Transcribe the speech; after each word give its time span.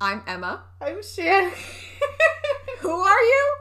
I'm 0.00 0.22
Emma. 0.26 0.62
I'm 0.78 1.02
Shannon. 1.02 1.52
Who 2.80 2.90
are 2.90 3.22
you? 3.22 3.54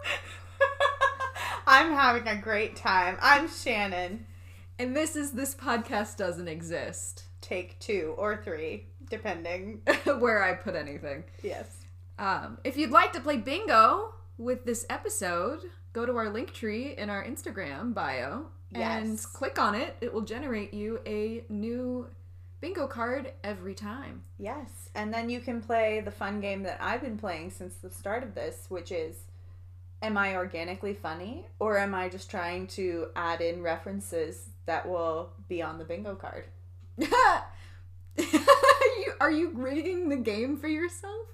I'm 1.66 1.94
having 1.94 2.28
a 2.28 2.36
great 2.36 2.76
time. 2.76 3.18
I'm 3.22 3.48
Shannon. 3.48 4.26
And 4.78 4.94
this 4.94 5.16
is 5.16 5.32
This 5.32 5.56
Podcast 5.56 6.18
Doesn't 6.18 6.50
Exist, 6.50 7.24
Take 7.40 7.80
two 7.80 8.16
or 8.18 8.36
three, 8.36 8.88
depending. 9.10 9.82
where 10.20 10.44
I 10.44 10.56
put 10.56 10.76
anything. 10.76 11.24
Yes. 11.42 11.86
Um, 12.20 12.58
if 12.66 12.76
you'd 12.76 12.92
like 12.92 13.14
to 13.14 13.22
play 13.22 13.38
bingo 13.38 14.14
with 14.38 14.66
this 14.66 14.86
episode, 14.90 15.60
go 15.94 16.06
to 16.06 16.18
our 16.18 16.30
link 16.30 16.52
tree 16.54 16.96
in 16.98 17.10
our 17.10 17.24
Instagram 17.24 17.94
bio 17.94 18.48
and 18.74 19.24
click 19.32 19.58
on 19.58 19.74
it. 19.74 19.96
It 20.02 20.14
will 20.14 20.22
generate 20.22 20.74
you 20.74 21.00
a 21.06 21.46
new 21.48 22.10
bingo 22.66 22.88
card 22.88 23.32
every 23.44 23.76
time. 23.76 24.24
Yes. 24.40 24.90
And 24.96 25.14
then 25.14 25.30
you 25.30 25.40
can 25.40 25.62
play 25.62 26.00
the 26.00 26.10
fun 26.10 26.42
game 26.42 26.64
that 26.64 26.80
I've 26.82 27.02
been 27.02 27.16
playing 27.16 27.52
since 27.52 27.76
the 27.76 27.92
start 27.92 28.24
of 28.24 28.34
this, 28.34 28.66
which 28.70 28.92
is 28.92 29.18
Am 30.02 30.18
I 30.18 30.36
organically 30.36 30.96
funny? 30.96 31.46
Or 31.60 31.78
am 31.78 31.94
I 31.94 32.10
just 32.10 32.30
trying 32.30 32.68
to 32.68 33.08
add 33.16 33.40
in 33.42 33.62
references 33.62 34.50
that 34.66 34.88
will 34.88 35.30
be 35.48 35.62
on 35.62 35.78
the 35.78 35.86
bingo 35.86 36.16
card? 36.16 36.46
you, 36.98 37.08
are 39.20 39.32
you 39.32 39.52
rigging 39.54 40.10
the 40.10 40.18
game 40.18 40.58
for 40.58 40.68
yourself? 40.68 41.28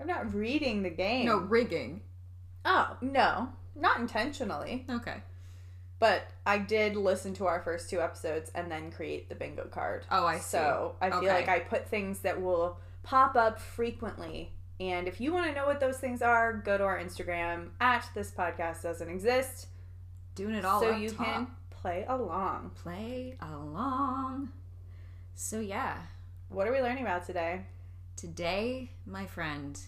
I'm 0.00 0.06
not 0.06 0.32
reading 0.32 0.84
the 0.84 0.90
game. 0.90 1.26
No, 1.26 1.38
rigging. 1.38 2.00
Oh, 2.64 2.90
oh. 2.92 2.96
no. 3.00 3.48
Not 3.74 3.98
intentionally. 3.98 4.86
Okay. 4.88 5.16
But 6.02 6.24
I 6.44 6.58
did 6.58 6.96
listen 6.96 7.32
to 7.34 7.46
our 7.46 7.62
first 7.62 7.88
two 7.88 8.00
episodes 8.00 8.50
and 8.56 8.68
then 8.68 8.90
create 8.90 9.28
the 9.28 9.36
bingo 9.36 9.66
card. 9.66 10.04
Oh, 10.10 10.26
I 10.26 10.38
see. 10.38 10.42
So 10.50 10.96
I 11.00 11.10
feel 11.10 11.18
Okay. 11.20 11.28
like 11.32 11.48
I 11.48 11.60
put 11.60 11.86
things 11.86 12.18
that 12.22 12.42
will 12.42 12.76
pop 13.04 13.36
up 13.36 13.60
frequently. 13.60 14.50
And 14.80 15.06
if 15.06 15.20
you 15.20 15.32
want 15.32 15.46
to 15.46 15.54
know 15.54 15.64
what 15.64 15.78
those 15.78 15.98
things 15.98 16.20
are, 16.20 16.54
go 16.54 16.76
to 16.76 16.82
our 16.82 16.98
Instagram 16.98 17.68
at 17.80 18.04
this 18.16 18.32
podcast 18.32 18.82
doesn't 18.82 19.08
exist. 19.08 19.68
Doing 20.34 20.54
it 20.56 20.64
all 20.64 20.80
so 20.80 20.90
you 20.90 21.10
top. 21.10 21.24
can 21.24 21.46
play 21.70 22.04
along. 22.08 22.72
play 22.82 23.36
along. 23.40 24.48
So 25.36 25.60
yeah, 25.60 25.98
What 26.48 26.66
are 26.66 26.72
we 26.72 26.80
learning 26.80 27.04
about 27.04 27.24
today? 27.26 27.66
today, 28.16 28.90
my 29.06 29.26
friend, 29.26 29.78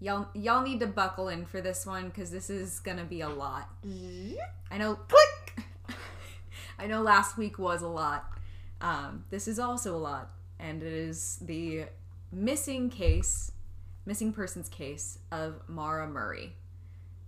y'all 0.00 0.28
y'all 0.34 0.62
need 0.62 0.80
to 0.80 0.86
buckle 0.86 1.28
in 1.28 1.44
for 1.46 1.60
this 1.60 1.84
one 1.86 2.06
because 2.08 2.30
this 2.30 2.50
is 2.50 2.80
gonna 2.80 3.04
be 3.04 3.20
a 3.20 3.28
lot. 3.28 3.68
I 4.70 4.78
know. 4.78 4.96
Click. 4.96 5.64
I 6.78 6.86
know. 6.86 7.02
Last 7.02 7.36
week 7.36 7.58
was 7.58 7.82
a 7.82 7.88
lot. 7.88 8.30
Um, 8.80 9.24
this 9.30 9.46
is 9.46 9.58
also 9.58 9.94
a 9.94 9.98
lot, 9.98 10.30
and 10.58 10.82
it 10.82 10.92
is 10.92 11.38
the 11.42 11.84
missing 12.32 12.88
case, 12.88 13.52
missing 14.06 14.32
persons 14.32 14.68
case 14.68 15.18
of 15.30 15.60
Maura 15.68 16.06
Murray. 16.08 16.54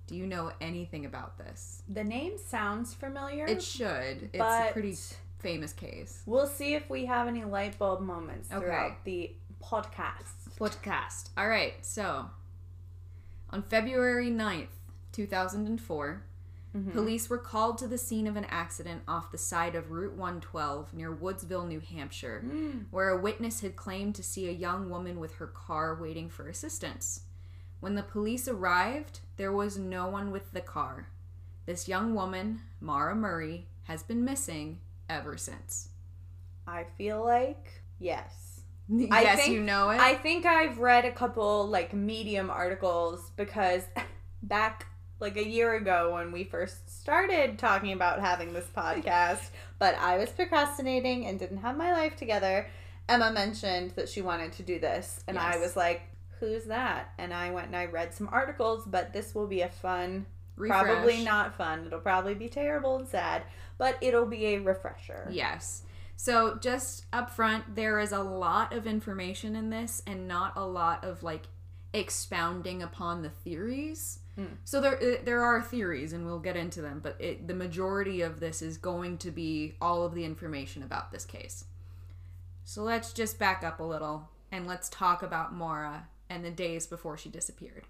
Do 0.06 0.16
you 0.16 0.26
know 0.26 0.52
anything 0.60 1.04
about 1.04 1.38
this? 1.38 1.82
The 1.88 2.04
name 2.04 2.32
sounds 2.38 2.92
familiar. 2.94 3.46
It 3.46 3.62
should. 3.62 4.30
It's 4.32 4.34
a 4.34 4.38
But- 4.38 4.72
pretty 4.72 4.96
famous 5.38 5.72
case. 5.72 6.22
we'll 6.26 6.46
see 6.46 6.74
if 6.74 6.88
we 6.88 7.06
have 7.06 7.26
any 7.28 7.44
light 7.44 7.76
bulb 7.78 8.00
moments 8.00 8.48
Okay. 8.52 8.60
throughout 8.64 9.04
the 9.04 9.34
podcast. 9.62 10.34
podcast. 10.58 11.30
All 11.36 11.48
right, 11.48 11.74
so 11.84 12.30
on 13.52 13.62
February 13.62 14.30
9th, 14.30 14.78
2004, 15.12 16.22
Mhm. 16.74 16.92
police 16.92 17.28
were 17.28 17.36
called 17.38 17.76
to 17.78 17.86
the 17.86 17.98
scene 17.98 18.26
of 18.26 18.34
an 18.36 18.46
accident 18.46 19.02
off 19.06 19.30
the 19.30 19.36
side 19.36 19.74
of 19.74 19.90
Route 19.90 20.14
112 20.14 20.94
near 20.94 21.14
Woodsville, 21.14 21.66
New 21.68 21.80
Hampshire, 21.80 22.42
Mm. 22.46 22.86
where 22.90 23.10
a 23.10 23.20
witness 23.20 23.60
had 23.60 23.76
claimed 23.76 24.14
to 24.14 24.22
see 24.22 24.48
a 24.48 24.52
young 24.52 24.88
woman 24.88 25.20
with 25.20 25.34
her 25.34 25.46
car 25.46 25.94
waiting 25.94 26.30
for 26.30 26.48
assistance. 26.48 27.24
When 27.80 27.94
the 27.94 28.02
police 28.02 28.48
arrived, 28.48 29.20
there 29.36 29.52
was 29.52 29.76
no 29.76 30.08
one 30.08 30.30
with 30.30 30.52
the 30.52 30.60
car. 30.62 31.08
This 31.66 31.88
young 31.88 32.14
woman, 32.14 32.62
Maura 32.80 33.14
Murray, 33.14 33.68
has 33.84 34.02
been 34.02 34.24
missing 34.24 34.80
ever 35.10 35.36
since. 35.36 35.90
I 36.66 36.84
feel 36.84 37.22
like 37.22 37.82
yes. 37.98 38.41
Yes, 38.92 39.40
think- 39.40 39.54
you 39.54 39.60
know 39.60 39.90
it. 39.90 40.00
I 40.00 40.14
think 40.14 40.46
I've 40.46 40.78
read 40.78 41.04
a 41.04 41.12
couple 41.12 41.66
like 41.66 41.92
medium 41.92 42.50
articles 42.50 43.30
because 43.36 43.84
back 44.42 44.86
like 45.20 45.36
a 45.36 45.46
year 45.46 45.74
ago 45.76 46.14
when 46.14 46.32
we 46.32 46.42
first 46.44 47.00
started 47.00 47.58
talking 47.58 47.92
about 47.92 48.20
having 48.20 48.52
this 48.52 48.66
podcast, 48.76 49.50
but 49.78 49.94
I 49.96 50.18
was 50.18 50.30
procrastinating 50.30 51.26
and 51.26 51.38
didn't 51.38 51.58
have 51.58 51.76
my 51.76 51.92
life 51.92 52.16
together. 52.16 52.68
Emma 53.08 53.32
mentioned 53.32 53.92
that 53.92 54.08
she 54.08 54.22
wanted 54.22 54.52
to 54.52 54.62
do 54.62 54.78
this, 54.78 55.24
and 55.26 55.38
I 55.38 55.58
was 55.58 55.76
like, 55.76 56.02
"Who's 56.40 56.64
that?" 56.64 57.12
And 57.18 57.34
I 57.34 57.50
went 57.50 57.66
and 57.68 57.76
I 57.76 57.86
read 57.86 58.14
some 58.14 58.28
articles, 58.30 58.84
but 58.86 59.12
this 59.12 59.34
will 59.34 59.46
be 59.48 59.62
a 59.62 59.68
fun, 59.68 60.26
probably 60.56 61.24
not 61.24 61.56
fun. 61.56 61.86
It'll 61.86 61.98
probably 62.00 62.34
be 62.34 62.48
terrible 62.48 62.96
and 62.96 63.08
sad, 63.08 63.42
but 63.76 63.96
it'll 64.00 64.26
be 64.26 64.46
a 64.54 64.58
refresher. 64.60 65.28
Yes. 65.32 65.82
So 66.16 66.58
just 66.60 67.06
up 67.12 67.30
front, 67.30 67.74
there 67.74 67.98
is 67.98 68.12
a 68.12 68.22
lot 68.22 68.72
of 68.72 68.86
information 68.86 69.56
in 69.56 69.70
this 69.70 70.02
and 70.06 70.28
not 70.28 70.52
a 70.56 70.64
lot 70.64 71.04
of 71.04 71.22
like 71.22 71.46
expounding 71.92 72.82
upon 72.82 73.22
the 73.22 73.30
theories. 73.30 74.20
Mm. 74.38 74.56
So 74.64 74.80
there 74.80 74.96
uh, 74.96 75.16
there 75.24 75.42
are 75.42 75.60
theories 75.60 76.12
and 76.12 76.24
we'll 76.24 76.38
get 76.38 76.56
into 76.56 76.80
them, 76.80 77.00
but 77.02 77.16
it, 77.20 77.48
the 77.48 77.54
majority 77.54 78.22
of 78.22 78.40
this 78.40 78.62
is 78.62 78.78
going 78.78 79.18
to 79.18 79.30
be 79.30 79.74
all 79.80 80.04
of 80.04 80.14
the 80.14 80.24
information 80.24 80.82
about 80.82 81.12
this 81.12 81.24
case. 81.24 81.64
So 82.64 82.82
let's 82.82 83.12
just 83.12 83.38
back 83.38 83.64
up 83.64 83.80
a 83.80 83.84
little 83.84 84.30
and 84.50 84.66
let's 84.66 84.88
talk 84.88 85.22
about 85.22 85.54
Maura 85.54 86.06
and 86.30 86.44
the 86.44 86.50
days 86.50 86.86
before 86.86 87.18
she 87.18 87.28
disappeared. 87.28 87.84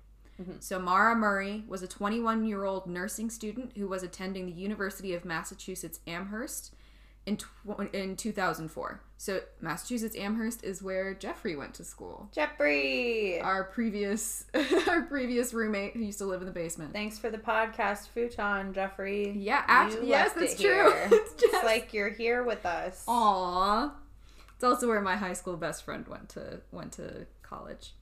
So 0.60 0.78
Maura 0.78 1.14
Murray 1.14 1.64
was 1.68 1.82
a 1.82 1.88
21-year-old 1.88 2.86
nursing 2.86 3.30
student 3.30 3.72
who 3.76 3.86
was 3.86 4.02
attending 4.02 4.46
the 4.46 4.52
University 4.52 5.14
of 5.14 5.24
Massachusetts 5.24 6.00
Amherst 6.06 6.74
in 7.26 7.36
tw- 7.36 7.46
in 7.94 8.16
2004. 8.16 9.00
So 9.16 9.40
Massachusetts 9.60 10.16
Amherst 10.16 10.64
is 10.64 10.82
where 10.82 11.14
Jeffrey 11.14 11.54
went 11.54 11.74
to 11.74 11.84
school. 11.84 12.28
Jeffrey, 12.32 13.40
Our 13.40 13.62
previous 13.64 14.44
our 14.88 15.02
previous 15.02 15.54
roommate 15.54 15.92
who 15.94 16.00
used 16.00 16.18
to 16.18 16.24
live 16.26 16.40
in 16.40 16.46
the 16.46 16.52
basement. 16.52 16.92
thanks 16.92 17.18
for 17.18 17.30
the 17.30 17.38
podcast 17.38 18.08
futon, 18.08 18.72
Jeffrey. 18.74 19.30
Yeah, 19.36 19.62
actually, 19.68 20.08
yes, 20.08 20.28
left 20.34 20.40
that's 20.40 20.60
it 20.60 20.64
true. 20.64 20.92
it's 21.12 21.34
It's 21.42 21.64
like 21.64 21.92
you're 21.94 22.10
here 22.10 22.42
with 22.42 22.66
us. 22.66 23.04
Aww. 23.06 23.92
It's 24.54 24.64
also 24.64 24.88
where 24.88 25.00
my 25.00 25.16
high 25.16 25.32
school 25.34 25.56
best 25.56 25.84
friend 25.84 26.06
went 26.08 26.28
to 26.30 26.60
went 26.72 26.92
to 26.94 27.26
college. 27.42 27.94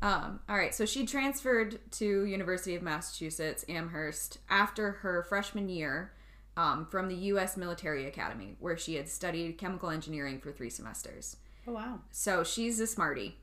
Um, 0.00 0.38
all 0.48 0.56
right, 0.56 0.72
so 0.74 0.86
she 0.86 1.06
transferred 1.06 1.80
to 1.92 2.24
University 2.24 2.76
of 2.76 2.82
Massachusetts 2.82 3.64
Amherst 3.68 4.38
after 4.48 4.92
her 4.92 5.24
freshman 5.24 5.68
year 5.68 6.12
um, 6.58 6.84
from 6.86 7.06
the 7.06 7.14
U.S. 7.14 7.56
Military 7.56 8.06
Academy, 8.06 8.56
where 8.58 8.76
she 8.76 8.96
had 8.96 9.08
studied 9.08 9.56
chemical 9.58 9.90
engineering 9.90 10.40
for 10.40 10.50
three 10.50 10.70
semesters. 10.70 11.36
Oh 11.68 11.72
wow. 11.72 12.00
So 12.10 12.42
she's 12.42 12.80
a 12.80 12.86
smarty. 12.86 13.38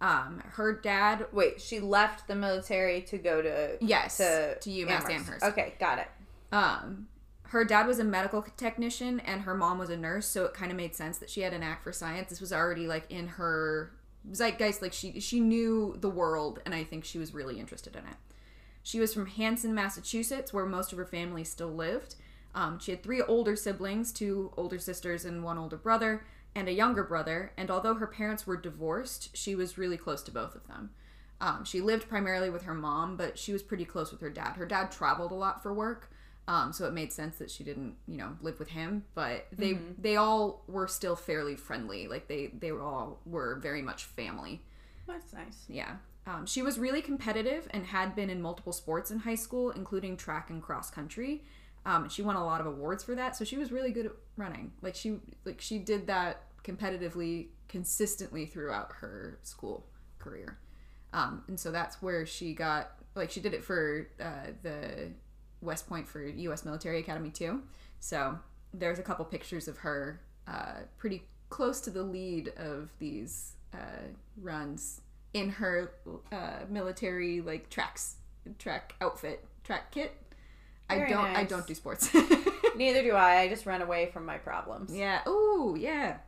Um, 0.00 0.42
her 0.52 0.72
dad, 0.72 1.26
Wait, 1.32 1.60
she 1.60 1.80
left 1.80 2.28
the 2.28 2.36
military 2.36 3.02
to 3.02 3.18
go 3.18 3.42
to 3.42 3.78
yes, 3.80 4.18
to, 4.18 4.56
to 4.60 4.70
UMass 4.70 5.10
Amherst. 5.10 5.44
Okay, 5.44 5.74
got 5.80 5.98
it. 5.98 6.08
Um, 6.52 7.08
her 7.48 7.64
dad 7.64 7.86
was 7.88 7.98
a 7.98 8.04
medical 8.04 8.42
technician 8.56 9.20
and 9.20 9.42
her 9.42 9.54
mom 9.54 9.78
was 9.78 9.90
a 9.90 9.96
nurse, 9.96 10.26
so 10.26 10.44
it 10.44 10.54
kind 10.54 10.70
of 10.70 10.76
made 10.76 10.94
sense 10.94 11.18
that 11.18 11.30
she 11.30 11.40
had 11.40 11.52
an 11.52 11.60
knack 11.60 11.82
for 11.82 11.92
science. 11.92 12.30
This 12.30 12.40
was 12.40 12.52
already 12.52 12.86
like 12.86 13.10
in 13.10 13.26
her 13.26 13.90
zeitgeist, 14.32 14.82
like 14.82 14.92
she 14.92 15.18
she 15.18 15.40
knew 15.40 15.96
the 16.00 16.10
world, 16.10 16.60
and 16.64 16.76
I 16.76 16.84
think 16.84 17.04
she 17.04 17.18
was 17.18 17.34
really 17.34 17.58
interested 17.58 17.96
in 17.96 18.04
it. 18.04 18.16
She 18.84 19.00
was 19.00 19.12
from 19.12 19.26
Hanson, 19.26 19.74
Massachusetts, 19.74 20.52
where 20.52 20.66
most 20.66 20.92
of 20.92 20.98
her 20.98 21.06
family 21.06 21.42
still 21.42 21.72
lived. 21.72 22.16
Um, 22.54 22.78
she 22.78 22.90
had 22.90 23.02
three 23.02 23.22
older 23.22 23.56
siblings, 23.56 24.12
two 24.12 24.52
older 24.56 24.78
sisters 24.78 25.24
and 25.24 25.42
one 25.42 25.58
older 25.58 25.76
brother, 25.76 26.24
and 26.54 26.68
a 26.68 26.72
younger 26.72 27.04
brother. 27.04 27.52
And 27.56 27.70
although 27.70 27.94
her 27.94 28.06
parents 28.06 28.46
were 28.46 28.56
divorced, 28.56 29.36
she 29.36 29.54
was 29.54 29.78
really 29.78 29.96
close 29.96 30.22
to 30.24 30.30
both 30.30 30.54
of 30.54 30.66
them. 30.66 30.90
Um, 31.40 31.64
she 31.64 31.80
lived 31.80 32.08
primarily 32.08 32.50
with 32.50 32.62
her 32.62 32.74
mom, 32.74 33.16
but 33.16 33.36
she 33.36 33.52
was 33.52 33.62
pretty 33.62 33.84
close 33.84 34.12
with 34.12 34.20
her 34.20 34.30
dad. 34.30 34.52
Her 34.52 34.66
dad 34.66 34.92
traveled 34.92 35.32
a 35.32 35.36
lot 35.36 35.62
for 35.62 35.74
work, 35.74 36.12
um, 36.46 36.72
so 36.72 36.86
it 36.86 36.92
made 36.92 37.12
sense 37.12 37.36
that 37.38 37.50
she 37.50 37.64
didn't, 37.64 37.96
you 38.06 38.16
know, 38.16 38.36
live 38.42 38.60
with 38.60 38.68
him. 38.68 39.04
But 39.14 39.46
they 39.50 39.78
they 39.98 40.14
all 40.14 40.62
were 40.68 40.86
still 40.86 41.16
fairly 41.16 41.56
friendly. 41.56 42.06
Like 42.06 42.28
they 42.28 42.52
they 42.56 42.70
were 42.70 42.82
all 42.82 43.20
were 43.26 43.56
very 43.56 43.82
much 43.82 44.04
family. 44.04 44.62
That's 45.08 45.32
nice. 45.32 45.64
Yeah. 45.68 45.96
Um, 46.28 46.46
she 46.46 46.62
was 46.62 46.78
really 46.78 47.02
competitive 47.02 47.66
and 47.72 47.86
had 47.86 48.14
been 48.14 48.30
in 48.30 48.40
multiple 48.40 48.72
sports 48.72 49.10
in 49.10 49.18
high 49.18 49.34
school, 49.34 49.70
including 49.70 50.16
track 50.16 50.50
and 50.50 50.62
cross 50.62 50.90
country. 50.90 51.42
Um, 51.84 52.08
she 52.08 52.22
won 52.22 52.36
a 52.36 52.44
lot 52.44 52.60
of 52.60 52.66
awards 52.66 53.02
for 53.02 53.14
that, 53.14 53.36
so 53.36 53.44
she 53.44 53.56
was 53.56 53.72
really 53.72 53.90
good 53.90 54.06
at 54.06 54.12
running. 54.36 54.72
Like 54.82 54.94
she 54.94 55.18
like 55.44 55.60
she 55.60 55.78
did 55.78 56.06
that 56.06 56.42
competitively, 56.64 57.48
consistently 57.68 58.46
throughout 58.46 58.92
her 59.00 59.38
school 59.42 59.86
career. 60.18 60.58
Um, 61.12 61.42
and 61.48 61.58
so 61.58 61.70
that's 61.70 62.00
where 62.00 62.24
she 62.24 62.54
got 62.54 62.92
like 63.14 63.30
she 63.30 63.40
did 63.40 63.54
it 63.54 63.64
for 63.64 64.08
uh, 64.20 64.52
the 64.62 65.10
West 65.60 65.88
Point 65.88 66.08
for 66.08 66.24
U.S. 66.24 66.64
Military 66.64 67.00
Academy 67.00 67.30
too. 67.30 67.62
So 68.00 68.38
there's 68.72 68.98
a 68.98 69.02
couple 69.02 69.24
pictures 69.24 69.68
of 69.68 69.78
her 69.78 70.20
uh, 70.46 70.80
pretty 70.98 71.24
close 71.50 71.80
to 71.82 71.90
the 71.90 72.02
lead 72.02 72.52
of 72.56 72.90
these 72.98 73.52
uh, 73.74 74.08
runs 74.40 75.00
in 75.34 75.48
her 75.48 75.92
uh, 76.30 76.60
military 76.68 77.40
like 77.40 77.70
tracks 77.70 78.16
track 78.58 78.94
outfit 79.00 79.44
track 79.64 79.90
kit. 79.90 80.16
I 80.92 81.08
don't 81.08 81.36
I 81.36 81.44
don't 81.44 81.66
do 81.66 81.74
sports. 81.74 82.08
Neither 82.76 83.02
do 83.02 83.12
I. 83.12 83.40
I 83.40 83.48
just 83.48 83.66
run 83.66 83.82
away 83.82 84.10
from 84.12 84.24
my 84.24 84.38
problems. 84.38 84.94
yeah. 84.94 85.20
Ooh, 85.28 85.76
yeah. 85.78 86.18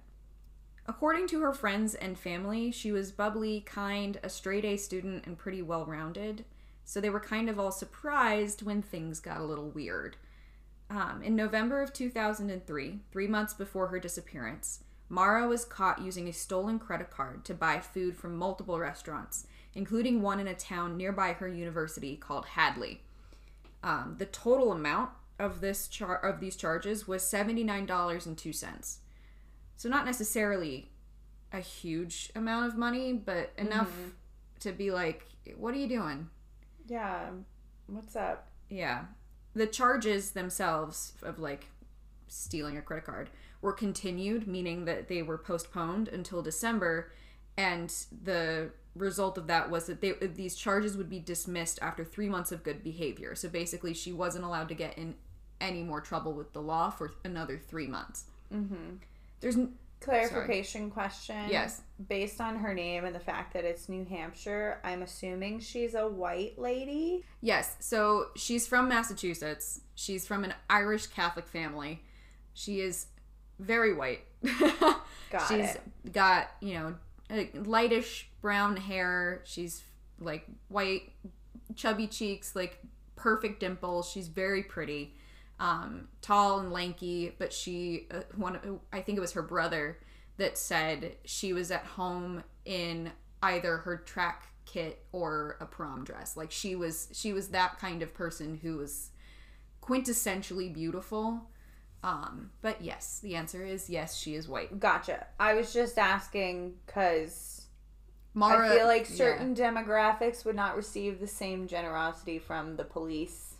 According 0.86 1.28
to 1.28 1.40
her 1.40 1.54
friends 1.54 1.94
and 1.94 2.18
family, 2.18 2.70
she 2.70 2.92
was 2.92 3.10
bubbly, 3.10 3.62
kind, 3.62 4.20
a 4.22 4.28
straight 4.28 4.64
A 4.66 4.76
student, 4.76 5.26
and 5.26 5.38
pretty 5.38 5.62
well 5.62 5.86
rounded. 5.86 6.44
So 6.84 7.00
they 7.00 7.08
were 7.08 7.20
kind 7.20 7.48
of 7.48 7.58
all 7.58 7.72
surprised 7.72 8.62
when 8.62 8.82
things 8.82 9.18
got 9.18 9.40
a 9.40 9.44
little 9.44 9.70
weird. 9.70 10.18
Um, 10.90 11.22
in 11.22 11.34
November 11.34 11.80
of 11.80 11.94
2003, 11.94 13.00
three 13.10 13.26
months 13.26 13.54
before 13.54 13.86
her 13.86 13.98
disappearance, 13.98 14.84
Maura 15.08 15.48
was 15.48 15.64
caught 15.64 16.02
using 16.02 16.28
a 16.28 16.32
stolen 16.32 16.78
credit 16.78 17.10
card 17.10 17.44
to 17.46 17.54
buy 17.54 17.80
food 17.80 18.16
from 18.16 18.36
multiple 18.36 18.78
restaurants, 18.78 19.46
including 19.74 20.20
one 20.20 20.40
in 20.40 20.46
a 20.46 20.54
town 20.54 20.96
nearby 20.96 21.32
her 21.32 21.48
university 21.48 22.16
called 22.16 22.44
Hadley. 22.44 23.00
Um, 23.84 24.16
the 24.18 24.26
total 24.26 24.72
amount 24.72 25.10
of 25.38 25.60
this 25.60 25.88
char- 25.88 26.24
of 26.24 26.40
these 26.40 26.56
charges 26.56 27.06
was 27.06 27.22
seventy 27.22 27.62
nine 27.62 27.86
dollars 27.86 28.26
and 28.26 28.36
two 28.36 28.52
cents. 28.52 29.00
So 29.76 29.88
not 29.88 30.06
necessarily 30.06 30.90
a 31.52 31.60
huge 31.60 32.32
amount 32.34 32.66
of 32.66 32.78
money, 32.78 33.12
but 33.12 33.52
enough 33.58 33.92
to 34.60 34.72
be 34.72 34.90
like, 34.90 35.26
"What 35.56 35.74
are 35.74 35.78
you 35.78 35.88
doing?" 35.88 36.30
Yeah. 36.86 37.30
What's 37.86 38.16
up? 38.16 38.48
Yeah. 38.70 39.04
The 39.54 39.66
charges 39.66 40.30
themselves 40.30 41.12
of 41.22 41.38
like 41.38 41.66
stealing 42.26 42.78
a 42.78 42.82
credit 42.82 43.04
card 43.04 43.30
were 43.60 43.72
continued, 43.72 44.46
meaning 44.46 44.86
that 44.86 45.08
they 45.08 45.22
were 45.22 45.38
postponed 45.38 46.08
until 46.08 46.40
December, 46.42 47.12
and 47.56 47.94
the 48.22 48.70
result 48.96 49.38
of 49.38 49.46
that 49.48 49.70
was 49.70 49.86
that 49.86 50.00
they 50.00 50.12
these 50.12 50.54
charges 50.54 50.96
would 50.96 51.10
be 51.10 51.18
dismissed 51.18 51.78
after 51.82 52.04
three 52.04 52.28
months 52.28 52.52
of 52.52 52.62
good 52.62 52.82
behavior. 52.82 53.34
So 53.34 53.48
basically, 53.48 53.94
she 53.94 54.12
wasn't 54.12 54.44
allowed 54.44 54.68
to 54.68 54.74
get 54.74 54.96
in 54.98 55.14
any 55.60 55.82
more 55.82 56.00
trouble 56.00 56.32
with 56.32 56.52
the 56.52 56.60
law 56.62 56.90
for 56.90 57.12
another 57.24 57.58
three 57.58 57.86
months. 57.86 58.24
Mm-hmm. 58.52 58.96
There's 59.40 59.56
n- 59.56 59.74
Clarification 60.00 60.90
question. 60.90 61.48
Yes. 61.48 61.80
Based 62.08 62.38
on 62.40 62.56
her 62.56 62.74
name 62.74 63.06
and 63.06 63.14
the 63.14 63.20
fact 63.20 63.54
that 63.54 63.64
it's 63.64 63.88
New 63.88 64.04
Hampshire, 64.04 64.78
I'm 64.84 65.00
assuming 65.02 65.60
she's 65.60 65.94
a 65.94 66.06
white 66.06 66.58
lady. 66.58 67.24
Yes, 67.40 67.76
so 67.80 68.26
she's 68.36 68.66
from 68.66 68.88
Massachusetts. 68.88 69.80
She's 69.94 70.26
from 70.26 70.44
an 70.44 70.52
Irish 70.68 71.06
Catholic 71.06 71.48
family. 71.48 72.02
She 72.52 72.80
is 72.80 73.06
very 73.58 73.94
white. 73.94 74.24
Got 75.30 75.48
She's 75.48 75.74
it. 75.74 76.12
got, 76.12 76.48
you 76.60 76.74
know, 76.74 76.94
lightish 77.54 78.30
brown 78.40 78.76
hair. 78.76 79.42
She's 79.44 79.82
like 80.20 80.46
white, 80.68 81.12
chubby 81.74 82.06
cheeks, 82.06 82.54
like 82.54 82.80
perfect 83.16 83.60
dimples. 83.60 84.10
She's 84.10 84.28
very 84.28 84.62
pretty. 84.62 85.14
Um, 85.60 86.08
tall 86.20 86.58
and 86.58 86.72
lanky, 86.72 87.34
but 87.38 87.52
she 87.52 88.08
uh, 88.10 88.20
one 88.34 88.80
I 88.92 89.00
think 89.00 89.18
it 89.18 89.20
was 89.20 89.32
her 89.32 89.42
brother 89.42 89.98
that 90.36 90.58
said 90.58 91.16
she 91.24 91.52
was 91.52 91.70
at 91.70 91.84
home 91.84 92.42
in 92.64 93.12
either 93.42 93.78
her 93.78 93.98
track 93.98 94.48
kit 94.64 95.04
or 95.12 95.56
a 95.60 95.66
prom 95.66 96.04
dress. 96.04 96.36
Like 96.36 96.50
she 96.50 96.74
was 96.74 97.08
she 97.12 97.32
was 97.32 97.48
that 97.48 97.78
kind 97.78 98.02
of 98.02 98.14
person 98.14 98.58
who 98.62 98.78
was 98.78 99.10
quintessentially 99.82 100.72
beautiful. 100.72 101.48
Um, 102.04 102.50
but 102.60 102.82
yes, 102.82 103.18
the 103.22 103.34
answer 103.34 103.64
is 103.64 103.88
yes, 103.88 104.14
she 104.14 104.34
is 104.34 104.46
white. 104.46 104.78
Gotcha. 104.78 105.26
I 105.40 105.54
was 105.54 105.72
just 105.72 105.98
asking 105.98 106.74
because 106.84 107.66
Maura, 108.34 108.68
I 108.68 108.76
feel 108.76 108.86
like 108.86 109.08
yeah. 109.08 109.16
certain 109.16 109.54
demographics 109.54 110.44
would 110.44 110.54
not 110.54 110.76
receive 110.76 111.18
the 111.18 111.26
same 111.26 111.66
generosity 111.66 112.38
from 112.38 112.76
the 112.76 112.84
police. 112.84 113.54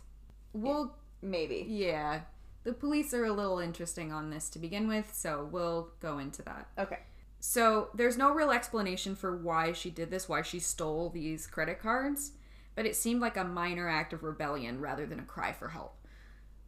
Well, 0.53 0.95
Maybe. 1.23 1.65
yeah, 1.67 2.21
the 2.63 2.73
police 2.73 3.13
are 3.15 3.25
a 3.25 3.33
little 3.33 3.57
interesting 3.57 4.11
on 4.11 4.29
this 4.29 4.47
to 4.49 4.59
begin 4.59 4.87
with, 4.87 5.11
so 5.13 5.49
we'll 5.51 5.89
go 5.99 6.19
into 6.19 6.43
that. 6.43 6.67
Okay. 6.77 6.99
So 7.39 7.89
there's 7.93 8.17
no 8.17 8.31
real 8.31 8.51
explanation 8.51 9.15
for 9.15 9.35
why 9.35 9.71
she 9.71 9.89
did 9.89 10.11
this, 10.11 10.29
why 10.29 10.43
she 10.43 10.59
stole 10.59 11.09
these 11.09 11.47
credit 11.47 11.79
cards, 11.79 12.31
but 12.75 12.85
it 12.85 12.95
seemed 12.95 13.21
like 13.21 13.37
a 13.37 13.43
minor 13.43 13.89
act 13.89 14.13
of 14.13 14.23
rebellion 14.23 14.79
rather 14.79 15.05
than 15.05 15.19
a 15.19 15.25
cry 15.25 15.51
for 15.51 15.69
help. 15.69 15.95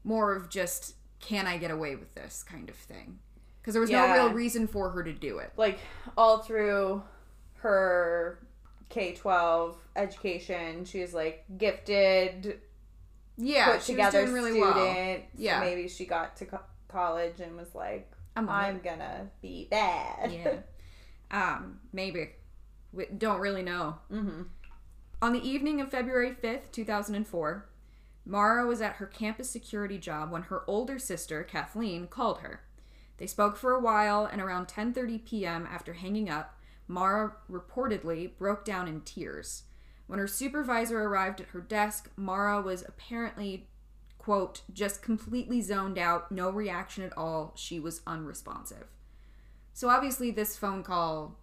More 0.03 0.33
of 0.35 0.49
just, 0.49 0.95
can 1.19 1.47
I 1.47 1.57
get 1.57 1.71
away 1.71 1.95
with 1.95 2.13
this 2.15 2.43
kind 2.43 2.69
of 2.69 2.75
thing? 2.75 3.19
Because 3.61 3.73
there 3.73 3.81
was 3.81 3.89
no 3.89 4.11
real 4.13 4.31
reason 4.31 4.67
for 4.67 4.89
her 4.91 5.03
to 5.03 5.11
do 5.13 5.39
it. 5.39 5.51
Like 5.57 5.79
all 6.17 6.39
through 6.39 7.03
her 7.55 8.39
K 8.89 9.13
12 9.13 9.77
education, 9.95 10.85
she 10.85 11.01
was 11.01 11.13
like 11.13 11.43
gifted, 11.57 12.61
Yeah, 13.37 13.73
put 13.73 13.81
together 13.81 14.25
really 14.31 14.51
student. 14.51 14.75
well. 14.75 15.17
So 15.17 15.21
Yeah. 15.35 15.59
maybe 15.59 15.87
she 15.89 16.05
got 16.05 16.37
to 16.37 16.45
co- 16.45 16.59
college 16.87 17.39
and 17.41 17.57
was 17.57 17.75
like, 17.75 18.09
I'm. 18.35 18.47
I'm 18.49 18.79
gonna 18.79 19.29
be 19.41 19.67
bad. 19.69 20.31
Yeah. 20.31 20.59
Um, 21.31 21.79
maybe. 21.91 22.29
We 22.93 23.05
don't 23.07 23.39
really 23.41 23.63
know. 23.63 23.97
mm-hmm. 24.11 24.43
On 25.21 25.33
the 25.33 25.45
evening 25.45 25.81
of 25.81 25.89
February 25.89 26.31
5th, 26.41 26.71
2004, 26.71 27.67
Maura 28.27 28.67
was 28.67 28.81
at 28.81 28.97
her 28.97 29.05
campus 29.05 29.49
security 29.49 29.97
job 29.97 30.31
when 30.31 30.43
her 30.43 30.63
older 30.67 30.99
sister, 30.99 31.43
Kathleen, 31.43 32.07
called 32.07 32.39
her. 32.39 32.61
They 33.17 33.27
spoke 33.27 33.55
for 33.55 33.71
a 33.71 33.79
while 33.79 34.25
and 34.25 34.41
around 34.41 34.67
10:30 34.67 35.25
p.m. 35.25 35.67
after 35.69 35.93
hanging 35.93 36.29
up, 36.29 36.59
Maura 36.87 37.37
reportedly 37.49 38.37
broke 38.37 38.65
down 38.65 38.87
in 38.87 39.01
tears. 39.01 39.63
When 40.07 40.19
her 40.19 40.27
supervisor 40.27 41.01
arrived 41.01 41.41
at 41.41 41.47
her 41.49 41.61
desk, 41.61 42.09
Maura 42.17 42.61
was 42.61 42.83
apparently 42.87 43.69
quote 44.17 44.61
just 44.73 45.01
completely 45.01 45.61
zoned 45.61 45.97
out, 45.97 46.29
no 46.29 46.49
reaction 46.49 47.03
at 47.05 47.17
all. 47.17 47.53
She 47.55 47.79
was 47.79 48.01
unresponsive. 48.05 48.87
So 49.73 49.87
obviously 49.87 50.31
this 50.31 50.57
phone 50.57 50.83
call 50.83 51.39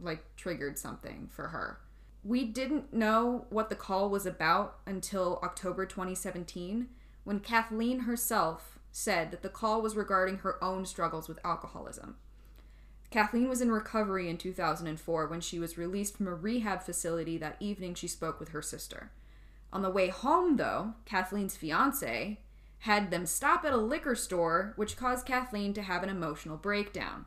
like 0.00 0.24
triggered 0.36 0.78
something 0.78 1.28
for 1.30 1.48
her. 1.48 1.78
We 2.24 2.44
didn't 2.44 2.92
know 2.92 3.46
what 3.48 3.68
the 3.68 3.76
call 3.76 4.10
was 4.10 4.26
about 4.26 4.78
until 4.86 5.38
October 5.42 5.86
2017 5.86 6.88
when 7.24 7.40
Kathleen 7.40 8.00
herself 8.00 8.78
said 8.90 9.30
that 9.30 9.42
the 9.42 9.48
call 9.48 9.80
was 9.80 9.96
regarding 9.96 10.38
her 10.38 10.62
own 10.62 10.84
struggles 10.84 11.28
with 11.28 11.38
alcoholism. 11.44 12.16
Kathleen 13.10 13.48
was 13.48 13.60
in 13.60 13.70
recovery 13.70 14.28
in 14.28 14.36
2004 14.36 15.26
when 15.26 15.40
she 15.40 15.58
was 15.58 15.78
released 15.78 16.16
from 16.16 16.26
a 16.26 16.34
rehab 16.34 16.82
facility 16.82 17.38
that 17.38 17.56
evening 17.60 17.94
she 17.94 18.08
spoke 18.08 18.40
with 18.40 18.50
her 18.50 18.62
sister. 18.62 19.10
On 19.72 19.82
the 19.82 19.90
way 19.90 20.08
home, 20.08 20.56
though, 20.56 20.94
Kathleen's 21.04 21.56
fiance 21.56 22.40
had 22.80 23.10
them 23.10 23.26
stop 23.26 23.64
at 23.64 23.72
a 23.72 23.78
liquor 23.78 24.14
store, 24.14 24.72
which 24.76 24.96
caused 24.96 25.26
Kathleen 25.26 25.72
to 25.74 25.82
have 25.82 26.02
an 26.02 26.08
emotional 26.08 26.56
breakdown. 26.56 27.24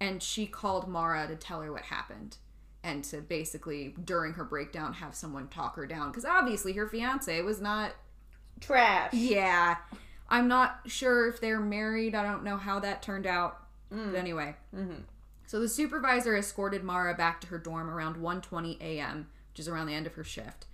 And 0.00 0.22
she 0.22 0.46
called 0.46 0.88
Maura 0.88 1.26
to 1.28 1.36
tell 1.36 1.62
her 1.62 1.72
what 1.72 1.82
happened 1.82 2.36
and 2.86 3.04
to 3.04 3.20
basically, 3.20 3.94
during 4.04 4.34
her 4.34 4.44
breakdown, 4.44 4.94
have 4.94 5.14
someone 5.14 5.48
talk 5.48 5.74
her 5.76 5.86
down. 5.86 6.10
Because 6.10 6.24
obviously 6.24 6.72
her 6.74 6.86
fiance 6.86 7.42
was 7.42 7.60
not 7.60 7.92
Trash. 8.60 9.12
yeah. 9.12 9.76
I'm 10.28 10.48
not 10.48 10.80
sure 10.86 11.28
if 11.28 11.40
they're 11.40 11.60
married. 11.60 12.14
I 12.14 12.22
don't 12.22 12.44
know 12.44 12.56
how 12.56 12.80
that 12.80 13.02
turned 13.02 13.26
out. 13.26 13.58
But 13.90 14.14
anyway. 14.16 14.56
Mhm. 14.74 15.02
So 15.46 15.60
the 15.60 15.68
supervisor 15.68 16.36
escorted 16.36 16.82
Maura 16.82 17.14
back 17.14 17.40
to 17.42 17.46
her 17.48 17.58
dorm 17.58 17.88
around 17.88 18.16
1:20 18.16 18.78
a.m., 18.80 19.28
which 19.50 19.60
is 19.60 19.68
around 19.68 19.86
the 19.86 19.94
end 19.94 20.06
of 20.06 20.14
her 20.14 20.24
shift. 20.24 20.66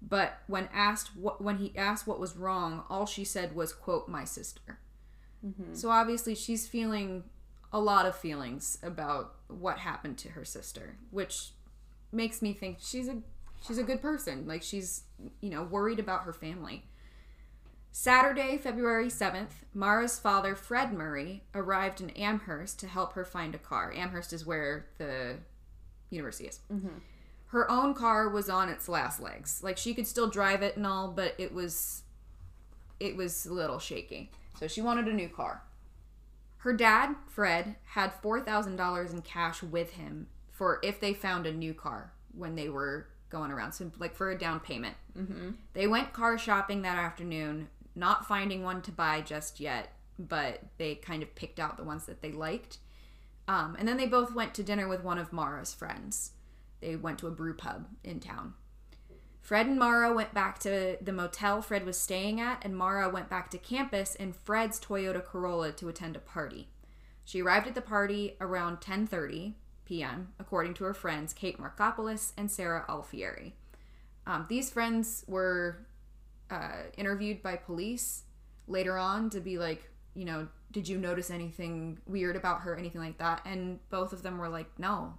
But 0.00 0.40
when 0.46 0.68
asked 0.72 1.16
what 1.16 1.42
when 1.42 1.58
he 1.58 1.76
asked 1.76 2.06
what 2.06 2.20
was 2.20 2.36
wrong, 2.36 2.84
all 2.88 3.04
she 3.06 3.24
said 3.24 3.54
was 3.54 3.72
quote 3.72 4.08
my 4.08 4.24
sister. 4.24 4.78
So 5.72 5.90
obviously 5.90 6.34
she's 6.34 6.66
feeling 6.66 7.24
a 7.70 7.78
lot 7.78 8.06
of 8.06 8.14
feelings 8.16 8.78
about 8.82 9.34
what 9.48 9.78
happened 9.78 10.16
to 10.18 10.30
her 10.30 10.44
sister, 10.44 10.96
which 11.10 11.50
makes 12.14 12.42
me 12.42 12.52
think 12.52 12.78
she's 12.80 13.08
a 13.08 13.18
she's 13.66 13.78
a 13.78 13.82
good 13.82 14.00
person. 14.00 14.46
Like 14.46 14.62
she's 14.62 15.02
you 15.40 15.50
know 15.50 15.62
worried 15.62 15.98
about 15.98 16.24
her 16.24 16.32
family. 16.32 16.84
Saturday, 17.96 18.58
February 18.58 19.06
7th, 19.06 19.62
Maura's 19.72 20.18
father, 20.18 20.56
Fred 20.56 20.92
Murray, 20.92 21.44
arrived 21.54 22.00
in 22.00 22.10
Amherst 22.10 22.80
to 22.80 22.88
help 22.88 23.12
her 23.12 23.24
find 23.24 23.54
a 23.54 23.58
car. 23.58 23.92
Amherst 23.94 24.32
is 24.32 24.44
where 24.44 24.86
the 24.98 25.36
university 26.10 26.48
is. 26.48 26.58
Mm-hmm. 26.72 26.98
Her 27.46 27.70
own 27.70 27.94
car 27.94 28.28
was 28.28 28.48
on 28.48 28.68
its 28.68 28.88
last 28.88 29.20
legs. 29.20 29.62
Like 29.62 29.78
she 29.78 29.94
could 29.94 30.08
still 30.08 30.28
drive 30.28 30.60
it 30.60 30.76
and 30.76 30.84
all, 30.84 31.08
but 31.08 31.34
it 31.38 31.54
was 31.54 32.02
it 32.98 33.16
was 33.16 33.46
a 33.46 33.52
little 33.52 33.78
shaky. 33.78 34.30
So 34.58 34.66
she 34.66 34.80
wanted 34.80 35.06
a 35.06 35.12
new 35.12 35.28
car. 35.28 35.62
Her 36.58 36.72
dad, 36.72 37.14
Fred, 37.28 37.76
had 37.84 38.22
$4,000 38.22 39.12
in 39.12 39.22
cash 39.22 39.62
with 39.62 39.90
him 39.90 40.28
for 40.54 40.78
if 40.82 41.00
they 41.00 41.12
found 41.12 41.46
a 41.46 41.52
new 41.52 41.74
car 41.74 42.12
when 42.32 42.54
they 42.54 42.68
were 42.68 43.08
going 43.28 43.50
around. 43.50 43.72
So, 43.72 43.90
like, 43.98 44.14
for 44.14 44.30
a 44.30 44.38
down 44.38 44.60
payment. 44.60 44.94
Mm-hmm. 45.18 45.50
They 45.72 45.88
went 45.88 46.12
car 46.12 46.38
shopping 46.38 46.82
that 46.82 46.96
afternoon, 46.96 47.68
not 47.96 48.26
finding 48.26 48.62
one 48.62 48.80
to 48.82 48.92
buy 48.92 49.20
just 49.20 49.58
yet, 49.58 49.92
but 50.16 50.60
they 50.78 50.94
kind 50.94 51.22
of 51.24 51.34
picked 51.34 51.58
out 51.58 51.76
the 51.76 51.84
ones 51.84 52.06
that 52.06 52.22
they 52.22 52.30
liked. 52.30 52.78
Um, 53.48 53.76
and 53.78 53.86
then 53.86 53.96
they 53.96 54.06
both 54.06 54.32
went 54.32 54.54
to 54.54 54.62
dinner 54.62 54.86
with 54.86 55.02
one 55.02 55.18
of 55.18 55.32
Maura's 55.32 55.74
friends. 55.74 56.30
They 56.80 56.94
went 56.94 57.18
to 57.18 57.26
a 57.26 57.32
brew 57.32 57.54
pub 57.54 57.88
in 58.04 58.20
town. 58.20 58.54
Fred 59.40 59.66
and 59.66 59.78
Maura 59.78 60.14
went 60.14 60.32
back 60.32 60.58
to 60.60 60.96
the 61.02 61.12
motel 61.12 61.60
Fred 61.60 61.84
was 61.84 61.98
staying 61.98 62.40
at, 62.40 62.64
and 62.64 62.78
Maura 62.78 63.10
went 63.10 63.28
back 63.28 63.50
to 63.50 63.58
campus 63.58 64.14
in 64.14 64.32
Fred's 64.32 64.80
Toyota 64.80 65.22
Corolla 65.22 65.72
to 65.72 65.88
attend 65.88 66.16
a 66.16 66.20
party. 66.20 66.68
She 67.24 67.42
arrived 67.42 67.66
at 67.66 67.74
the 67.74 67.82
party 67.82 68.36
around 68.40 68.80
10:30 68.80 69.54
p.m., 69.84 70.32
according 70.38 70.74
to 70.74 70.84
her 70.84 70.94
friends 70.94 71.32
Kate 71.32 71.58
Markopoulos 71.58 72.32
and 72.36 72.50
Sarah 72.50 72.84
Alfieri. 72.88 73.54
Um, 74.26 74.46
these 74.48 74.70
friends 74.70 75.24
were 75.26 75.86
uh, 76.50 76.84
interviewed 76.96 77.42
by 77.42 77.56
police 77.56 78.22
later 78.66 78.96
on 78.96 79.30
to 79.30 79.40
be 79.40 79.58
like, 79.58 79.90
you 80.14 80.24
know, 80.24 80.48
did 80.72 80.88
you 80.88 80.98
notice 80.98 81.30
anything 81.30 81.98
weird 82.06 82.36
about 82.36 82.62
her, 82.62 82.76
anything 82.76 83.00
like 83.00 83.18
that? 83.18 83.42
And 83.44 83.78
both 83.90 84.12
of 84.12 84.22
them 84.22 84.38
were 84.38 84.48
like, 84.48 84.78
no. 84.78 85.14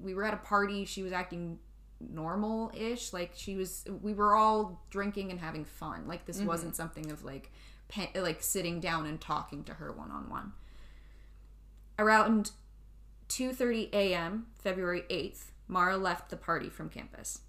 We 0.00 0.14
were 0.14 0.24
at 0.24 0.34
a 0.34 0.38
party. 0.38 0.84
She 0.84 1.02
was 1.02 1.12
acting 1.12 1.58
normal 2.00 2.70
ish. 2.74 3.12
Like 3.12 3.32
she 3.34 3.56
was, 3.56 3.84
we 4.02 4.14
were 4.14 4.34
all 4.34 4.84
drinking 4.90 5.30
and 5.30 5.40
having 5.40 5.64
fun. 5.64 6.06
Like 6.06 6.24
this 6.26 6.40
wasn't 6.40 6.76
something 6.76 7.10
of 7.10 7.24
like, 7.24 7.50
pa- 7.88 8.08
like 8.14 8.42
sitting 8.42 8.80
down 8.80 9.06
and 9.06 9.20
talking 9.20 9.64
to 9.64 9.74
her 9.74 9.92
one 9.92 10.10
on 10.10 10.30
one. 10.30 10.52
Around 11.98 12.52
2:30 13.28 13.92
a.m. 13.92 14.46
February 14.58 15.04
8th, 15.10 15.50
Maura 15.68 15.96
left 15.96 16.30
the 16.30 16.36
party 16.36 16.68
from 16.68 16.88
campus. 16.88 17.40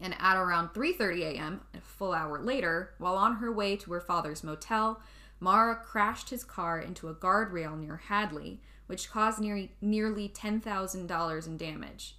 And 0.00 0.14
at 0.18 0.36
around 0.36 0.70
3:30 0.70 1.22
a.m., 1.22 1.60
a 1.74 1.80
full 1.80 2.12
hour 2.12 2.40
later, 2.40 2.94
while 2.98 3.16
on 3.16 3.36
her 3.36 3.52
way 3.52 3.76
to 3.76 3.92
her 3.92 4.00
father's 4.00 4.44
motel, 4.44 5.00
Maura 5.40 5.76
crashed 5.76 6.30
his 6.30 6.44
car 6.44 6.78
into 6.78 7.08
a 7.08 7.14
guardrail 7.14 7.78
near 7.78 7.96
Hadley, 7.96 8.60
which 8.86 9.10
caused 9.10 9.40
nearly 9.40 9.72
nearly 9.80 10.28
$10,000 10.28 11.46
in 11.46 11.56
damage. 11.56 12.16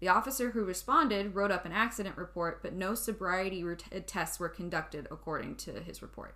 The 0.00 0.08
officer 0.08 0.50
who 0.50 0.64
responded 0.64 1.34
wrote 1.34 1.52
up 1.52 1.64
an 1.64 1.72
accident 1.72 2.16
report, 2.16 2.62
but 2.62 2.72
no 2.72 2.94
sobriety 2.94 3.64
tests 4.06 4.40
were 4.40 4.48
conducted 4.48 5.06
according 5.10 5.56
to 5.56 5.80
his 5.80 6.02
report, 6.02 6.34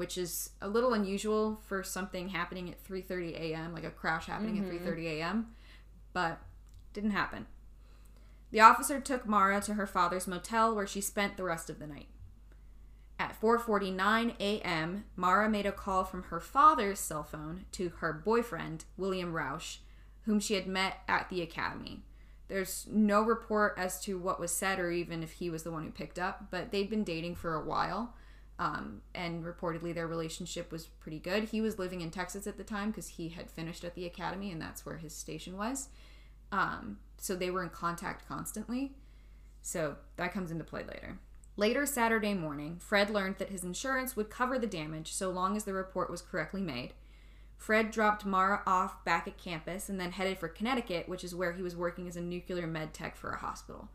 which 0.00 0.16
is 0.16 0.52
a 0.62 0.66
little 0.66 0.94
unusual 0.94 1.60
for 1.66 1.82
something 1.82 2.30
happening 2.30 2.70
at 2.70 2.82
3:30 2.82 3.34
a.m., 3.34 3.74
like 3.74 3.84
a 3.84 3.90
crash 3.90 4.24
happening 4.24 4.56
at 4.58 4.64
mm-hmm. 4.64 4.88
3:30 4.88 5.04
a.m., 5.18 5.48
but 6.14 6.40
didn't 6.94 7.10
happen. 7.10 7.46
The 8.50 8.60
officer 8.60 8.98
took 8.98 9.26
Maura 9.26 9.60
to 9.60 9.74
her 9.74 9.86
father's 9.86 10.26
motel 10.26 10.74
where 10.74 10.86
she 10.86 11.02
spent 11.02 11.36
the 11.36 11.44
rest 11.44 11.68
of 11.68 11.78
the 11.78 11.86
night. 11.86 12.08
At 13.18 13.38
4:49 13.38 14.36
a.m., 14.40 15.04
Maura 15.16 15.50
made 15.50 15.66
a 15.66 15.70
call 15.70 16.04
from 16.04 16.22
her 16.24 16.40
father's 16.40 16.98
cell 16.98 17.22
phone 17.22 17.66
to 17.72 17.90
her 17.98 18.14
boyfriend, 18.14 18.86
William 18.96 19.34
Rausch, 19.34 19.80
whom 20.22 20.40
she 20.40 20.54
had 20.54 20.66
met 20.66 21.00
at 21.08 21.28
the 21.28 21.42
academy. 21.42 22.04
There's 22.48 22.86
no 22.90 23.20
report 23.20 23.74
as 23.76 24.00
to 24.04 24.18
what 24.18 24.40
was 24.40 24.50
said 24.50 24.78
or 24.78 24.90
even 24.90 25.22
if 25.22 25.32
he 25.32 25.50
was 25.50 25.62
the 25.62 25.70
one 25.70 25.84
who 25.84 25.90
picked 25.90 26.18
up, 26.18 26.46
but 26.50 26.70
they'd 26.70 26.88
been 26.88 27.04
dating 27.04 27.34
for 27.34 27.54
a 27.54 27.62
while. 27.62 28.14
Um, 28.60 29.00
and 29.14 29.42
reportedly 29.42 29.94
their 29.94 30.06
relationship 30.06 30.70
was 30.70 30.86
pretty 30.86 31.18
good. 31.18 31.44
He 31.44 31.62
was 31.62 31.78
living 31.78 32.02
in 32.02 32.10
Texas 32.10 32.46
at 32.46 32.58
the 32.58 32.62
time 32.62 32.90
because 32.90 33.08
he 33.08 33.30
had 33.30 33.50
finished 33.50 33.84
at 33.84 33.94
the 33.94 34.04
academy 34.04 34.52
and 34.52 34.60
that's 34.60 34.84
where 34.84 34.98
his 34.98 35.14
station 35.16 35.56
was. 35.56 35.88
Um, 36.52 36.98
so 37.16 37.34
they 37.34 37.50
were 37.50 37.62
in 37.62 37.70
contact 37.70 38.28
constantly. 38.28 38.92
So 39.62 39.96
that 40.16 40.34
comes 40.34 40.50
into 40.50 40.62
play 40.62 40.82
later. 40.82 41.18
Later 41.56 41.86
Saturday 41.86 42.34
morning, 42.34 42.76
Fred 42.78 43.08
learned 43.08 43.36
that 43.38 43.48
his 43.48 43.64
insurance 43.64 44.14
would 44.14 44.28
cover 44.28 44.58
the 44.58 44.66
damage 44.66 45.14
so 45.14 45.30
long 45.30 45.56
as 45.56 45.64
the 45.64 45.72
report 45.72 46.10
was 46.10 46.20
correctly 46.20 46.60
made. 46.60 46.92
Fred 47.56 47.90
dropped 47.90 48.26
Maura 48.26 48.62
off 48.66 49.02
back 49.06 49.26
at 49.26 49.38
campus 49.38 49.88
and 49.88 49.98
then 49.98 50.12
headed 50.12 50.36
for 50.36 50.48
Connecticut, 50.48 51.08
which 51.08 51.24
is 51.24 51.34
where 51.34 51.54
he 51.54 51.62
was 51.62 51.76
working 51.76 52.06
as 52.06 52.16
a 52.16 52.20
nuclear 52.20 52.66
med 52.66 52.92
tech 52.92 53.16
for 53.16 53.30
a 53.30 53.38
hospital. 53.38 53.88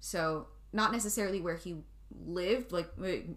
So, 0.00 0.48
not 0.72 0.92
necessarily 0.92 1.40
where 1.40 1.56
he 1.56 1.78
lived, 2.26 2.72
like 2.72 2.90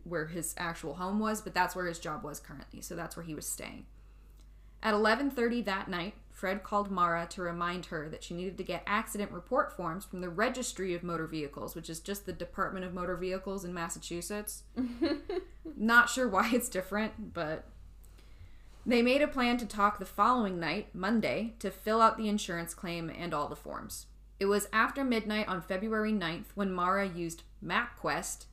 where 0.03 0.27
his 0.27 0.53
actual 0.57 0.95
home 0.95 1.19
was, 1.19 1.41
but 1.41 1.53
that's 1.53 1.75
where 1.75 1.87
his 1.87 1.99
job 1.99 2.23
was 2.23 2.39
currently. 2.39 2.81
So 2.81 2.95
that's 2.95 3.15
where 3.15 3.25
he 3.25 3.35
was 3.35 3.47
staying. 3.47 3.85
At 4.83 4.93
11:30 4.93 5.61
that 5.65 5.89
night, 5.89 6.15
Fred 6.31 6.63
called 6.63 6.89
Maura 6.89 7.27
to 7.31 7.41
remind 7.41 7.87
her 7.87 8.09
that 8.09 8.23
she 8.23 8.33
needed 8.33 8.57
to 8.57 8.63
get 8.63 8.83
accident 8.87 9.31
report 9.31 9.71
forms 9.71 10.05
from 10.05 10.21
the 10.21 10.29
Registry 10.29 10.95
of 10.95 11.03
Motor 11.03 11.27
Vehicles, 11.27 11.75
which 11.75 11.89
is 11.89 11.99
just 11.99 12.25
the 12.25 12.33
Department 12.33 12.83
of 12.83 12.93
Motor 12.93 13.15
Vehicles 13.15 13.63
in 13.63 13.73
Massachusetts. 13.73 14.63
Not 15.77 16.09
sure 16.09 16.27
why 16.27 16.49
it's 16.51 16.69
different, 16.69 17.33
but 17.33 17.65
they 18.85 19.03
made 19.03 19.21
a 19.21 19.27
plan 19.27 19.57
to 19.57 19.67
talk 19.67 19.99
the 19.99 20.05
following 20.05 20.59
night, 20.59 20.95
Monday, 20.95 21.53
to 21.59 21.69
fill 21.69 22.01
out 22.01 22.17
the 22.17 22.27
insurance 22.27 22.73
claim 22.73 23.11
and 23.11 23.33
all 23.33 23.47
the 23.47 23.55
forms. 23.55 24.07
It 24.39 24.45
was 24.45 24.67
after 24.73 25.03
midnight 25.03 25.47
on 25.47 25.61
February 25.61 26.11
9th 26.11 26.45
when 26.55 26.73
Maura 26.73 27.07
used 27.07 27.43
MapQuest. 27.63 28.45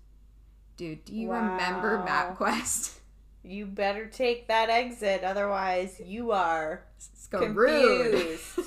Dude, 0.79 1.05
do 1.05 1.15
you 1.15 1.31
remember 1.31 1.99
Wow. 1.99 2.35
MapQuest? 2.39 2.95
You 3.45 3.67
better 3.67 4.05
take 4.07 4.49
that 4.49 4.69
exit, 4.69 5.23
otherwise 5.25 6.01
you 6.05 6.33
are 6.33 6.83
Screwed. 6.99 7.55
confused. 7.57 8.61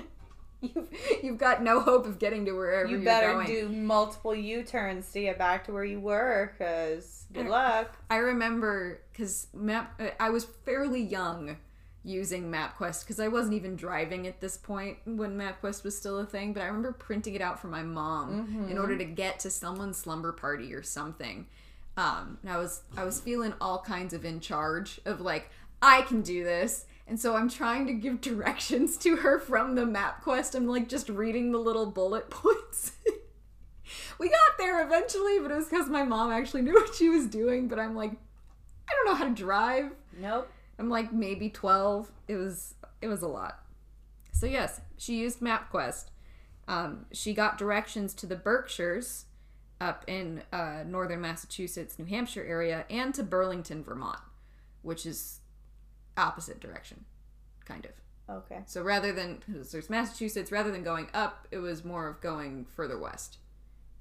you've, 0.60 0.88
you've 1.22 1.38
got 1.38 1.62
no 1.62 1.80
hope 1.80 2.06
of 2.06 2.18
getting 2.20 2.44
to 2.44 2.52
wherever 2.52 2.88
you 2.88 3.00
are 3.00 3.04
going. 3.04 3.46
You 3.48 3.64
better 3.64 3.68
do 3.68 3.68
multiple 3.70 4.34
U-turns 4.34 5.10
to 5.12 5.22
get 5.22 5.38
back 5.38 5.64
to 5.66 5.72
where 5.72 5.84
you 5.84 5.98
were, 5.98 6.52
cause 6.58 7.24
good 7.32 7.46
luck. 7.48 7.96
I 8.10 8.16
remember 8.18 9.00
because 9.10 9.48
map. 9.52 10.00
uh, 10.00 10.10
I 10.20 10.30
was 10.30 10.44
fairly 10.44 11.02
young 11.02 11.56
using 12.04 12.50
MapQuest 12.50 13.00
because 13.04 13.20
I 13.20 13.28
wasn't 13.28 13.54
even 13.54 13.76
driving 13.76 14.26
at 14.26 14.40
this 14.40 14.56
point 14.56 14.98
when 15.04 15.38
MapQuest 15.38 15.84
was 15.84 15.96
still 15.96 16.18
a 16.18 16.26
thing. 16.26 16.52
But 16.52 16.62
I 16.62 16.66
remember 16.66 16.92
printing 16.92 17.34
it 17.34 17.40
out 17.40 17.60
for 17.60 17.68
my 17.68 17.82
mom 17.82 18.66
in 18.70 18.78
order 18.78 18.96
to 18.98 19.04
get 19.04 19.38
to 19.40 19.50
someone's 19.50 19.96
slumber 19.98 20.32
party 20.32 20.74
or 20.74 20.82
something. 20.82 21.46
Um, 21.96 22.38
and 22.42 22.50
I 22.50 22.56
was 22.56 22.82
I 22.96 23.04
was 23.04 23.20
feeling 23.20 23.54
all 23.60 23.80
kinds 23.80 24.14
of 24.14 24.24
in 24.24 24.40
charge 24.40 25.00
of 25.04 25.20
like 25.20 25.50
I 25.80 26.02
can 26.02 26.22
do 26.22 26.42
this. 26.44 26.86
And 27.06 27.20
so 27.20 27.36
I'm 27.36 27.48
trying 27.48 27.86
to 27.86 27.92
give 27.92 28.20
directions 28.20 28.96
to 28.98 29.16
her 29.16 29.38
from 29.38 29.74
the 29.74 29.82
MapQuest. 29.82 30.54
I'm 30.54 30.66
like 30.66 30.88
just 30.88 31.08
reading 31.08 31.52
the 31.52 31.58
little 31.58 31.86
bullet 31.86 32.30
points. 32.30 32.92
we 34.18 34.28
got 34.28 34.58
there 34.58 34.84
eventually, 34.84 35.38
but 35.38 35.50
it 35.50 35.56
was 35.56 35.68
because 35.68 35.88
my 35.88 36.02
mom 36.02 36.32
actually 36.32 36.62
knew 36.62 36.74
what 36.74 36.94
she 36.94 37.08
was 37.08 37.26
doing. 37.26 37.68
But 37.68 37.78
I'm 37.78 37.94
like, 37.94 38.12
I 38.12 38.92
don't 38.92 39.06
know 39.06 39.14
how 39.14 39.24
to 39.24 39.34
drive. 39.34 39.92
Nope. 40.18 40.50
I'm 40.78 40.88
like 40.88 41.12
maybe 41.12 41.48
12. 41.48 42.10
It 42.28 42.36
was 42.36 42.74
it 43.00 43.08
was 43.08 43.22
a 43.22 43.28
lot. 43.28 43.64
So 44.32 44.46
yes, 44.46 44.80
she 44.96 45.18
used 45.18 45.40
MapQuest. 45.40 46.06
Um, 46.68 47.06
she 47.12 47.34
got 47.34 47.58
directions 47.58 48.14
to 48.14 48.26
the 48.26 48.36
Berkshires 48.36 49.26
up 49.80 50.04
in 50.06 50.42
uh, 50.52 50.84
northern 50.86 51.20
Massachusetts, 51.20 51.98
New 51.98 52.04
Hampshire 52.04 52.44
area, 52.44 52.84
and 52.88 53.12
to 53.14 53.22
Burlington, 53.22 53.82
Vermont, 53.82 54.20
which 54.82 55.04
is 55.04 55.40
opposite 56.16 56.60
direction, 56.60 57.04
kind 57.64 57.84
of. 57.84 57.92
Okay. 58.36 58.60
So 58.66 58.82
rather 58.82 59.12
than 59.12 59.42
there's 59.48 59.90
Massachusetts, 59.90 60.52
rather 60.52 60.70
than 60.70 60.84
going 60.84 61.08
up, 61.12 61.48
it 61.50 61.58
was 61.58 61.84
more 61.84 62.08
of 62.08 62.20
going 62.20 62.64
further 62.76 62.98
west 62.98 63.38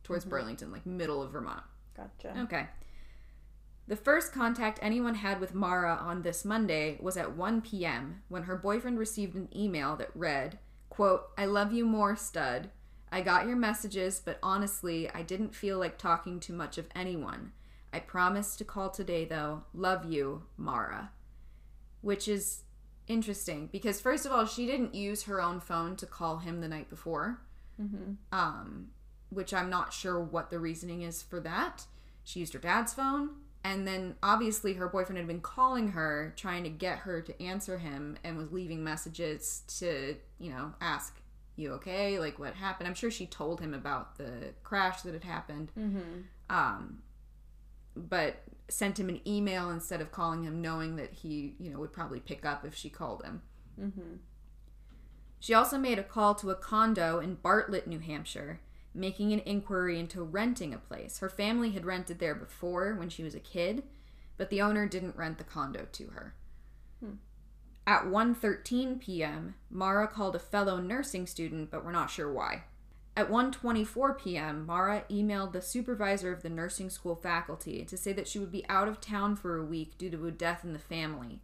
towards 0.04 0.24
Burlington, 0.24 0.72
like 0.72 0.86
middle 0.86 1.22
of 1.22 1.32
Vermont. 1.32 1.64
Gotcha. 1.98 2.40
Okay. 2.42 2.68
The 3.88 3.96
first 3.96 4.32
contact 4.32 4.80
anyone 4.82 5.16
had 5.16 5.40
with 5.40 5.54
Maura 5.56 5.96
on 6.00 6.22
this 6.22 6.46
Monday 6.46 6.98
was 7.02 7.18
at 7.18 7.36
1 7.36 7.62
p.m. 7.62 8.22
when 8.30 8.44
her 8.44 8.56
boyfriend 8.56 8.98
received 8.98 9.36
an 9.36 9.50
email 9.56 9.96
that 9.98 10.12
read, 10.16 10.60
quote, 10.90 11.24
I 11.38 11.46
love 11.46 11.74
you 11.74 11.86
more, 11.86 12.16
stud. 12.16 12.70
I 13.12 13.22
got 13.22 13.46
your 13.48 13.58
messages, 13.58 14.22
but 14.24 14.40
honestly, 14.42 15.10
I 15.10 15.24
didn't 15.24 15.54
feel 15.56 15.78
like 15.78 15.98
talking 15.98 16.40
to 16.42 16.54
much 16.54 16.78
of 16.78 16.88
anyone. 16.96 17.52
I 17.92 18.00
promised 18.00 18.58
to 18.60 18.64
call 18.64 18.90
today, 18.90 19.26
though. 19.26 19.64
Love 19.74 20.06
you, 20.10 20.44
Maura. 20.56 21.12
Which 22.00 22.30
is 22.30 22.62
interesting 23.08 23.68
because, 23.70 24.00
first 24.00 24.26
of 24.26 24.32
all, 24.32 24.46
she 24.46 24.66
didn't 24.66 24.96
use 24.96 25.24
her 25.24 25.42
own 25.42 25.60
phone 25.60 25.98
to 25.98 26.06
call 26.06 26.38
him 26.38 26.62
the 26.62 26.68
night 26.70 26.90
before 26.90 27.42
Mm-hmm. 27.82 28.12
um, 28.38 28.90
which 29.30 29.54
I'm 29.56 29.70
not 29.70 29.92
sure 29.92 30.20
what 30.20 30.52
the 30.52 30.60
reasoning 30.60 31.02
is 31.02 31.24
for 31.24 31.40
that. 31.40 31.86
She 32.24 32.40
used 32.42 32.54
her 32.54 32.60
dad's 32.60 32.94
phone, 32.94 33.30
and 33.64 33.88
then 33.88 34.16
obviously 34.24 34.74
her 34.74 34.88
boyfriend 34.88 35.18
had 35.18 35.28
been 35.28 35.42
calling 35.42 35.90
her, 35.90 36.34
trying 36.36 36.64
to 36.64 36.70
get 36.70 37.00
her 37.00 37.22
to 37.22 37.42
answer 37.42 37.78
him, 37.78 38.18
and 38.24 38.38
was 38.38 38.52
leaving 38.52 38.84
messages 38.84 39.64
to, 39.80 40.16
you 40.40 40.50
know, 40.50 40.74
ask, 40.82 41.20
You 41.56 41.74
okay? 41.74 42.18
Like, 42.20 42.40
what 42.40 42.56
happened? 42.56 42.88
I'm 42.88 42.96
sure 42.96 43.12
she 43.12 43.26
told 43.28 43.60
him 43.62 43.74
about 43.74 44.18
the 44.18 44.54
crash 44.64 45.02
that 45.04 45.14
had 45.14 45.24
happened, 45.24 45.72
Mm-hmm. 45.78 46.22
um, 46.50 47.04
but 47.96 48.44
sent 48.70 49.00
him 49.00 49.10
an 49.10 49.20
email 49.28 49.70
instead 49.70 50.00
of 50.02 50.12
calling 50.12 50.44
him, 50.44 50.62
knowing 50.62 50.96
that 50.96 51.12
he, 51.12 51.56
you 51.60 51.70
know, 51.70 51.80
would 51.80 51.92
probably 51.92 52.22
pick 52.22 52.46
up 52.46 52.66
if 52.66 52.74
she 52.74 52.90
called 52.90 53.24
him. 53.24 53.42
Mm-hmm. 53.80 54.16
She 55.42 55.54
also 55.54 55.78
made 55.78 56.00
a 56.00 56.04
call 56.04 56.36
to 56.36 56.52
a 56.52 56.56
condo 56.56 57.20
in 57.20 57.36
Bartlett, 57.36 57.88
New 57.88 58.00
Hampshire, 58.00 58.62
making 58.94 59.32
an 59.32 59.42
inquiry 59.46 60.00
into 60.00 60.24
renting 60.24 60.74
a 60.74 60.78
place. 60.78 61.20
Her 61.20 61.30
family 61.30 61.72
had 61.72 61.86
rented 61.86 62.20
there 62.20 62.36
before 62.36 62.96
when 62.96 63.10
she 63.10 63.24
was 63.24 63.36
a 63.36 63.40
kid, 63.40 63.84
but 64.38 64.50
the 64.50 64.62
owner 64.62 64.88
didn't 64.88 65.16
rent 65.16 65.38
the 65.38 65.44
condo 65.44 65.88
to 65.92 66.08
her. 66.08 66.36
Hmm. 67.00 67.16
At 67.88 68.06
1:13 68.06 69.00
p.m., 69.00 69.56
Maura 69.70 70.08
called 70.08 70.36
a 70.36 70.40
fellow 70.40 70.80
nursing 70.80 71.26
student, 71.26 71.72
but 71.72 71.84
we're 71.84 71.92
not 71.92 72.10
sure 72.10 72.32
why. 72.32 72.64
At 73.18 73.30
1:24 73.30 74.18
p.m., 74.18 74.66
Maura 74.66 75.04
emailed 75.10 75.52
the 75.52 75.62
supervisor 75.62 76.32
of 76.32 76.44
the 76.44 76.50
nursing 76.50 76.90
school 76.90 77.16
faculty 77.16 77.84
to 77.86 77.98
say 77.98 78.14
that 78.14 78.28
she 78.28 78.40
would 78.40 78.52
be 78.52 78.68
out 78.70 78.88
of 78.88 79.02
town 79.02 79.36
for 79.36 79.58
a 79.58 79.66
week 79.66 79.98
due 79.98 80.10
to 80.12 80.28
a 80.28 80.32
death 80.32 80.64
in 80.64 80.74
the 80.74 80.80
family, 80.80 81.42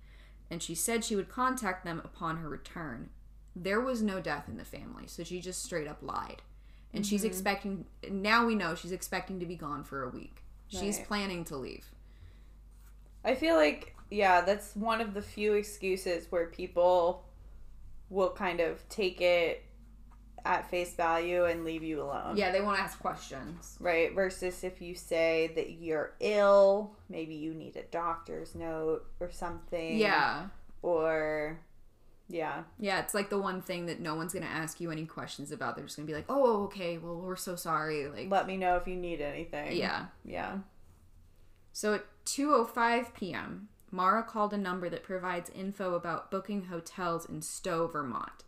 and 0.49 0.61
she 0.61 0.75
said 0.75 1.03
she 1.03 1.15
would 1.15 1.29
contact 1.29 1.83
them 1.83 2.01
upon 2.03 2.37
her 2.37 2.49
return. 2.49 3.09
There 3.55 3.81
was 3.81 4.01
no 4.01 4.21
death 4.21 4.47
in 4.47 4.57
the 4.57 4.65
family, 4.65 5.07
so 5.07 5.23
she 5.23 5.41
just 5.41 5.63
straight 5.63 5.87
up 5.87 5.99
lied. 6.01 6.41
And 6.97 7.05
she's 7.05 7.21
mm-hmm. 7.21 7.27
expecting 7.27 7.85
now 8.09 8.45
we 8.45 8.55
know 8.55 8.75
she's 8.75 8.91
expecting 8.91 9.39
to 9.39 9.45
be 9.45 9.55
gone 9.55 9.83
for 9.83 10.03
a 10.03 10.09
week. 10.09 10.43
She's 10.67 10.99
planning 10.99 11.45
to 11.45 11.55
leave. 11.55 11.85
I 13.23 13.35
feel 13.35 13.55
like 13.55 13.95
yeah, 14.09 14.41
that's 14.41 14.75
one 14.75 15.01
of 15.01 15.13
the 15.13 15.21
few 15.21 15.53
excuses 15.53 16.27
where 16.29 16.47
people 16.47 17.25
will 18.09 18.29
kind 18.29 18.59
of 18.59 18.87
take 18.89 19.21
it 19.21 19.63
at 20.45 20.69
face 20.69 20.93
value 20.93 21.43
and 21.43 21.65
leave 21.65 21.83
you 21.83 22.01
alone. 22.01 22.37
Yeah, 22.37 22.51
they 22.51 22.61
won't 22.61 22.79
ask 22.79 22.99
questions. 22.99 23.77
Right, 23.79 24.13
versus 24.15 24.63
if 24.63 24.81
you 24.81 24.95
say 24.95 25.51
that 25.55 25.71
you're 25.71 26.13
ill, 26.19 26.95
maybe 27.09 27.35
you 27.35 27.53
need 27.53 27.75
a 27.75 27.83
doctor's 27.83 28.55
note 28.55 29.05
or 29.19 29.29
something. 29.29 29.97
Yeah. 29.97 30.47
Or 30.81 31.59
yeah. 32.29 32.63
Yeah, 32.79 33.00
it's 33.00 33.13
like 33.13 33.29
the 33.29 33.38
one 33.38 33.62
thing 33.62 33.86
that 33.86 34.00
no 34.00 34.15
one's 34.15 34.34
gonna 34.34 34.46
ask 34.46 34.79
you 34.79 34.91
any 34.91 35.05
questions 35.05 35.51
about. 35.51 35.75
They're 35.75 35.86
just 35.86 35.98
gonna 35.98 36.07
be 36.07 36.13
like, 36.13 36.25
"Oh, 36.29 36.43
oh 36.46 36.63
okay. 36.65 36.98
Well, 36.98 37.15
we're 37.15 37.36
so 37.36 37.55
sorry." 37.55 38.07
Like, 38.07 38.29
Let 38.29 38.48
me 38.48 38.57
know 38.57 38.75
if 38.75 38.88
you 38.88 38.96
need 38.96 39.22
anything. 39.22 39.77
yeah. 39.77 40.07
Yeah. 40.24 40.60
So 41.74 41.93
at 41.93 42.05
2:05 42.25 43.13
p.m., 43.13 43.69
Maura 43.91 44.24
called 44.24 44.53
a 44.53 44.57
number 44.57 44.89
that 44.89 45.03
provides 45.03 45.50
info 45.51 45.93
about 45.93 46.31
booking 46.31 46.65
hotels 46.65 47.25
in 47.25 47.41
Stowe, 47.41 47.88
Vermont. 47.88 48.43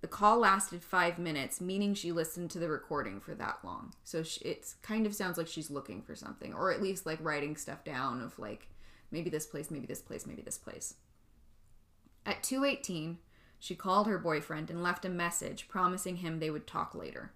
The 0.00 0.08
call 0.08 0.38
lasted 0.38 0.82
five 0.82 1.18
minutes, 1.18 1.60
meaning 1.60 1.94
she 1.94 2.12
listened 2.12 2.50
to 2.52 2.58
the 2.58 2.68
recording 2.68 3.20
for 3.20 3.34
that 3.34 3.58
long. 3.64 3.92
So 4.04 4.22
it 4.42 4.74
kind 4.82 5.06
of 5.06 5.14
sounds 5.14 5.38
like 5.38 5.48
she's 5.48 5.70
looking 5.70 6.02
for 6.02 6.14
something, 6.14 6.52
or 6.52 6.72
at 6.72 6.82
least 6.82 7.06
like 7.06 7.18
writing 7.22 7.56
stuff 7.56 7.82
down 7.84 8.20
of 8.20 8.38
like 8.38 8.68
maybe 9.10 9.30
this 9.30 9.46
place, 9.46 9.70
maybe 9.70 9.86
this 9.86 10.02
place, 10.02 10.26
maybe 10.26 10.42
this 10.42 10.58
place. 10.58 10.94
At 12.26 12.42
2:18, 12.42 13.18
she 13.58 13.74
called 13.74 14.06
her 14.06 14.18
boyfriend 14.18 14.68
and 14.68 14.82
left 14.82 15.04
a 15.04 15.08
message 15.08 15.68
promising 15.68 16.16
him 16.16 16.38
they 16.38 16.50
would 16.50 16.66
talk 16.66 16.94
later. 16.94 17.32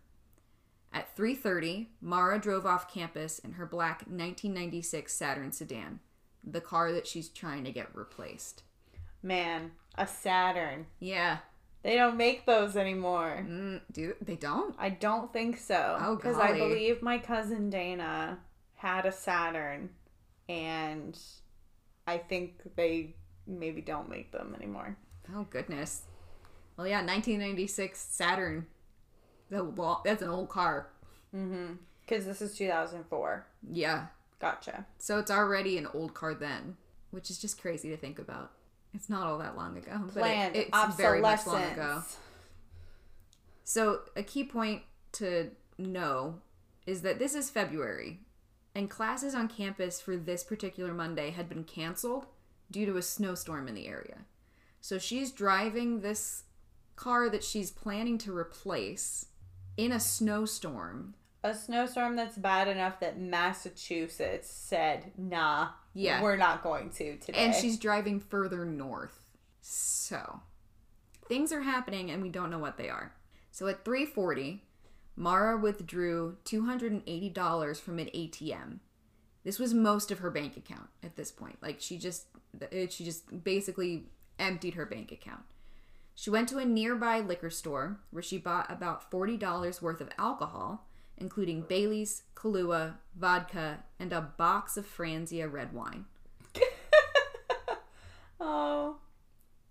At 0.92 1.16
3:30, 1.16 1.90
Maura 2.00 2.38
drove 2.40 2.66
off 2.66 2.92
campus 2.92 3.38
in 3.38 3.52
her 3.52 3.64
black 3.66 4.00
1996 4.00 5.12
Saturn 5.14 5.52
sedan, 5.52 6.00
the 6.42 6.60
car 6.60 6.92
that 6.92 7.06
she's 7.06 7.28
trying 7.28 7.62
to 7.64 7.72
get 7.72 7.94
replaced. 7.94 8.64
Man, 9.22 9.72
a 9.96 10.06
Saturn. 10.06 10.86
Yeah, 10.98 11.38
They 11.82 11.94
don't 11.96 12.16
make 12.16 12.44
those 12.44 12.76
anymore. 12.76 13.46
mm, 13.48 13.80
do 13.92 14.14
they 14.20 14.36
don't? 14.36 14.74
I 14.78 14.90
don't 14.90 15.32
think 15.32 15.56
so. 15.56 15.96
Oh, 16.00 16.16
Because 16.16 16.36
I 16.36 16.58
believe 16.58 17.00
my 17.02 17.18
cousin 17.18 17.70
Dana 17.70 18.40
had 18.74 19.06
a 19.06 19.12
Saturn, 19.12 19.90
and 20.48 21.16
I 22.06 22.18
think 22.18 22.74
they 22.76 23.14
maybe 23.58 23.80
don't 23.80 24.08
make 24.08 24.32
them 24.32 24.54
anymore. 24.56 24.96
Oh 25.34 25.46
goodness. 25.50 26.02
Well, 26.76 26.86
yeah, 26.86 26.98
1996 26.98 27.98
Saturn. 27.98 28.66
The 29.50 30.00
that's 30.04 30.22
an 30.22 30.28
old 30.30 30.48
car. 30.48 30.88
Mm-hmm. 31.34 31.74
Because 32.00 32.24
this 32.24 32.40
is 32.42 32.56
2004. 32.56 33.46
Yeah, 33.70 34.06
Gotcha. 34.40 34.86
so 34.98 35.18
it's 35.18 35.30
already 35.30 35.76
an 35.78 35.86
old 35.94 36.14
car 36.14 36.34
then, 36.34 36.76
which 37.10 37.30
is 37.30 37.38
just 37.38 37.60
crazy 37.60 37.88
to 37.90 37.96
think 37.96 38.18
about. 38.18 38.50
It's 38.94 39.08
not 39.08 39.26
all 39.26 39.38
that 39.38 39.56
long 39.56 39.76
ago, 39.76 39.92
but 40.06 40.16
it- 40.16 40.20
Planned 40.20 40.56
it's 40.56 40.96
very 40.96 41.20
much 41.20 41.46
long 41.46 41.62
ago. 41.62 42.02
So, 43.62 44.00
a 44.16 44.22
key 44.24 44.42
point 44.44 44.82
to 45.12 45.50
know 45.78 46.40
is 46.86 47.02
that 47.02 47.18
this 47.20 47.34
is 47.34 47.50
February, 47.50 48.20
and 48.74 48.90
classes 48.90 49.34
on 49.34 49.46
campus 49.48 50.00
for 50.00 50.16
this 50.16 50.42
particular 50.42 50.92
Monday 50.92 51.30
had 51.30 51.48
been 51.48 51.62
canceled 51.64 52.26
due 52.70 52.86
to 52.86 52.96
a 52.96 53.02
snowstorm 53.02 53.68
in 53.68 53.74
the 53.74 53.86
area. 53.86 54.18
So, 54.80 54.98
she's 54.98 55.30
driving 55.32 56.00
this 56.00 56.44
car 56.96 57.28
that 57.30 57.44
she's 57.44 57.70
planning 57.70 58.18
to 58.18 58.36
replace 58.36 59.26
in 59.76 59.92
a 59.92 60.00
snowstorm. 60.00 61.14
A 61.42 61.54
snowstorm 61.54 62.16
that's 62.16 62.36
bad 62.36 62.68
enough 62.68 63.00
that 63.00 63.18
Massachusetts 63.18 64.50
said, 64.50 65.12
nah, 65.16 65.70
Yeah. 65.94 66.22
we're 66.22 66.36
not 66.36 66.62
going 66.62 66.90
to 66.90 67.16
today. 67.16 67.38
And 67.38 67.54
she's 67.54 67.78
driving 67.78 68.20
further 68.20 68.64
north. 68.66 69.24
So, 69.62 70.40
things 71.26 71.52
are 71.52 71.62
happening 71.62 72.10
and 72.10 72.22
we 72.22 72.28
don't 72.28 72.50
know 72.50 72.58
what 72.58 72.76
they 72.76 72.90
are. 72.90 73.14
So 73.50 73.66
at 73.68 73.84
3:40, 73.84 74.60
Maura 75.16 75.56
withdrew 75.58 76.36
$280 76.44 77.80
from 77.80 77.98
an 77.98 78.08
ATM. 78.14 78.80
This 79.44 79.58
was 79.58 79.72
most 79.72 80.10
of 80.10 80.18
her 80.18 80.30
bank 80.30 80.56
account 80.56 80.88
at 81.02 81.16
this 81.16 81.30
point. 81.32 81.58
Like 81.62 81.80
she 81.80 81.98
just 81.98 82.26
it- 82.70 82.92
she 82.92 83.04
just 83.04 83.44
basically 83.44 84.06
emptied 84.38 84.74
her 84.74 84.86
bank 84.86 85.12
account. 85.12 85.42
She 86.14 86.30
went 86.30 86.48
to 86.50 86.58
a 86.58 86.64
nearby 86.64 87.20
liquor 87.20 87.50
store 87.50 87.98
where 88.10 88.22
she 88.22 88.36
bought 88.38 88.70
about 88.70 89.10
$40 89.10 89.80
worth 89.80 90.00
of 90.00 90.10
alcohol, 90.18 90.86
including 91.16 91.62
Bailey's, 91.62 92.24
Kahlua, 92.34 92.96
vodka, 93.16 93.84
and 93.98 94.12
a 94.12 94.20
box 94.20 94.76
of 94.76 94.86
Franzia 94.86 95.50
red 95.50 95.72
wine. 95.72 96.04
oh. 98.40 98.96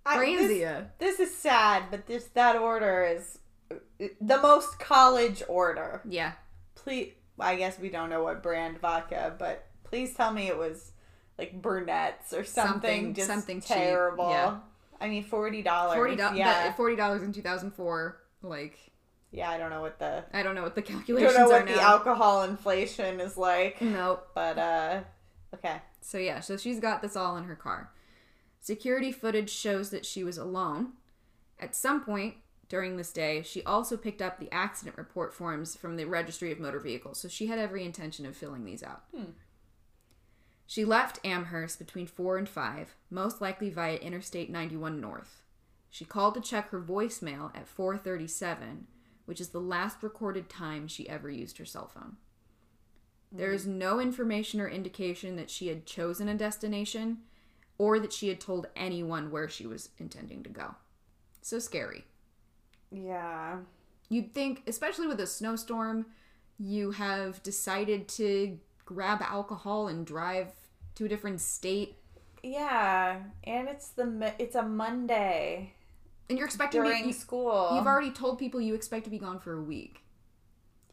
I- 0.06 0.18
this- 0.26 0.52
Franzia. 0.52 0.88
This 0.98 1.20
is 1.20 1.36
sad, 1.36 1.84
but 1.92 2.08
this 2.08 2.26
that 2.34 2.56
order 2.56 3.04
is 3.04 3.40
the 4.00 4.38
most 4.42 4.80
college 4.80 5.44
order. 5.48 6.02
Yeah. 6.08 6.32
Please, 6.76 7.14
I 7.40 7.56
guess 7.56 7.78
we 7.78 7.90
don't 7.90 8.10
know 8.10 8.24
what 8.24 8.42
brand 8.42 8.80
vodka, 8.80 9.36
but 9.38 9.68
please 9.84 10.14
tell 10.16 10.32
me 10.34 10.48
it 10.48 10.58
was 10.58 10.92
like 11.40 11.60
Burnett's 11.62 12.34
or 12.34 12.44
something. 12.44 12.74
Something- 12.82 13.14
just 13.16 13.28
something 13.28 13.62
cheap, 13.62 13.76
terrible. 13.78 14.30
yeah. 14.30 14.58
I 15.02 15.08
mean, 15.10 15.24
forty 15.24 15.62
dollars. 15.64 15.96
Forty 15.96 16.16
dollars. 16.16 16.38
Yeah, 16.38 16.74
Forty 16.74 16.96
dollars 16.96 17.24
in 17.24 17.32
two 17.34 17.42
thousand 17.42 17.72
four. 17.72 18.20
Like 18.44 18.78
yeah. 19.32 19.50
I 19.50 19.58
don't 19.58 19.70
know 19.70 19.82
what 19.82 19.98
the 20.00 20.26
I 20.34 20.44
don't 20.44 20.56
know 20.56 20.64
what 20.64 20.76
the 20.76 20.82
I 20.82 20.86
calculations 20.86 21.34
don't 21.34 21.50
know 21.50 21.56
what 21.56 21.66
the 21.68 21.82
alcohol 21.82 22.44
inflation 22.44 23.20
is 23.20 23.38
like. 23.38 23.82
nope. 23.82 24.28
But 24.36 24.58
uh, 24.58 25.00
okay. 25.56 25.78
So 26.02 26.18
yeah, 26.18 26.40
so 26.42 26.58
she's 26.58 26.80
got 26.80 27.02
this 27.02 27.16
all 27.16 27.38
in 27.38 27.46
her 27.46 27.56
car. 27.56 27.92
Security 28.62 29.12
footage 29.12 29.50
shows 29.50 29.90
that 29.92 30.06
she 30.06 30.24
was 30.24 30.38
alone. 30.38 30.90
At 31.60 31.76
some 31.76 32.04
point 32.04 32.36
during 32.68 32.98
this 32.98 33.12
day, 33.12 33.42
she 33.42 33.64
also 33.64 33.98
picked 33.98 34.22
up 34.22 34.40
the 34.40 34.52
accident 34.54 34.98
report 34.98 35.34
forms 35.34 35.76
from 35.76 35.96
the 35.96 36.06
Registry 36.06 36.52
of 36.52 36.60
Motor 36.60 36.80
Vehicles, 36.80 37.20
so 37.20 37.28
she 37.28 37.48
had 37.48 37.58
every 37.58 37.84
intention 37.84 38.26
of 38.26 38.36
filling 38.38 38.64
these 38.66 38.84
out. 38.84 39.04
Hmm. 39.16 39.32
She 40.70 40.86
left 40.86 41.18
Amherst 41.26 41.80
between 41.80 42.06
4 42.06 42.38
and 42.38 42.48
5, 42.48 42.96
most 43.10 43.42
likely 43.42 43.72
via 43.72 43.96
Interstate 43.96 44.52
91 44.52 45.02
North. 45.02 45.42
She 45.90 46.06
called 46.06 46.36
to 46.36 46.42
check 46.42 46.70
her 46.70 46.80
voicemail 46.80 47.50
at 47.58 47.66
4:37, 47.66 48.86
which 49.26 49.42
is 49.42 49.50
the 49.50 49.60
last 49.60 50.04
recorded 50.04 50.48
time 50.48 50.88
she 50.88 51.10
ever 51.10 51.28
used 51.28 51.58
her 51.58 51.66
cell 51.66 51.88
phone. 51.88 52.18
There 53.32 53.52
is 53.52 53.66
no 53.66 54.00
information 54.00 54.62
or 54.62 54.70
indication 54.70 55.38
that 55.38 55.50
she 55.50 55.70
had 55.70 55.88
chosen 55.88 56.30
a 56.30 56.36
destination 56.36 57.24
or 57.80 58.00
that 58.00 58.14
she 58.14 58.28
had 58.28 58.40
told 58.40 58.68
anyone 58.76 59.32
where 59.32 59.50
she 59.50 59.66
was 59.66 59.90
intending 59.98 60.44
to 60.44 60.52
go. 60.52 60.76
So 61.42 61.58
scary. 61.58 62.06
Yeah. 62.92 63.62
You'd 64.08 64.36
think, 64.36 64.62
especially 64.68 65.08
with 65.08 65.20
a 65.20 65.26
snowstorm, 65.26 66.06
you 66.60 66.92
have 66.92 67.42
decided 67.42 68.08
to 68.10 68.60
grab 68.90 69.22
alcohol 69.22 69.88
and 69.88 70.06
drive 70.06 70.48
to 70.96 71.06
a 71.06 71.10
different 71.10 71.40
state, 71.42 71.96
Yeah, 72.44 73.22
and 73.44 73.68
it's 73.70 73.90
the 73.90 74.34
it's 74.40 74.56
a 74.56 74.64
Monday 74.64 75.74
and 76.30 76.38
you're 76.38 76.48
expecting 76.48 76.82
during 76.84 77.02
to, 77.04 77.08
you, 77.08 77.14
school. 77.14 77.72
You've 77.76 77.88
already 77.88 78.12
told 78.12 78.40
people 78.40 78.62
you 78.62 78.74
expect 78.76 79.04
to 79.06 79.10
be 79.12 79.20
gone 79.20 79.40
for 79.40 79.54
a 79.54 79.62
week. 79.62 80.02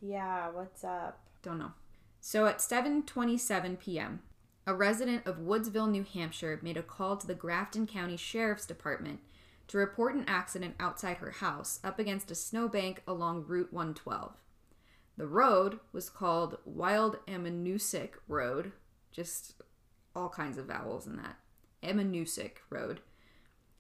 yeah, 0.01 0.49
what's 0.51 0.85
up? 0.85 1.21
Don't 1.43 1.59
know. 1.59 1.73
So 2.21 2.47
at 2.47 2.59
7:27 2.59 3.79
p.m., 3.79 4.21
a 4.67 4.75
resident 4.75 5.27
of 5.27 5.39
Woodsville, 5.39 5.91
New 5.91 6.05
Hampshire, 6.05 6.59
made 6.63 6.77
a 6.77 6.83
call 6.83 7.17
to 7.17 7.27
the 7.27 7.35
Grafton 7.35 7.87
County 7.87 8.17
Sheriff's 8.17 8.67
Department 8.67 9.21
to 9.69 9.79
report 9.79 10.15
an 10.15 10.25
accident 10.29 10.75
outside 10.81 11.19
her 11.19 11.31
house 11.33 11.81
up 11.85 11.99
against 11.99 12.31
a 12.31 12.35
snowbank 12.35 13.03
along 13.07 13.45
Route 13.47 13.73
112. 13.73 14.33
The 15.17 15.27
road 15.27 15.81
was 15.93 16.11
called 16.11 16.59
Wild 16.65 17.19
Ammonoosuc 17.27 18.11
Road, 18.29 18.73
just 19.11 19.55
all 20.15 20.29
kinds 20.29 20.59
of 20.59 20.67
vowels 20.67 21.07
in 21.07 21.17
that. 21.17 21.37
Ammonoosuc 21.83 22.53
Road. 22.71 23.01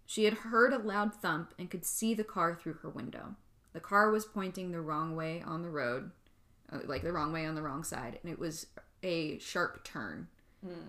She 0.06 0.24
had 0.24 0.34
heard 0.34 0.72
a 0.72 0.78
loud 0.78 1.14
thump 1.14 1.52
and 1.58 1.70
could 1.70 1.84
see 1.84 2.14
the 2.14 2.24
car 2.24 2.54
through 2.54 2.74
her 2.74 2.88
window. 2.88 3.34
The 3.72 3.80
car 3.80 4.10
was 4.10 4.24
pointing 4.24 4.70
the 4.70 4.80
wrong 4.80 5.16
way 5.16 5.42
on 5.44 5.62
the 5.62 5.68
road, 5.70 6.10
uh, 6.72 6.78
like 6.84 7.02
the 7.02 7.12
wrong 7.12 7.32
way 7.32 7.44
on 7.44 7.54
the 7.54 7.62
wrong 7.62 7.84
side, 7.84 8.18
and 8.22 8.32
it 8.32 8.38
was 8.38 8.66
a 9.02 9.38
sharp 9.38 9.84
turn 9.84 10.28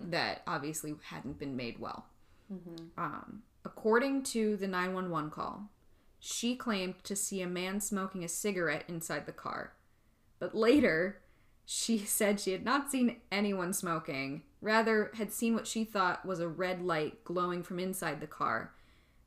that 0.10 0.42
obviously 0.48 0.96
hadn't 1.04 1.40
been 1.40 1.56
made 1.56 1.80
well. 1.80 2.06
Um, 2.98 3.44
according 3.66 4.24
to 4.24 4.56
the 4.56 4.68
911 4.68 5.32
call, 5.32 5.70
she 6.20 6.56
claimed 6.56 6.96
to 7.04 7.16
see 7.16 7.42
a 7.42 7.48
man 7.48 7.82
smoking 7.82 8.24
a 8.24 8.30
cigarette 8.30 8.86
inside 8.88 9.26
the 9.26 9.34
car. 9.34 9.74
But 10.40 10.56
later, 10.56 11.22
she 11.66 11.98
said 12.06 12.40
she 12.40 12.52
had 12.52 12.66
not 12.66 12.90
seen 12.90 13.18
anyone 13.32 13.74
smoking, 13.74 14.44
rather, 14.62 15.12
had 15.16 15.32
seen 15.32 15.54
what 15.54 15.68
she 15.68 15.84
thought 15.84 16.26
was 16.26 16.40
a 16.40 16.48
red 16.48 16.82
light 16.82 17.24
glowing 17.24 17.64
from 17.64 17.80
inside 17.80 18.20
the 18.20 18.28
car. 18.28 18.74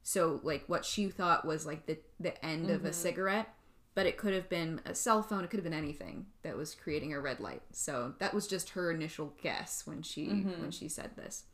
So, 0.02 0.40
like, 0.42 0.64
what 0.66 0.84
she 0.84 1.08
thought 1.08 1.44
was 1.44 1.66
like 1.66 1.86
the, 1.86 1.98
the 2.18 2.44
end 2.44 2.70
of 2.70 2.84
a 2.84 2.88
mm-hmm. 2.88 2.92
cigarette, 2.92 3.54
but 3.94 4.06
it 4.06 4.16
could 4.16 4.32
have 4.32 4.48
been 4.48 4.80
a 4.86 4.94
cell 4.94 5.22
phone, 5.22 5.44
it 5.44 5.50
could 5.50 5.58
have 5.58 5.64
been 5.64 5.74
anything 5.74 6.26
that 6.42 6.56
was 6.56 6.74
creating 6.74 7.12
a 7.12 7.20
red 7.20 7.38
light. 7.38 7.62
So, 7.72 8.14
that 8.18 8.32
was 8.32 8.46
just 8.46 8.70
her 8.70 8.90
initial 8.90 9.34
guess 9.42 9.86
when 9.86 10.02
she 10.02 10.26
mm-hmm. 10.26 10.62
when 10.62 10.70
she 10.70 10.88
said 10.88 11.16
this. 11.16 11.44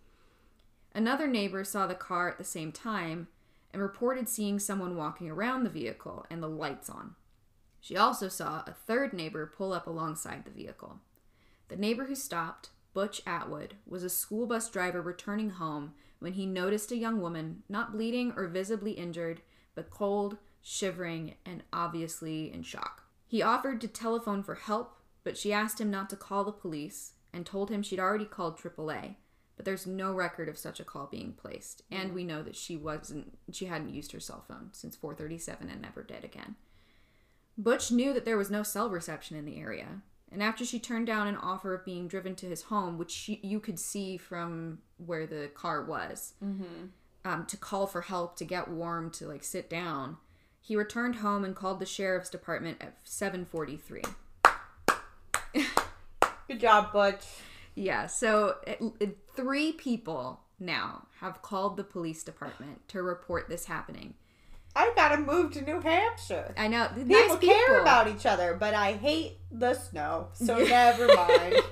Another 0.95 1.27
neighbor 1.27 1.65
saw 1.65 1.87
the 1.87 1.95
car 1.95 2.31
at 2.31 2.39
the 2.39 2.45
same 2.45 2.73
time 2.73 3.29
and 3.73 3.83
reported 3.83 4.29
seeing 4.29 4.59
someone 4.59 4.97
walking 4.97 5.31
around 5.31 5.65
the 5.65 5.71
vehicle 5.71 6.25
and 6.31 6.43
the 6.43 6.49
lights 6.49 6.89
on. 6.89 7.15
She 7.87 7.97
also 7.97 8.27
saw 8.27 8.65
a 8.67 8.73
third 8.73 9.13
neighbor 9.13 9.47
pull 9.47 9.73
up 9.73 9.87
alongside 9.87 10.45
the 10.45 10.51
vehicle. 10.51 10.99
The 11.69 11.77
neighbor 11.77 12.07
who 12.07 12.17
stopped, 12.17 12.71
Butch 12.93 13.23
Atwood, 13.25 13.75
was 13.87 14.03
a 14.03 14.11
school 14.11 14.49
bus 14.49 14.69
driver 14.69 15.01
returning 15.01 15.51
home 15.51 15.95
when 16.19 16.33
he 16.33 16.47
noticed 16.47 16.91
a 16.91 16.97
young 16.97 17.21
woman 17.21 17.63
not 17.69 17.93
bleeding 17.93 18.33
or 18.35 18.49
visibly 18.49 18.91
injured, 18.91 19.41
but 19.77 19.89
cold, 19.89 20.39
shivering, 20.61 21.37
and 21.47 21.63
obviously 21.73 22.53
in 22.53 22.65
shock. 22.65 23.05
He 23.25 23.41
offered 23.41 23.81
to 23.83 23.87
telephone 23.87 24.43
for 24.43 24.57
help, 24.57 24.97
but 25.23 25.39
she 25.39 25.53
asked 25.53 25.81
him 25.81 25.89
not 25.89 26.11
to 26.11 26.17
call 26.17 26.43
the 26.43 26.51
police 26.51 27.13
and 27.33 27.47
told 27.47 27.71
him 27.71 27.85
she'd 27.85 28.01
already 28.01 28.25
called 28.25 28.59
AAA 28.59 29.15
but 29.55 29.65
there's 29.65 29.87
no 29.87 30.13
record 30.13 30.49
of 30.49 30.59
such 30.59 30.81
a 30.81 30.85
call 30.85 31.07
being 31.07 31.33
placed 31.33 31.83
and 31.91 32.13
we 32.13 32.25
know 32.25 32.43
that 32.43 32.55
she 32.55 32.77
wasn't 32.77 33.39
she 33.51 33.65
hadn't 33.65 33.95
used 33.95 34.13
her 34.13 34.21
cell 34.21 34.45
phone 34.47 34.69
since 34.73 34.95
437 34.95 35.71
and 35.71 35.81
never 35.81 36.03
did 36.03 36.25
again 36.25 36.57
butch 37.59 37.91
knew 37.91 38.13
that 38.13 38.25
there 38.25 38.37
was 38.37 38.51
no 38.51 38.63
cell 38.63 38.89
reception 38.91 39.37
in 39.37 39.45
the 39.45 39.59
area 39.61 40.03
and 40.33 40.43
after 40.43 40.65
she 40.65 40.79
turned 40.79 41.07
down 41.07 41.27
an 41.27 41.37
offer 41.37 41.73
of 41.75 41.85
being 41.85 42.09
driven 42.09 42.35
to 42.35 42.47
his 42.47 42.63
home 42.65 42.99
which 42.99 43.11
she, 43.11 43.41
you 43.43 43.59
could 43.61 43.79
see 43.79 44.17
from 44.17 44.79
where 44.99 45.27
the 45.27 45.49
car 45.55 45.83
was 45.85 46.35
um, 47.25 47.45
to 47.47 47.57
call 47.57 47.87
for 47.87 48.03
help 48.03 48.37
to 48.37 48.45
get 48.45 48.69
warm 48.69 49.11
to 49.11 49.27
like 49.27 49.43
sit 49.45 49.69
down 49.71 50.17
he 50.61 50.77
returned 50.77 51.17
home 51.17 51.45
and 51.45 51.55
called 51.57 51.79
the 51.81 51.87
sheriff's 51.87 52.29
department 52.31 52.77
at 52.81 52.97
743 53.05 54.03
Good 56.49 56.61
job, 56.61 56.93
Butch. 56.93 57.25
Yeah, 57.75 58.07
so 58.07 58.57
it, 58.67 58.81
it- 59.01 59.19
three 59.35 59.73
people 59.73 60.41
now 60.61 61.07
have 61.21 61.43
called 61.43 61.77
the 61.77 61.85
police 61.85 62.23
department 62.23 62.87
to 62.89 63.03
report 63.03 63.49
this 63.49 63.67
happening. 63.67 64.15
I 64.77 64.93
gotta 64.95 65.17
move 65.21 65.53
to 65.53 65.63
New 65.63 65.81
Hampshire. 65.81 66.55
I 66.57 66.69
know 66.69 66.87
People 66.89 67.07
nice 67.07 67.37
people 67.37 67.55
care 67.55 67.81
about 67.81 68.09
each 68.09 68.27
other, 68.27 68.55
but 68.55 68.75
I 68.75 68.93
hate 68.93 69.39
the 69.51 69.75
snow, 69.75 70.29
so 70.35 70.59
never 70.65 71.09
mind. 71.09 71.57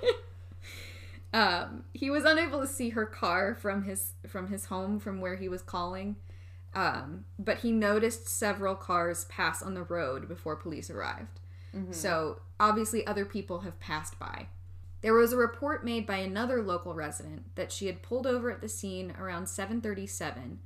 Um, 1.34 1.82
he 1.92 2.10
was 2.10 2.24
unable 2.24 2.60
to 2.60 2.66
see 2.68 2.90
her 2.90 3.04
car 3.06 3.56
from 3.56 3.82
his 3.82 4.12
from 4.24 4.46
his 4.46 4.66
home 4.66 5.00
from 5.00 5.20
where 5.20 5.34
he 5.34 5.48
was 5.48 5.62
calling, 5.62 6.14
um, 6.74 7.24
but 7.40 7.58
he 7.58 7.72
noticed 7.72 8.28
several 8.28 8.76
cars 8.76 9.24
pass 9.24 9.60
on 9.60 9.74
the 9.74 9.82
road 9.82 10.28
before 10.28 10.54
police 10.54 10.88
arrived. 10.90 11.40
So 11.90 12.40
obviously, 12.60 13.04
other 13.04 13.24
people 13.24 13.62
have 13.62 13.80
passed 13.80 14.16
by. 14.16 14.46
There 15.00 15.12
was 15.12 15.32
a 15.32 15.36
report 15.36 15.84
made 15.84 16.06
by 16.06 16.18
another 16.18 16.62
local 16.62 16.94
resident 16.94 17.56
that 17.56 17.72
she 17.72 17.86
had 17.86 18.00
pulled 18.00 18.28
over 18.28 18.52
at 18.52 18.60
the 18.60 18.68
scene 18.68 19.12
around 19.18 19.46
7:37, 19.46 20.58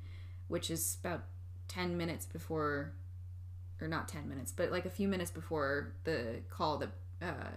which 0.49 0.71
is 0.71 0.99
about 1.03 1.25
10 1.69 1.97
minutes 1.97 2.27
before 2.27 2.93
or 3.81 3.89
not 3.89 4.09
10 4.09 4.29
minutes, 4.29 4.53
but 4.53 4.73
like 4.73 4.85
a 4.85 4.91
few 4.91 5.07
minutes 5.07 5.31
before 5.31 5.93
the 6.05 6.41
call 6.51 6.79
that 6.79 6.91
uh, 7.23 7.51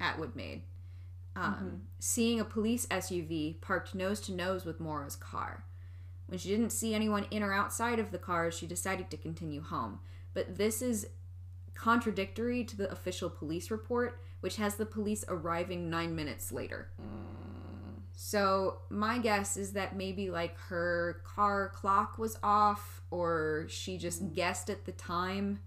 Atwood 0.00 0.34
made. 0.34 0.62
Um, 1.36 1.82
Seeing 2.00 2.40
a 2.40 2.44
police 2.44 2.86
SUV 2.86 3.60
parked 3.60 3.94
nose 3.94 4.20
to 4.22 4.32
nose 4.32 4.64
with 4.64 4.80
Maura's 4.80 5.14
car. 5.14 5.64
When 6.26 6.38
she 6.38 6.48
didn't 6.48 6.70
see 6.70 6.94
anyone 6.94 7.26
in 7.30 7.42
or 7.42 7.52
outside 7.52 7.98
of 8.00 8.10
the 8.10 8.18
car, 8.18 8.50
she 8.50 8.66
decided 8.66 9.08
to 9.10 9.16
continue 9.16 9.62
home. 9.62 10.00
But 10.34 10.58
this 10.58 10.82
is 10.82 11.06
contradictory 11.74 12.64
to 12.64 12.76
the 12.76 12.90
official 12.90 13.30
police 13.30 13.70
report, 13.70 14.20
which 14.40 14.56
has 14.56 14.74
the 14.74 14.84
police 14.84 15.24
arriving 15.28 15.88
nine 15.88 16.16
minutes 16.16 16.50
later. 16.50 16.88
So, 18.20 18.78
my 18.90 19.18
guess 19.18 19.56
is 19.56 19.74
that 19.74 19.94
maybe 19.94 20.28
like 20.28 20.58
her 20.70 21.20
car 21.22 21.68
clock 21.68 22.18
was 22.18 22.36
off 22.42 23.00
or 23.12 23.66
she 23.68 23.96
just 23.96 24.32
guessed 24.32 24.68
at 24.68 24.86
the 24.86 24.90
time. 24.90 25.60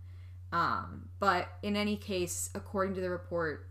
Um, 0.51 1.07
but 1.19 1.47
in 1.63 1.77
any 1.77 1.95
case, 1.95 2.49
according 2.53 2.95
to 2.95 3.01
the 3.01 3.09
report, 3.09 3.69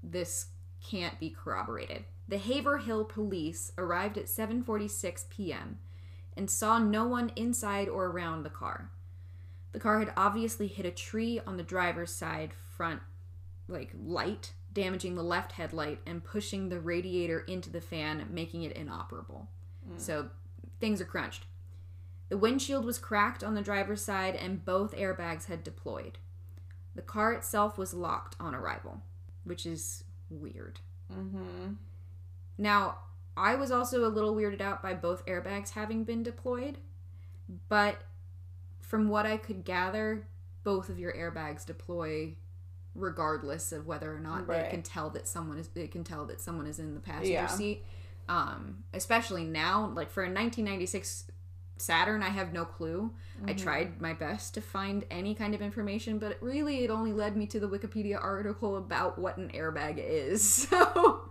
this 0.00 0.46
can't 0.80 1.18
be 1.18 1.28
corroborated. 1.28 2.04
The 2.28 2.38
Haverhill 2.38 3.04
police 3.04 3.72
arrived 3.76 4.16
at 4.16 4.26
7:46 4.26 5.28
p.m. 5.28 5.80
and 6.36 6.48
saw 6.48 6.78
no 6.78 7.08
one 7.08 7.32
inside 7.34 7.88
or 7.88 8.06
around 8.06 8.44
the 8.44 8.48
car. 8.48 8.92
The 9.72 9.80
car 9.80 9.98
had 9.98 10.12
obviously 10.16 10.68
hit 10.68 10.86
a 10.86 10.92
tree 10.92 11.40
on 11.44 11.56
the 11.56 11.64
driver's 11.64 12.14
side 12.14 12.52
front 12.76 13.00
like 13.66 13.90
light, 14.00 14.52
damaging 14.72 15.14
the 15.14 15.22
left 15.22 15.52
headlight 15.52 16.00
and 16.06 16.24
pushing 16.24 16.68
the 16.68 16.80
radiator 16.80 17.40
into 17.40 17.70
the 17.70 17.80
fan, 17.80 18.26
making 18.30 18.62
it 18.62 18.72
inoperable. 18.72 19.48
So 19.96 20.30
things 20.80 21.00
are 21.00 21.06
crunched. 21.06 21.46
The 22.28 22.38
windshield 22.38 22.84
was 22.84 22.98
cracked 22.98 23.44
on 23.44 23.54
the 23.54 23.62
driver's 23.62 24.02
side 24.02 24.34
and 24.36 24.64
both 24.64 24.96
airbags 24.96 25.46
had 25.46 25.62
deployed. 25.62 26.18
The 26.94 27.02
car 27.02 27.32
itself 27.32 27.76
was 27.76 27.92
locked 27.92 28.36
on 28.40 28.54
arrival, 28.54 29.02
which 29.44 29.66
is 29.66 30.04
weird. 30.30 30.80
Mm-hmm. 31.12 31.74
Now, 32.58 32.98
I 33.36 33.54
was 33.54 33.70
also 33.70 34.06
a 34.06 34.08
little 34.08 34.34
weirded 34.34 34.60
out 34.60 34.82
by 34.82 34.94
both 34.94 35.26
airbags 35.26 35.70
having 35.70 36.04
been 36.04 36.22
deployed, 36.22 36.78
but 37.68 38.02
from 38.80 39.08
what 39.08 39.26
I 39.26 39.36
could 39.36 39.64
gather, 39.64 40.26
both 40.64 40.88
of 40.88 40.98
your 40.98 41.12
airbags 41.12 41.66
deploy 41.66 42.36
regardless 42.94 43.72
of 43.72 43.86
whether 43.86 44.14
or 44.14 44.20
not 44.20 44.46
they 44.46 44.68
can 44.70 44.82
tell 44.82 45.10
that 45.10 45.26
someone 45.26 45.58
is 45.58 45.68
they 45.68 45.86
can 45.86 46.04
tell 46.04 46.24
that 46.26 46.40
someone 46.40 46.66
is 46.66 46.78
in 46.78 46.94
the 46.94 47.00
passenger 47.00 47.32
Yeah. 47.32 47.46
seat. 47.46 47.84
Um, 48.28 48.84
especially 48.94 49.44
now, 49.44 49.92
like 49.94 50.10
for 50.10 50.22
a 50.22 50.26
1996 50.26 51.26
Saturn, 51.78 52.22
I 52.22 52.28
have 52.28 52.52
no 52.52 52.64
clue. 52.64 53.10
I 53.44 53.54
tried 53.54 54.00
my 54.00 54.12
best 54.12 54.54
to 54.54 54.60
find 54.60 55.04
any 55.10 55.34
kind 55.34 55.52
of 55.54 55.60
information, 55.60 56.18
but 56.18 56.38
really 56.40 56.84
it 56.84 56.90
only 56.90 57.12
led 57.12 57.36
me 57.36 57.46
to 57.48 57.58
the 57.58 57.68
Wikipedia 57.68 58.22
article 58.22 58.76
about 58.76 59.18
what 59.18 59.36
an 59.36 59.50
airbag 59.52 59.96
is. 59.98 60.68
So, 60.70 61.30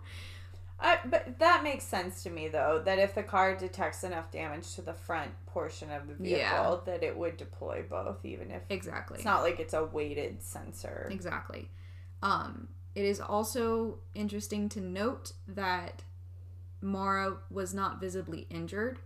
I, 0.84 0.98
but 1.04 1.38
that 1.38 1.62
makes 1.62 1.84
sense 1.84 2.22
to 2.24 2.30
me 2.30 2.48
though 2.48 2.82
that 2.84 2.98
if 2.98 3.14
the 3.14 3.22
car 3.22 3.54
detects 3.56 4.02
enough 4.04 4.30
damage 4.32 4.74
to 4.74 4.82
the 4.82 4.92
front 4.92 5.30
portion 5.46 5.90
of 5.90 6.08
the 6.08 6.14
vehicle 6.14 6.38
Yeah. 6.38 6.76
that 6.86 7.02
it 7.02 7.16
would 7.16 7.36
deploy 7.36 7.84
both 7.88 8.24
even 8.24 8.50
if 8.50 8.62
exactly. 8.68 9.16
it's 9.16 9.24
not 9.24 9.42
like 9.42 9.60
it's 9.60 9.74
a 9.74 9.84
weighted 9.84 10.42
sensor 10.42 11.08
Exactly. 11.10 11.68
Um, 12.22 12.68
it 12.94 13.04
is 13.04 13.20
also 13.20 13.98
interesting 14.14 14.68
to 14.70 14.80
note 14.80 15.32
that 15.48 16.02
Maura 16.80 17.36
was 17.50 17.72
not 17.72 18.00
visibly 18.00 18.46
injured. 18.50 18.98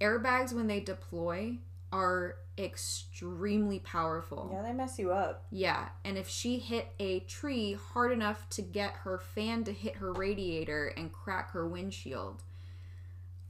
Airbags, 0.00 0.52
when 0.52 0.66
they 0.68 0.80
deploy, 0.80 1.58
are 1.92 2.36
extremely 2.58 3.78
powerful. 3.78 4.50
yeah 4.52 4.62
they 4.62 4.72
mess 4.72 4.98
you 4.98 5.12
up 5.12 5.44
Yeah, 5.50 5.88
and 6.04 6.18
if 6.18 6.28
she 6.28 6.58
hit 6.58 6.88
a 6.98 7.20
tree 7.20 7.74
hard 7.92 8.12
enough 8.12 8.48
to 8.50 8.62
get 8.62 8.92
her 9.04 9.18
fan 9.18 9.64
to 9.64 9.72
hit 9.72 9.96
her 9.96 10.12
radiator 10.12 10.88
and 10.96 11.12
crack 11.12 11.52
her 11.52 11.66
windshield, 11.66 12.42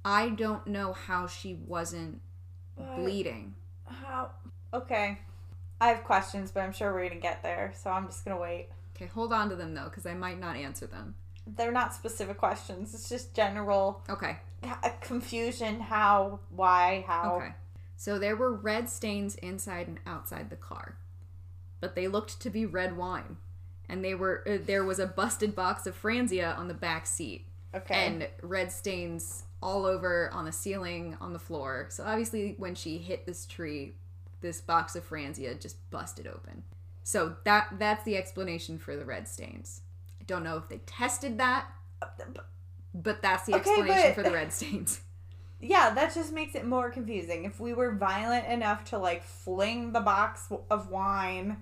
I 0.05 0.29
don't 0.31 0.67
know 0.67 0.93
how 0.93 1.27
she 1.27 1.55
wasn't 1.55 2.21
But- 2.77 2.97
bleeding. 2.97 3.55
how 3.87 4.31
okay 4.75 5.19
i 5.81 5.89
have 5.89 6.05
questions 6.05 6.51
but 6.51 6.61
i'm 6.61 6.73
sure 6.73 6.93
we're 6.93 7.09
gonna 7.09 7.19
get 7.21 7.43
there 7.43 7.73
so 7.75 7.89
i'm 7.91 8.07
just 8.07 8.23
gonna 8.25 8.39
wait 8.39 8.69
Okay, 8.95 9.07
hold 9.07 9.33
on 9.33 9.49
to 9.49 9.55
them 9.57 9.75
though, 9.75 9.85
because 9.85 10.05
I 10.07 10.13
might 10.15 10.39
not 10.41 10.57
answer 10.57 10.87
them. 10.87 11.15
they're 11.47 11.73
not 11.73 11.95
specific 11.95 12.37
questions 12.37 12.93
it's 12.95 13.09
just 13.09 13.33
general 13.35 14.03
Okay. 14.11 14.37
confusion 15.01 15.81
how 15.81 16.41
why 16.51 17.05
how 17.07 17.37
Okay. 17.37 17.55
So 18.01 18.17
there 18.19 18.37
were 18.37 18.55
red 18.55 18.89
stains 18.89 19.35
inside 19.35 19.89
and 19.89 19.99
outside 20.07 20.51
the 20.51 20.57
car, 20.57 20.97
but 21.81 21.97
they 21.97 22.07
looked 22.07 22.41
to 22.41 22.49
be 22.49 22.65
red 22.65 22.97
wine, 22.97 23.39
and 23.89 24.05
they 24.05 24.15
were 24.15 24.45
uh, 24.49 24.59
there 24.65 24.85
was 24.85 25.01
a 25.01 25.07
busted 25.07 25.57
box 25.57 25.85
of 25.85 26.01
Franzia 26.01 26.57
on 26.57 26.69
the 26.69 26.75
back 26.75 27.07
seat, 27.09 27.47
okay 27.75 28.07
and 28.07 28.29
red 28.41 28.71
stains 28.71 29.43
all 29.61 29.85
over 29.85 30.31
on 30.33 30.45
the 30.45 30.53
ceiling, 30.53 31.17
on 31.21 31.33
the 31.33 31.41
floor. 31.41 31.87
So 31.91 32.05
obviously, 32.05 32.55
when 32.57 32.77
she 32.77 32.99
hit 32.99 33.27
this 33.27 33.45
tree, 33.45 33.95
this 34.43 34.61
box 34.61 34.95
of 34.95 35.09
Franzia 35.09 35.61
just 35.61 35.91
busted 35.91 36.29
open. 36.29 36.63
So 37.03 37.35
that 37.43 37.67
that's 37.81 38.05
the 38.05 38.17
explanation 38.17 38.79
for 38.79 38.95
the 38.95 39.05
red 39.05 39.27
stains. 39.27 39.81
I 40.21 40.25
don't 40.25 40.45
know 40.45 40.57
if 40.57 40.69
they 40.69 40.79
tested 40.87 41.39
that, 41.39 41.67
but 42.95 43.23
that's 43.23 43.47
the 43.47 43.57
Okay, 43.57 43.71
explanation 43.71 44.03
but- 44.11 44.15
for 44.15 44.23
the 44.23 44.31
red 44.31 44.53
stains. 44.53 45.01
yeah 45.61 45.91
that 45.91 46.15
just 46.15 46.33
makes 46.33 46.55
it 46.55 46.65
more 46.65 46.91
confusing 46.91 47.45
if 47.45 47.59
we 47.59 47.73
were 47.73 47.93
violent 47.93 48.47
enough 48.47 48.85
to 48.85 48.99
like 48.99 49.23
fling 49.25 49.93
the 49.93 50.01
box 50.01 50.49
of 50.71 50.91
wine 50.91 51.57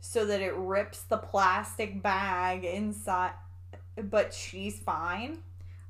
so 0.00 0.24
that 0.26 0.40
it 0.40 0.54
rips 0.54 1.02
the 1.02 1.16
plastic 1.16 2.02
bag 2.02 2.64
inside 2.64 3.32
but 3.96 4.34
she's 4.34 4.78
fine. 4.78 5.38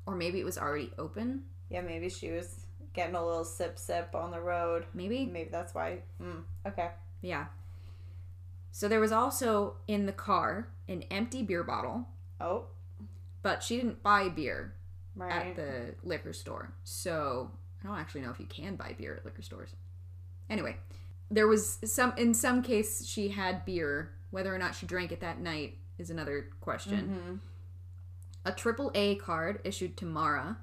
Or 0.05 0.15
maybe 0.15 0.39
it 0.39 0.45
was 0.45 0.57
already 0.57 0.91
open. 0.97 1.43
Yeah, 1.69 1.81
maybe 1.81 2.09
she 2.09 2.31
was 2.31 2.65
getting 2.93 3.15
a 3.15 3.25
little 3.25 3.45
sip 3.45 3.79
sip 3.79 4.13
on 4.13 4.31
the 4.31 4.39
road. 4.39 4.85
Maybe. 4.93 5.25
Maybe 5.25 5.49
that's 5.51 5.73
why. 5.73 5.99
Mm, 6.21 6.43
okay. 6.67 6.91
Yeah. 7.21 7.45
So 8.71 8.87
there 8.87 8.99
was 8.99 9.11
also 9.11 9.77
in 9.87 10.05
the 10.05 10.11
car 10.11 10.67
an 10.87 11.03
empty 11.09 11.41
beer 11.41 11.63
bottle, 11.63 12.07
Oh, 12.39 12.65
but 13.41 13.63
she 13.63 13.77
didn't 13.77 14.03
buy 14.03 14.29
beer 14.29 14.73
right. 15.15 15.31
at 15.31 15.55
the 15.55 15.95
liquor 16.03 16.33
store. 16.33 16.73
So 16.83 17.51
I 17.83 17.87
don't 17.87 17.97
actually 17.97 18.21
know 18.21 18.31
if 18.31 18.39
you 18.39 18.45
can 18.45 18.75
buy 18.75 18.95
beer 18.97 19.15
at 19.15 19.25
liquor 19.25 19.41
stores. 19.41 19.69
Anyway, 20.49 20.77
there 21.31 21.47
was 21.47 21.79
some 21.83 22.13
in 22.17 22.33
some 22.33 22.61
case 22.61 23.05
she 23.05 23.29
had 23.29 23.65
beer. 23.65 24.11
Whether 24.31 24.53
or 24.53 24.57
not 24.57 24.75
she 24.75 24.85
drank 24.85 25.11
it 25.11 25.21
that 25.21 25.39
night 25.39 25.77
is 25.97 26.09
another 26.09 26.49
question. 26.59 27.09
Mhm. 27.09 27.39
A 28.43 28.51
triple 28.51 28.91
A 28.93 29.15
card 29.15 29.59
issued 29.63 29.97
to 29.97 30.05
Maura, 30.05 30.59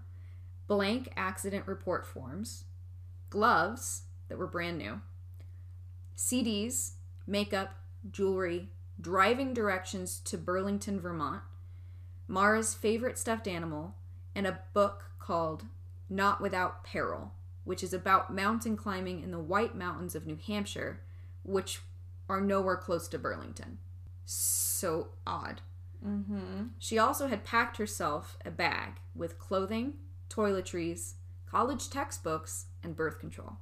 blank 0.67 1.13
accident 1.17 1.67
report 1.67 2.07
forms, 2.07 2.65
gloves 3.31 4.03
that 4.29 4.39
were 4.39 4.47
brand 4.47 4.79
new, 4.79 5.01
CDs, 6.17 6.93
makeup, 7.27 7.75
jewelry, 8.11 8.71
driving 9.01 9.53
directions 9.53 10.21
to 10.21 10.39
Burlington, 10.39 11.01
Vermont, 11.01 11.43
Maura's 12.29 12.75
favorite 12.75 13.19
stuffed 13.19 13.49
animal, 13.49 13.97
and 14.35 14.47
a 14.47 14.61
book 14.73 15.11
called 15.19 15.65
Not 16.09 16.41
Without 16.41 16.85
Peril, 16.85 17.33
which 17.65 17.83
is 17.83 17.93
about 17.93 18.35
mountain 18.35 18.77
climbing 18.77 19.23
in 19.23 19.31
the 19.31 19.39
White 19.39 19.75
Mountains 19.77 20.15
of 20.15 20.27
New 20.27 20.39
Hampshire, 20.47 21.01
which 21.43 21.81
are 22.29 22.41
nowhere 22.41 22.77
close 22.77 23.09
to 23.09 23.19
Burlington. 23.19 23.79
So 24.25 25.11
odd. 25.27 25.61
Mhm. 26.05 26.71
She 26.79 26.99
also 26.99 27.29
had 27.29 27.45
packed 27.45 27.77
herself 27.77 28.37
a 28.45 28.51
bag 28.51 29.01
with 29.15 29.39
clothing, 29.39 29.99
toiletries, 30.29 31.15
college 31.47 31.91
textbooks, 31.91 32.67
and 32.83 32.97
birth 32.97 33.19
control. 33.19 33.59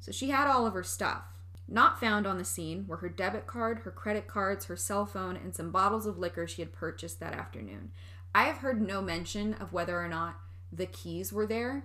So 0.00 0.10
she 0.12 0.30
had 0.30 0.48
all 0.48 0.66
of 0.66 0.74
her 0.74 0.82
stuff. 0.82 1.24
Not 1.68 1.98
found 1.98 2.26
on 2.26 2.38
the 2.38 2.44
scene 2.44 2.86
were 2.86 2.98
her 2.98 3.08
debit 3.08 3.46
card, 3.46 3.80
her 3.80 3.90
credit 3.90 4.28
cards, 4.28 4.66
her 4.66 4.76
cell 4.76 5.04
phone, 5.04 5.36
and 5.36 5.54
some 5.54 5.72
bottles 5.72 6.06
of 6.06 6.16
liquor 6.16 6.46
she 6.46 6.62
had 6.62 6.72
purchased 6.72 7.18
that 7.20 7.34
afternoon. 7.34 7.92
I 8.36 8.42
have 8.42 8.58
heard 8.58 8.82
no 8.82 9.00
mention 9.00 9.54
of 9.54 9.72
whether 9.72 9.98
or 9.98 10.08
not 10.08 10.36
the 10.70 10.84
keys 10.84 11.32
were 11.32 11.46
there. 11.46 11.84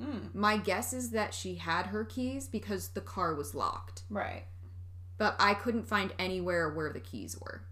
Mm. 0.00 0.34
My 0.34 0.56
guess 0.56 0.94
is 0.94 1.10
that 1.10 1.34
she 1.34 1.56
had 1.56 1.88
her 1.88 2.06
keys 2.06 2.48
because 2.48 2.88
the 2.88 3.02
car 3.02 3.34
was 3.34 3.54
locked. 3.54 4.00
Right. 4.08 4.44
But 5.18 5.36
I 5.38 5.52
couldn't 5.52 5.86
find 5.86 6.14
anywhere 6.18 6.70
where 6.70 6.90
the 6.90 7.00
keys 7.00 7.36
were. 7.38 7.64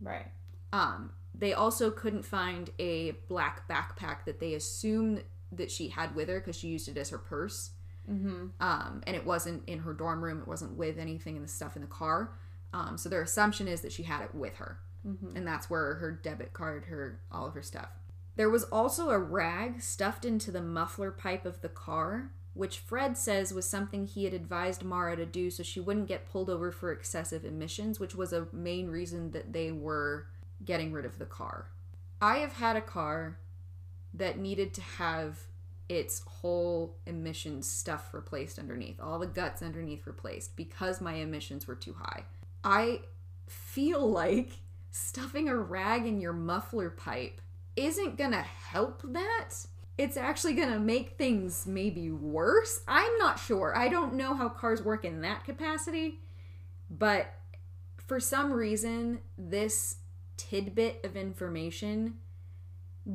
Right. 0.00 0.28
Um, 0.72 1.12
they 1.34 1.52
also 1.52 1.90
couldn't 1.90 2.24
find 2.24 2.70
a 2.78 3.10
black 3.28 3.68
backpack 3.68 4.24
that 4.24 4.40
they 4.40 4.54
assumed 4.54 5.22
that 5.52 5.70
she 5.70 5.88
had 5.88 6.14
with 6.14 6.30
her 6.30 6.40
because 6.40 6.56
she 6.56 6.68
used 6.68 6.88
it 6.88 6.96
as 6.96 7.10
her 7.10 7.18
purse. 7.18 7.72
Mm-hmm. 8.10 8.46
Um, 8.58 9.02
and 9.06 9.14
it 9.14 9.26
wasn't 9.26 9.68
in 9.68 9.80
her 9.80 9.92
dorm 9.92 10.24
room. 10.24 10.40
It 10.40 10.48
wasn't 10.48 10.78
with 10.78 10.98
anything 10.98 11.36
in 11.36 11.42
the 11.42 11.48
stuff 11.48 11.76
in 11.76 11.82
the 11.82 11.88
car. 11.88 12.32
Um, 12.72 12.96
so 12.96 13.10
their 13.10 13.20
assumption 13.20 13.68
is 13.68 13.82
that 13.82 13.92
she 13.92 14.04
had 14.04 14.22
it 14.22 14.34
with 14.34 14.56
her, 14.56 14.78
Mm-hmm. 15.06 15.36
and 15.36 15.46
that's 15.46 15.68
where 15.68 15.94
her 15.96 16.10
debit 16.10 16.52
card, 16.52 16.86
her 16.86 17.20
all 17.30 17.46
of 17.46 17.54
her 17.54 17.62
stuff. 17.62 17.88
There 18.36 18.50
was 18.50 18.64
also 18.64 19.10
a 19.10 19.18
rag 19.18 19.80
stuffed 19.80 20.24
into 20.24 20.50
the 20.50 20.62
muffler 20.62 21.10
pipe 21.10 21.44
of 21.44 21.60
the 21.60 21.68
car, 21.68 22.30
which 22.54 22.78
Fred 22.78 23.16
says 23.16 23.52
was 23.52 23.68
something 23.68 24.06
he 24.06 24.24
had 24.24 24.34
advised 24.34 24.82
Maura 24.82 25.16
to 25.16 25.26
do 25.26 25.50
so 25.50 25.62
she 25.62 25.80
wouldn't 25.80 26.08
get 26.08 26.28
pulled 26.28 26.50
over 26.50 26.72
for 26.72 26.90
excessive 26.90 27.44
emissions, 27.44 28.00
which 28.00 28.14
was 28.14 28.32
a 28.32 28.48
main 28.52 28.88
reason 28.88 29.30
that 29.32 29.52
they 29.52 29.70
were 29.70 30.26
getting 30.64 30.92
rid 30.92 31.04
of 31.04 31.18
the 31.18 31.26
car. 31.26 31.68
I 32.20 32.38
have 32.38 32.54
had 32.54 32.76
a 32.76 32.80
car 32.80 33.38
that 34.14 34.38
needed 34.38 34.72
to 34.74 34.80
have 34.80 35.40
its 35.88 36.22
whole 36.26 36.96
emissions 37.06 37.68
stuff 37.68 38.14
replaced 38.14 38.58
underneath, 38.58 39.00
all 39.00 39.18
the 39.18 39.26
guts 39.26 39.62
underneath 39.62 40.06
replaced 40.06 40.56
because 40.56 41.00
my 41.00 41.14
emissions 41.14 41.66
were 41.66 41.74
too 41.74 41.94
high. 41.98 42.24
I 42.62 43.00
feel 43.48 44.08
like 44.10 44.52
stuffing 44.94 45.48
a 45.48 45.56
rag 45.56 46.06
in 46.06 46.20
your 46.20 46.32
muffler 46.32 46.88
pipe 46.88 47.40
isn't 47.74 48.16
gonna 48.16 48.42
help 48.42 49.02
that. 49.02 49.50
It's 49.98 50.16
actually 50.16 50.54
gonna 50.54 50.78
make 50.78 51.18
things 51.18 51.66
maybe 51.66 52.12
worse. 52.12 52.80
I'm 52.86 53.18
not 53.18 53.40
sure. 53.40 53.76
I 53.76 53.88
don't 53.88 54.14
know 54.14 54.34
how 54.34 54.48
cars 54.48 54.82
work 54.82 55.04
in 55.04 55.20
that 55.22 55.44
capacity, 55.44 56.20
but 56.88 57.34
for 57.96 58.20
some 58.20 58.52
reason, 58.52 59.18
this 59.36 59.96
tidbit 60.36 61.04
of 61.04 61.16
information 61.16 62.18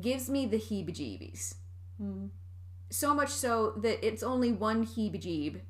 gives 0.01 0.29
me 0.29 0.45
the 0.45 0.57
heebie 0.57 0.89
jeebies. 0.89 1.55
Mm-hmm. 2.01 2.25
So 2.89 3.13
much 3.13 3.29
so 3.29 3.71
that 3.77 4.05
it's 4.05 4.21
only 4.21 4.51
one 4.51 4.85
heebie 4.85 5.21
jeeb, 5.21 5.61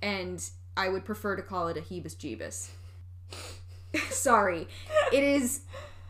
and 0.00 0.42
I 0.74 0.88
would 0.88 1.04
prefer 1.04 1.36
to 1.36 1.42
call 1.42 1.68
it 1.68 1.76
a 1.76 1.82
heebus 1.82 2.16
jeebus. 2.16 2.70
Sorry. 4.10 4.68
It 5.12 5.24
is 5.24 5.62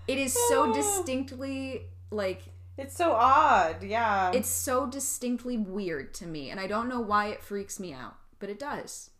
it 0.07 0.19
is 0.19 0.37
so 0.49 0.73
distinctly 0.75 1.83
like 2.11 2.43
It's 2.77 2.97
so 2.97 3.12
odd. 3.12 3.83
Yeah. 3.83 4.33
it's 4.33 4.49
so 4.49 4.87
distinctly 4.87 5.57
weird 5.57 6.12
to 6.14 6.27
me, 6.27 6.51
and 6.51 6.59
I 6.61 6.66
don't 6.66 6.88
know 6.88 7.01
why 7.01 7.29
it 7.29 7.43
freaks 7.43 7.79
me 7.81 7.93
out, 7.93 8.16
but 8.38 8.49
it 8.51 8.59
does. 8.59 9.11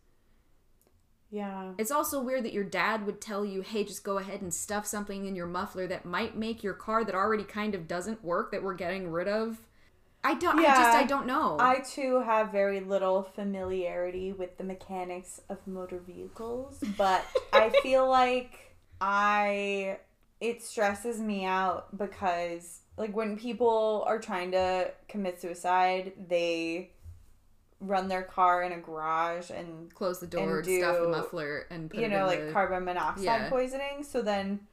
yeah. 1.29 1.71
It's 1.77 1.91
also 1.91 2.21
weird 2.21 2.43
that 2.45 2.53
your 2.53 2.63
dad 2.65 3.05
would 3.05 3.21
tell 3.21 3.45
you, 3.45 3.61
hey, 3.61 3.83
just 3.85 4.03
go 4.03 4.17
ahead 4.17 4.41
and 4.41 4.53
stuff 4.53 4.85
something 4.85 5.25
in 5.25 5.35
your 5.35 5.47
muffler 5.47 5.87
that 5.87 6.05
might 6.05 6.35
make 6.37 6.63
your 6.63 6.73
car 6.73 7.05
that 7.05 7.15
already 7.15 7.43
kind 7.45 7.73
of 7.73 7.87
doesn't 7.87 8.23
work 8.23 8.51
that 8.51 8.63
we're 8.63 8.73
getting 8.73 9.09
rid 9.11 9.27
of. 9.27 9.59
I 10.23 10.35
don't 10.35 10.59
I 10.59 10.67
just 10.67 10.93
Yeah. 10.93 10.99
I 10.99 11.03
don't 11.03 11.25
know. 11.25 11.57
I 11.59 11.79
too 11.79 12.21
have 12.21 12.51
very 12.51 12.79
little 12.79 13.23
familiarity 13.23 14.31
with 14.33 14.57
the 14.57 14.63
mechanics 14.63 15.41
of 15.49 15.65
motor 15.65 15.99
vehicles, 15.99 16.83
but 16.97 17.25
I 17.51 17.69
feel 17.83 18.07
like 18.07 18.75
I 18.99 19.97
it 20.39 20.63
stresses 20.63 21.19
me 21.19 21.45
out 21.45 21.97
because 21.97 22.81
like 22.97 23.15
when 23.15 23.37
people 23.37 24.03
are 24.07 24.19
trying 24.19 24.51
to 24.51 24.91
commit 25.07 25.41
suicide, 25.41 26.13
they 26.29 26.91
run 27.79 28.07
their 28.07 28.21
car 28.21 28.61
in 28.61 28.71
a 28.71 28.77
garage 28.79 29.49
and 29.49 29.93
Close 29.95 30.19
the 30.19 30.27
door, 30.27 30.59
and 30.59 30.65
stuff 30.67 31.01
the 31.01 31.07
muffler, 31.07 31.65
and 31.71 31.89
put 31.89 31.99
you 31.99 32.07
know 32.07 32.25
like 32.27 32.45
the, 32.45 32.51
carbon 32.51 32.85
monoxide 32.85 33.23
Yeah. 33.23 33.49
poisoning. 33.49 34.03
So 34.03 34.21
then 34.21 34.67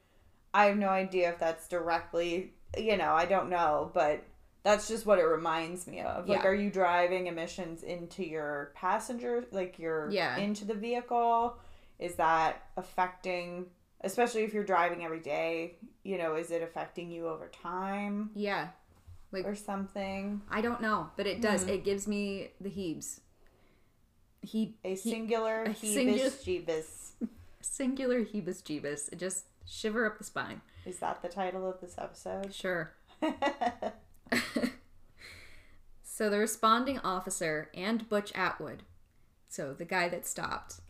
I 0.53 0.65
have 0.65 0.77
no 0.77 0.89
idea 0.89 1.29
if 1.29 1.39
that's 1.39 1.67
directly, 1.67 2.53
you 2.77 2.97
know, 2.97 3.13
I 3.13 3.25
don't 3.25 3.49
know, 3.49 3.91
but 3.93 4.23
that's 4.63 4.87
just 4.87 5.05
what 5.05 5.19
it 5.19 5.23
reminds 5.25 5.87
me 5.87 6.01
of. 6.01 6.27
Like, 6.27 6.41
Yeah. 6.43 6.47
are 6.47 6.53
you 6.53 6.69
driving 6.69 7.27
emissions 7.27 7.83
into 7.83 8.25
your 8.25 8.71
passenger, 8.75 9.45
like 9.51 9.79
you're 9.79 10.09
Yeah. 10.11 10.37
into 10.37 10.65
the 10.65 10.73
vehicle? 10.73 11.57
Is 11.97 12.15
that 12.15 12.63
affecting, 12.77 13.67
especially 14.01 14.43
if 14.43 14.53
you're 14.53 14.63
driving 14.63 15.03
every 15.05 15.19
day, 15.21 15.75
you 16.03 16.17
know, 16.17 16.35
is 16.35 16.51
it 16.51 16.61
affecting 16.61 17.09
you 17.11 17.27
over 17.27 17.47
time 17.49 18.31
Yeah. 18.35 18.69
Like 19.31 19.45
or 19.45 19.55
something? 19.55 20.41
I 20.49 20.61
don't 20.61 20.81
know, 20.81 21.09
but 21.15 21.27
it 21.27 21.39
does. 21.41 21.63
Hmm. 21.63 21.69
It 21.69 21.83
gives 21.83 22.07
me 22.07 22.51
the 22.59 22.69
heebs. 22.69 23.19
He 24.41 24.77
A 24.85 24.89
he- 24.91 24.95
singular 24.95 25.63
a 25.63 25.69
Heebus 25.69 25.95
singu- 25.95 26.65
Jeebus. 26.65 27.11
singular 27.61 28.23
heebus 28.23 28.63
jeebus. 28.63 29.11
It 29.11 29.19
just 29.19 29.45
shiver 29.65 30.05
up 30.05 30.17
the 30.17 30.23
spine. 30.23 30.61
Is 30.85 30.99
that 30.99 31.21
the 31.21 31.27
title 31.29 31.69
of 31.69 31.79
this 31.81 31.95
episode? 31.97 32.53
Sure. 32.53 32.93
So 36.03 36.29
the 36.29 36.39
responding 36.39 36.99
officer 36.99 37.69
and 37.73 38.09
Butch 38.09 38.33
Atwood, 38.35 38.83
so 39.47 39.73
the 39.73 39.85
guy 39.85 40.09
that 40.09 40.25
stopped, 40.25 40.81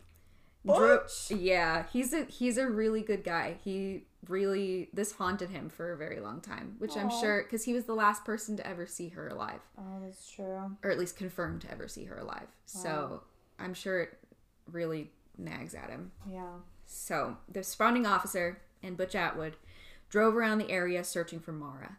dro- 0.66 0.98
Butch? 0.98 1.30
yeah, 1.30 1.84
he's 1.92 2.12
a 2.12 2.24
he's 2.24 2.58
a 2.58 2.68
really 2.68 3.02
good 3.02 3.22
guy. 3.22 3.54
He 3.62 4.06
really 4.26 4.88
this 4.92 5.12
haunted 5.12 5.50
him 5.50 5.68
for 5.68 5.92
a 5.92 5.96
very 5.96 6.18
long 6.18 6.40
time, 6.40 6.74
which 6.78 6.96
I'm 6.96 7.10
sure 7.20 7.44
because 7.44 7.64
he 7.64 7.72
was 7.72 7.84
the 7.84 7.94
last 7.94 8.24
person 8.24 8.56
to 8.56 8.66
ever 8.66 8.86
see 8.86 9.10
her 9.10 9.28
alive, 9.28 9.60
oh, 9.78 10.00
that's 10.02 10.28
true. 10.32 10.76
or 10.82 10.90
at 10.90 10.98
least 10.98 11.16
confirmed 11.16 11.60
to 11.60 11.70
ever 11.70 11.86
see 11.86 12.06
her 12.06 12.18
alive. 12.18 12.48
So 12.64 13.22
I'm 13.56 13.72
sure 13.74 14.00
it 14.00 14.18
really 14.66 15.12
nags 15.38 15.76
at 15.76 15.90
him. 15.90 16.10
Yeah. 16.28 16.54
So, 16.86 17.36
the 17.48 17.60
responding 17.60 18.04
officer 18.04 18.62
and 18.82 18.96
Butch 18.96 19.14
Atwood 19.14 19.54
drove 20.08 20.34
around 20.34 20.58
the 20.58 20.70
area 20.72 21.04
searching 21.04 21.38
for 21.38 21.52
Maura. 21.52 21.98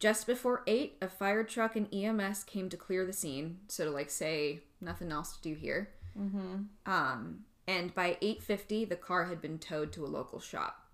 Just 0.00 0.26
before 0.26 0.62
8, 0.66 0.96
a 1.00 1.08
fire 1.08 1.44
truck 1.44 1.76
and 1.76 1.92
EMS 1.94 2.44
came 2.44 2.68
to 2.68 2.76
clear 2.76 3.06
the 3.06 3.12
scene, 3.12 3.58
so 3.68 3.84
to 3.84 3.90
like 3.90 4.10
say 4.10 4.60
nothing 4.80 5.10
else 5.12 5.36
to 5.36 5.42
do 5.42 5.54
here. 5.54 5.90
Mm-hmm. 6.18 6.62
Um, 6.86 7.44
and 7.66 7.94
by 7.94 8.18
8:50, 8.20 8.88
the 8.88 8.96
car 8.96 9.24
had 9.26 9.40
been 9.40 9.58
towed 9.58 9.92
to 9.92 10.04
a 10.04 10.06
local 10.08 10.40
shop. 10.40 10.88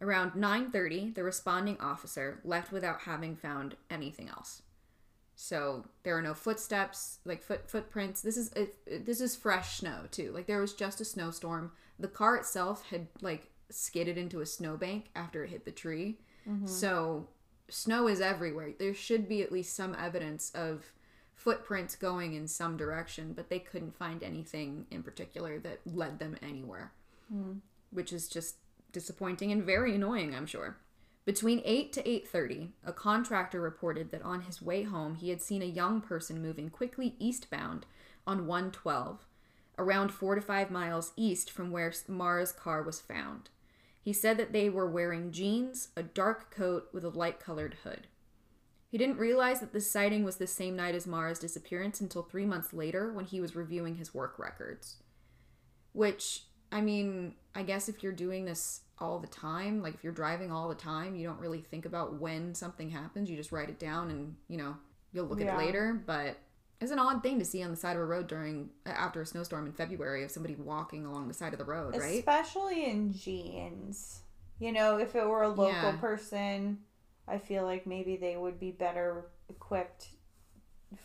Around 0.00 0.32
9:30, 0.32 1.14
the 1.14 1.24
responding 1.24 1.78
officer 1.80 2.40
left 2.44 2.70
without 2.70 3.00
having 3.02 3.34
found 3.36 3.76
anything 3.90 4.28
else. 4.28 4.62
So 5.34 5.86
there 6.02 6.16
are 6.16 6.22
no 6.22 6.32
footsteps, 6.34 7.18
like 7.24 7.42
foot 7.42 7.68
footprints. 7.68 8.22
This 8.22 8.36
is 8.36 8.52
it, 8.52 8.76
it- 8.86 9.06
this 9.06 9.20
is 9.20 9.34
fresh 9.36 9.78
snow 9.78 10.02
too. 10.10 10.30
Like 10.32 10.46
there 10.46 10.60
was 10.60 10.74
just 10.74 11.00
a 11.00 11.04
snowstorm. 11.04 11.72
The 11.98 12.08
car 12.08 12.36
itself 12.36 12.84
had 12.90 13.08
like 13.22 13.50
skidded 13.70 14.16
into 14.16 14.40
a 14.40 14.46
snowbank 14.46 15.06
after 15.16 15.42
it 15.44 15.50
hit 15.50 15.64
the 15.64 15.72
tree. 15.72 16.18
So 16.66 17.28
snow 17.68 18.08
is 18.08 18.20
everywhere. 18.20 18.72
There 18.78 18.94
should 18.94 19.28
be 19.28 19.42
at 19.42 19.52
least 19.52 19.74
some 19.74 19.94
evidence 19.94 20.50
of 20.54 20.92
footprints 21.34 21.94
going 21.96 22.34
in 22.34 22.48
some 22.48 22.76
direction, 22.76 23.32
but 23.32 23.48
they 23.48 23.58
couldn't 23.58 23.96
find 23.96 24.22
anything 24.22 24.86
in 24.90 25.02
particular 25.02 25.58
that 25.60 25.80
led 25.84 26.18
them 26.18 26.36
anywhere. 26.42 26.92
Hmm. 27.30 27.58
Which 27.90 28.12
is 28.12 28.28
just 28.28 28.56
disappointing 28.92 29.52
and 29.52 29.62
very 29.62 29.94
annoying, 29.94 30.34
I'm 30.34 30.46
sure. 30.46 30.78
Between 31.24 31.60
8 31.64 31.92
to 31.94 32.08
8:30, 32.08 32.72
a 32.84 32.92
contractor 32.92 33.60
reported 33.60 34.10
that 34.12 34.22
on 34.22 34.42
his 34.42 34.62
way 34.62 34.84
home 34.84 35.16
he 35.16 35.30
had 35.30 35.42
seen 35.42 35.60
a 35.60 35.66
young 35.66 36.00
person 36.00 36.40
moving 36.40 36.70
quickly 36.70 37.16
eastbound 37.18 37.84
on 38.26 38.46
112, 38.46 39.26
around 39.76 40.12
4 40.12 40.36
to 40.36 40.40
5 40.40 40.70
miles 40.70 41.12
east 41.16 41.50
from 41.50 41.70
where 41.70 41.92
Maura's 42.06 42.52
car 42.52 42.82
was 42.82 43.00
found. 43.00 43.50
He 44.06 44.12
said 44.12 44.36
that 44.36 44.52
they 44.52 44.70
were 44.70 44.88
wearing 44.88 45.32
jeans, 45.32 45.88
a 45.96 46.02
dark 46.04 46.54
coat 46.54 46.86
with 46.92 47.04
a 47.04 47.08
light-colored 47.08 47.78
hood. 47.82 48.06
He 48.88 48.98
didn't 48.98 49.18
realize 49.18 49.58
that 49.58 49.72
this 49.72 49.90
sighting 49.90 50.22
was 50.22 50.36
the 50.36 50.46
same 50.46 50.76
night 50.76 50.94
as 50.94 51.08
Maura's 51.08 51.40
disappearance 51.40 52.00
until 52.00 52.22
3 52.22 52.46
months 52.46 52.72
later 52.72 53.12
when 53.12 53.24
he 53.24 53.40
was 53.40 53.56
reviewing 53.56 53.96
his 53.96 54.14
work 54.14 54.38
records. 54.38 54.98
Which, 55.92 56.44
I 56.70 56.82
mean, 56.82 57.34
I 57.52 57.64
guess 57.64 57.88
if 57.88 58.04
you're 58.04 58.12
doing 58.12 58.44
this 58.44 58.82
all 59.00 59.18
the 59.18 59.26
time, 59.26 59.82
like 59.82 59.94
if 59.94 60.04
you're 60.04 60.12
driving 60.12 60.52
all 60.52 60.68
the 60.68 60.76
time, 60.76 61.16
you 61.16 61.26
don't 61.26 61.40
really 61.40 61.60
think 61.60 61.84
about 61.84 62.20
when 62.20 62.54
something 62.54 62.90
happens. 62.90 63.28
You 63.28 63.36
just 63.36 63.50
write 63.50 63.70
it 63.70 63.80
down 63.80 64.12
and, 64.12 64.36
you 64.46 64.56
know, 64.56 64.76
you'll 65.12 65.26
look 65.26 65.40
at 65.40 65.48
it 65.48 65.58
later. 65.58 66.00
But 66.06 66.36
it's 66.80 66.90
an 66.92 66.98
odd 66.98 67.22
thing 67.22 67.38
to 67.38 67.44
see 67.44 67.62
on 67.62 67.70
the 67.70 67.76
side 67.76 67.96
of 67.96 68.02
a 68.02 68.04
road 68.04 68.26
during 68.26 68.70
uh, 68.86 68.90
after 68.90 69.20
a 69.22 69.26
snowstorm 69.26 69.66
in 69.66 69.72
February 69.72 70.24
of 70.24 70.30
somebody 70.30 70.54
walking 70.54 71.04
along 71.06 71.28
the 71.28 71.34
side 71.34 71.52
of 71.52 71.58
the 71.58 71.64
road, 71.64 71.96
right? 71.96 72.18
Especially 72.18 72.84
in 72.84 73.12
jeans. 73.12 74.20
You 74.58 74.72
know, 74.72 74.98
if 74.98 75.14
it 75.14 75.26
were 75.26 75.42
a 75.42 75.48
local 75.48 75.66
Yeah. 75.68 75.96
person, 75.96 76.78
I 77.28 77.38
feel 77.38 77.64
like 77.64 77.86
maybe 77.86 78.16
they 78.16 78.36
would 78.36 78.58
be 78.60 78.70
better 78.70 79.26
equipped 79.48 80.08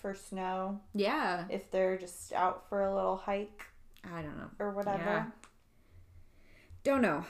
for 0.02 0.14
snow 0.14 0.80
Yeah. 0.94 1.46
if 1.50 1.70
they're 1.72 1.98
just 1.98 2.32
out 2.34 2.68
for 2.70 2.84
a 2.84 2.94
little 2.94 3.18
hike 3.18 3.64
I 4.04 4.22
don't 4.22 4.38
know. 4.38 4.50
or 4.60 4.72
whatever. 4.72 5.04
Yeah. 5.04 5.26
Don't 6.84 7.02
know. 7.02 7.26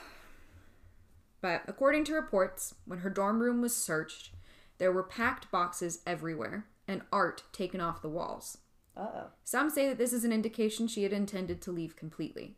But 1.40 1.62
according 1.66 2.04
to 2.04 2.14
reports, 2.14 2.74
when 2.86 3.00
her 3.00 3.10
dorm 3.10 3.40
room 3.40 3.60
was 3.60 3.74
searched, 3.74 4.30
there 4.78 4.92
were 4.92 5.02
packed 5.02 5.50
boxes 5.50 6.00
everywhere 6.06 6.66
and 6.92 7.02
art 7.12 7.42
taken 7.52 7.80
off 7.80 8.02
the 8.02 8.08
walls. 8.08 8.58
Uh-oh. 8.96 9.28
Some 9.42 9.70
say 9.70 9.88
that 9.88 9.98
this 9.98 10.12
is 10.12 10.24
an 10.24 10.32
indication 10.32 10.86
she 10.86 11.02
had 11.02 11.12
intended 11.12 11.60
to 11.62 11.72
leave 11.72 11.96
completely. 11.96 12.56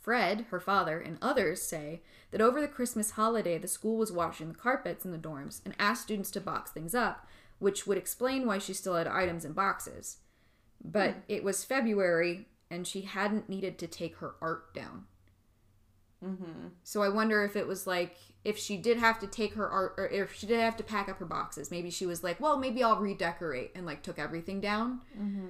Fred, 0.00 0.46
her 0.50 0.58
father, 0.58 0.98
and 0.98 1.18
others 1.22 1.62
say 1.62 2.02
that 2.32 2.40
over 2.40 2.60
the 2.60 2.66
Christmas 2.66 3.12
holiday, 3.12 3.56
the 3.56 3.68
school 3.68 3.96
was 3.96 4.10
washing 4.10 4.48
the 4.48 4.58
carpets 4.58 5.04
in 5.04 5.12
the 5.12 5.18
dorms 5.18 5.60
and 5.64 5.74
asked 5.78 6.02
students 6.02 6.30
to 6.32 6.40
box 6.40 6.72
things 6.72 6.94
up, 6.94 7.26
which 7.60 7.86
would 7.86 7.98
explain 7.98 8.46
why 8.46 8.58
she 8.58 8.74
still 8.74 8.96
had 8.96 9.06
items 9.06 9.44
in 9.44 9.52
boxes. 9.52 10.16
But 10.82 11.16
it 11.28 11.44
was 11.44 11.64
February, 11.64 12.48
and 12.68 12.84
she 12.84 13.02
hadn't 13.02 13.48
needed 13.48 13.78
to 13.78 13.86
take 13.86 14.16
her 14.16 14.34
art 14.40 14.74
down. 14.74 15.04
Mm-hmm. 16.24 16.68
So 16.82 17.02
I 17.02 17.08
wonder 17.08 17.44
if 17.44 17.54
it 17.54 17.68
was 17.68 17.86
like 17.86 18.16
if 18.44 18.58
she 18.58 18.76
did 18.76 18.98
have 18.98 19.20
to 19.20 19.26
take 19.26 19.54
her 19.54 19.68
art 19.68 19.94
or 19.96 20.08
if 20.08 20.34
she 20.34 20.46
did 20.46 20.58
have 20.58 20.76
to 20.76 20.82
pack 20.82 21.08
up 21.08 21.18
her 21.18 21.24
boxes, 21.24 21.70
maybe 21.70 21.90
she 21.90 22.06
was 22.06 22.24
like, 22.24 22.40
well, 22.40 22.56
maybe 22.56 22.82
I'll 22.82 22.98
redecorate 22.98 23.70
and 23.74 23.86
like 23.86 24.02
took 24.02 24.18
everything 24.18 24.60
down 24.60 25.00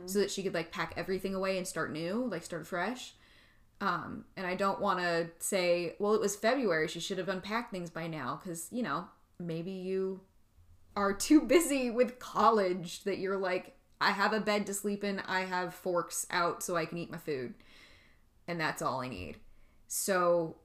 so 0.06 0.18
that 0.18 0.30
she 0.30 0.42
could 0.42 0.54
like 0.54 0.70
pack 0.70 0.92
everything 0.96 1.34
away 1.34 1.56
and 1.56 1.66
start 1.66 1.90
new, 1.90 2.26
like 2.30 2.42
start 2.42 2.66
fresh. 2.66 3.14
Um, 3.80 4.26
and 4.36 4.46
I 4.46 4.54
don't 4.54 4.80
want 4.80 5.00
to 5.00 5.30
say, 5.38 5.96
well, 5.98 6.14
it 6.14 6.20
was 6.20 6.36
February, 6.36 6.86
she 6.86 7.00
should 7.00 7.18
have 7.18 7.28
unpacked 7.28 7.72
things 7.72 7.90
by 7.90 8.06
now 8.06 8.40
cuz, 8.44 8.68
you 8.70 8.82
know, 8.82 9.06
maybe 9.40 9.72
you 9.72 10.20
are 10.94 11.14
too 11.14 11.40
busy 11.56 11.90
with 11.90 12.18
college 12.18 13.04
that 13.04 13.18
you're 13.18 13.38
like 13.38 13.76
I 14.02 14.10
have 14.10 14.32
a 14.32 14.40
bed 14.40 14.66
to 14.66 14.74
sleep 14.74 15.04
in, 15.04 15.20
I 15.20 15.42
have 15.42 15.74
forks 15.74 16.26
out 16.30 16.62
so 16.62 16.76
I 16.76 16.86
can 16.86 16.98
eat 16.98 17.10
my 17.10 17.18
food. 17.18 17.54
And 18.48 18.60
that's 18.60 18.82
all 18.82 19.00
I 19.00 19.08
need. 19.08 19.36
So 19.86 20.56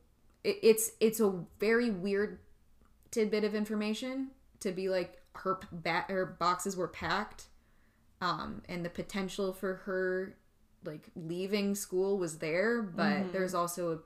it's 0.63 0.91
it's 0.99 1.19
a 1.19 1.33
very 1.59 1.89
weird 1.89 2.39
tidbit 3.11 3.43
of 3.43 3.53
information 3.55 4.29
to 4.59 4.71
be 4.71 4.89
like 4.89 5.21
her 5.33 5.59
ba- 5.71 6.05
her 6.07 6.25
boxes 6.25 6.75
were 6.75 6.87
packed 6.87 7.45
um 8.21 8.61
and 8.67 8.83
the 8.83 8.89
potential 8.89 9.53
for 9.53 9.75
her 9.85 10.35
like 10.85 11.09
leaving 11.15 11.75
school 11.75 12.17
was 12.17 12.37
there 12.37 12.81
but 12.81 13.31
there's 13.33 13.53
also 13.53 13.91
a 13.93 13.99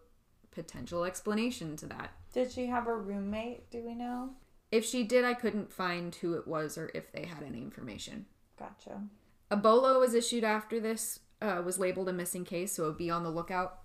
potential 0.53 1.03
explanation 1.05 1.75
to 1.77 1.85
that 1.85 2.11
Did 2.33 2.51
she 2.51 2.65
have 2.67 2.87
a 2.87 2.95
roommate? 2.95 3.69
Do 3.71 3.81
we 3.85 3.95
know? 3.95 4.31
if 4.71 4.85
she 4.85 5.03
did 5.03 5.23
i 5.25 5.33
couldn't 5.33 5.71
find 5.71 6.15
who 6.15 6.33
it 6.33 6.47
was 6.47 6.77
or 6.77 6.89
if 6.93 7.11
they 7.11 7.25
had 7.25 7.43
any 7.43 7.59
information 7.61 8.25
Gotcha. 8.57 9.01
a 9.49 9.57
bolo 9.57 9.99
was 9.99 10.13
issued 10.13 10.43
after 10.43 10.79
this 10.79 11.19
uh, 11.41 11.61
was 11.65 11.77
labeled 11.79 12.07
a 12.09 12.13
missing 12.13 12.45
case 12.45 12.71
so 12.73 12.91
be 12.93 13.09
on 13.09 13.23
the 13.23 13.29
lookout 13.29 13.79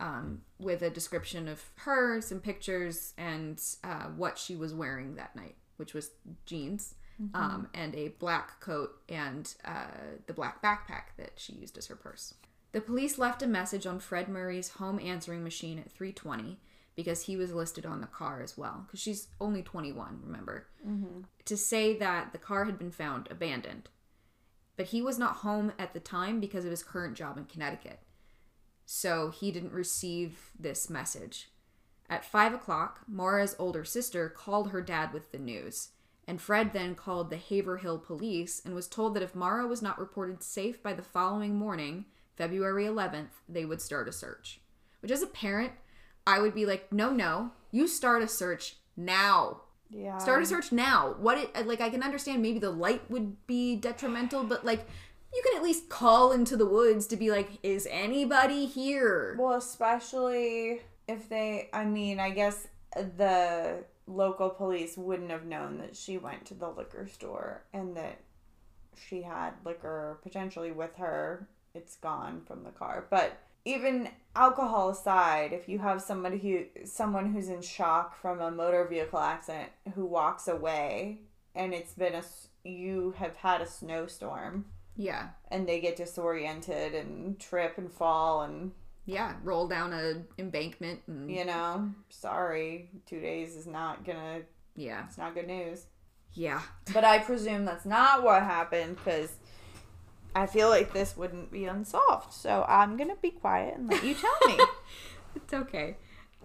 um, 0.00 0.42
with 0.58 0.82
a 0.82 0.90
description 0.90 1.46
of 1.46 1.62
her 1.76 2.20
some 2.20 2.40
pictures 2.40 3.14
and 3.16 3.62
uh, 3.84 4.06
what 4.16 4.38
she 4.38 4.56
was 4.56 4.74
wearing 4.74 5.14
that 5.14 5.36
night 5.36 5.54
which 5.76 5.94
was 5.94 6.10
jeans 6.46 6.94
um, 7.34 7.68
and 7.74 7.94
a 7.94 8.08
black 8.18 8.60
coat 8.60 9.02
and 9.08 9.54
uh, 9.64 9.86
the 10.26 10.32
black 10.32 10.62
backpack 10.62 11.16
that 11.18 11.32
she 11.36 11.52
used 11.52 11.76
as 11.76 11.86
her 11.88 11.96
purse. 11.96 12.34
The 12.72 12.80
police 12.80 13.18
left 13.18 13.42
a 13.42 13.46
message 13.46 13.86
on 13.86 13.98
fred 13.98 14.28
murray's 14.28 14.70
home 14.70 14.98
answering 15.00 15.42
machine 15.42 15.78
at 15.78 15.90
320 15.90 16.58
because 16.96 17.22
he 17.22 17.36
was 17.36 17.52
listed 17.52 17.84
on 17.84 18.00
the 18.00 18.06
car 18.06 18.42
as 18.42 18.56
well 18.56 18.84
because 18.86 19.00
she's 19.00 19.28
only 19.40 19.62
21 19.62 20.20
remember? 20.24 20.66
To 21.46 21.56
say 21.56 21.96
that 21.98 22.32
the 22.32 22.38
car 22.38 22.64
had 22.64 22.78
been 22.78 22.92
found 22.92 23.28
abandoned. 23.30 23.88
But 24.76 24.86
he 24.86 25.02
was 25.02 25.18
not 25.18 25.36
home 25.36 25.72
at 25.78 25.92
the 25.92 26.00
time 26.00 26.40
because 26.40 26.64
of 26.64 26.70
his 26.70 26.82
current 26.82 27.16
job 27.16 27.36
in 27.36 27.44
Connecticut. 27.44 28.00
So 28.92 29.30
he 29.30 29.52
didn't 29.52 29.72
receive 29.72 30.50
this 30.58 30.90
message. 30.90 31.48
At 32.08 32.24
five 32.24 32.52
o'clock, 32.52 33.02
Maura's 33.06 33.54
older 33.56 33.84
sister 33.84 34.28
called 34.28 34.72
her 34.72 34.82
dad 34.82 35.12
with 35.12 35.30
the 35.30 35.38
news, 35.38 35.90
and 36.26 36.40
Fred 36.40 36.72
then 36.72 36.96
called 36.96 37.30
the 37.30 37.36
Haverhill 37.36 38.00
police 38.00 38.60
and 38.64 38.74
was 38.74 38.88
told 38.88 39.14
that 39.14 39.22
if 39.22 39.32
Maura 39.32 39.68
was 39.68 39.80
not 39.80 40.00
reported 40.00 40.42
safe 40.42 40.82
by 40.82 40.92
the 40.92 41.04
following 41.04 41.54
morning, 41.54 42.06
February 42.34 42.84
11th, 42.84 43.28
they 43.48 43.64
would 43.64 43.80
start 43.80 44.08
a 44.08 44.12
search. 44.12 44.60
Which, 44.98 45.12
as 45.12 45.22
a 45.22 45.28
parent, 45.28 45.70
I 46.26 46.40
would 46.40 46.52
be 46.52 46.66
like, 46.66 46.92
no, 46.92 47.10
no, 47.12 47.52
you 47.70 47.86
start 47.86 48.24
a 48.24 48.28
search 48.28 48.78
now. 48.96 49.60
Yeah. 49.88 50.18
Start 50.18 50.42
a 50.42 50.46
search 50.46 50.72
now. 50.72 51.14
What 51.18 51.38
it 51.38 51.66
like 51.66 51.80
I 51.80 51.90
can 51.90 52.02
understand 52.02 52.42
maybe 52.42 52.58
the 52.58 52.70
light 52.70 53.08
would 53.08 53.46
be 53.46 53.76
detrimental, 53.76 54.44
but 54.44 54.64
like 54.64 54.86
you 55.32 55.42
can 55.42 55.56
at 55.56 55.62
least 55.62 55.88
call 55.88 56.32
into 56.32 56.56
the 56.56 56.66
woods 56.66 57.06
to 57.08 57.16
be 57.16 57.30
like, 57.30 57.58
is 57.62 57.86
anybody 57.90 58.66
here? 58.66 59.36
Well, 59.38 59.58
especially 59.58 60.80
if 61.06 61.28
they, 61.28 61.68
I 61.72 61.84
mean, 61.84 62.18
I 62.20 62.30
guess 62.30 62.68
the 62.94 63.84
local 64.06 64.50
police 64.50 64.96
wouldn't 64.96 65.30
have 65.30 65.44
known 65.44 65.78
that 65.78 65.96
she 65.96 66.18
went 66.18 66.44
to 66.46 66.54
the 66.54 66.68
liquor 66.68 67.06
store 67.06 67.62
and 67.72 67.96
that 67.96 68.20
she 68.96 69.22
had 69.22 69.52
liquor 69.64 70.18
potentially 70.22 70.72
with 70.72 70.96
her. 70.96 71.48
It's 71.74 71.96
gone 71.96 72.42
from 72.46 72.64
the 72.64 72.70
car. 72.70 73.06
But 73.08 73.38
even 73.64 74.08
alcohol 74.34 74.90
aside, 74.90 75.52
if 75.52 75.68
you 75.68 75.78
have 75.78 76.02
somebody 76.02 76.38
who 76.38 76.86
someone 76.86 77.32
who's 77.32 77.48
in 77.48 77.62
shock 77.62 78.20
from 78.20 78.40
a 78.40 78.50
motor 78.50 78.84
vehicle 78.84 79.18
accident 79.18 79.70
who 79.94 80.04
walks 80.04 80.48
away 80.48 81.20
and 81.54 81.74
it's 81.74 81.92
been 81.92 82.14
a 82.14 82.22
you 82.64 83.14
have 83.18 83.36
had 83.36 83.60
a 83.60 83.66
snowstorm 83.66 84.64
Yeah. 85.00 85.28
and 85.48 85.66
they 85.68 85.80
get 85.80 85.96
disoriented 85.96 86.94
and 86.94 87.38
trip 87.40 87.78
and 87.78 87.90
fall 87.90 88.42
and 88.42 88.72
Yeah. 89.06 89.34
Roll 89.42 89.66
down 89.66 89.92
a 89.92 90.22
embankment 90.38 91.00
and 91.06 91.30
you 91.30 91.44
know, 91.44 91.90
sorry, 92.10 92.90
two 93.06 93.20
days 93.20 93.56
is 93.56 93.66
not 93.66 94.04
gonna, 94.04 94.42
yeah. 94.76 95.04
it's 95.08 95.16
not 95.18 95.34
good 95.34 95.46
news. 95.46 95.86
Yeah. 96.34 96.60
But 96.92 97.04
I 97.04 97.18
presume 97.18 97.64
that's 97.64 97.86
not 97.86 98.22
what 98.22 98.42
happened 98.42 98.96
because 98.96 99.32
I 100.36 100.46
feel 100.46 100.68
like 100.68 100.92
this 100.92 101.16
wouldn't 101.16 101.50
be 101.50 101.64
unsolved. 101.64 102.32
So 102.32 102.64
I'm 102.68 102.96
gonna 102.96 103.16
be 103.20 103.30
quiet 103.30 103.76
and 103.78 103.88
let 103.90 104.04
you 104.04 104.14
tell 104.14 104.38
me. 104.46 104.58
It's 105.36 105.52
okay. 105.54 105.96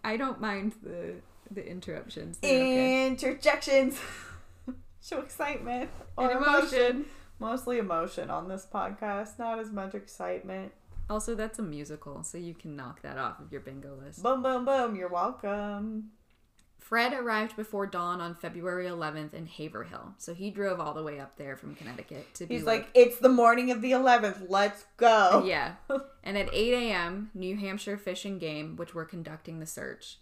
I 0.04 0.16
don't 0.16 0.40
mind 0.40 0.74
the 0.84 1.16
the 1.52 1.66
interruptions. 1.68 2.38
They're 2.38 2.52
okay. 2.62 3.08
Interjections. 3.08 4.00
Show 5.02 5.22
excitement 5.22 5.90
or 6.18 6.30
And 6.32 6.40
emotion. 6.44 6.80
emotion. 6.80 7.06
Mostly 7.40 7.78
emotion 7.78 8.30
on 8.30 8.48
this 8.48 8.68
podcast, 8.72 9.38
not 9.38 9.60
as 9.60 9.72
much 9.72 9.94
excitement. 9.94 10.72
Also, 11.10 11.36
that's 11.36 11.60
a 11.60 11.64
musical, 11.64 12.24
so 12.24 12.38
you 12.38 12.54
can 12.54 12.76
knock 12.76 13.02
that 13.02 13.18
off 13.18 13.40
of 13.40 13.52
your 13.52 13.62
bingo 13.62 13.96
list. 14.04 14.24
Boom, 14.24 14.42
boom, 14.42 14.66
boom. 14.66 14.96
You're 14.96 15.10
welcome. 15.10 16.12
Fred 16.80 17.14
arrived 17.14 17.56
before 17.56 17.88
dawn 17.88 18.22
on 18.22 18.36
February 18.36 18.86
11th 18.86 19.34
in 19.34 19.48
Haverhill. 19.48 20.14
So 20.20 20.36
he 20.36 20.52
drove 20.52 20.80
all 20.80 20.94
the 20.94 21.02
way 21.02 21.20
up 21.20 21.36
there 21.36 21.56
from 21.56 21.74
Connecticut 21.74 22.32
to 22.36 22.46
be 22.46 22.56
He's 22.56 22.64
like, 22.64 22.88
it's 22.94 23.18
the 23.18 23.30
morning 23.30 23.72
of 23.72 23.82
the 23.82 23.92
11th. 23.92 24.46
Let's 24.50 24.86
go. 24.98 25.44
yeah. 25.48 25.76
And 26.24 26.38
at 26.40 26.50
8 26.52 26.74
a.m., 26.74 27.30
New 27.36 27.56
Hampshire 27.56 27.98
Fish 27.98 28.26
and 28.26 28.40
Game, 28.40 28.76
which 28.78 28.96
were 28.96 29.06
conducting 29.06 29.60
the 29.60 29.68
search. 29.68 30.18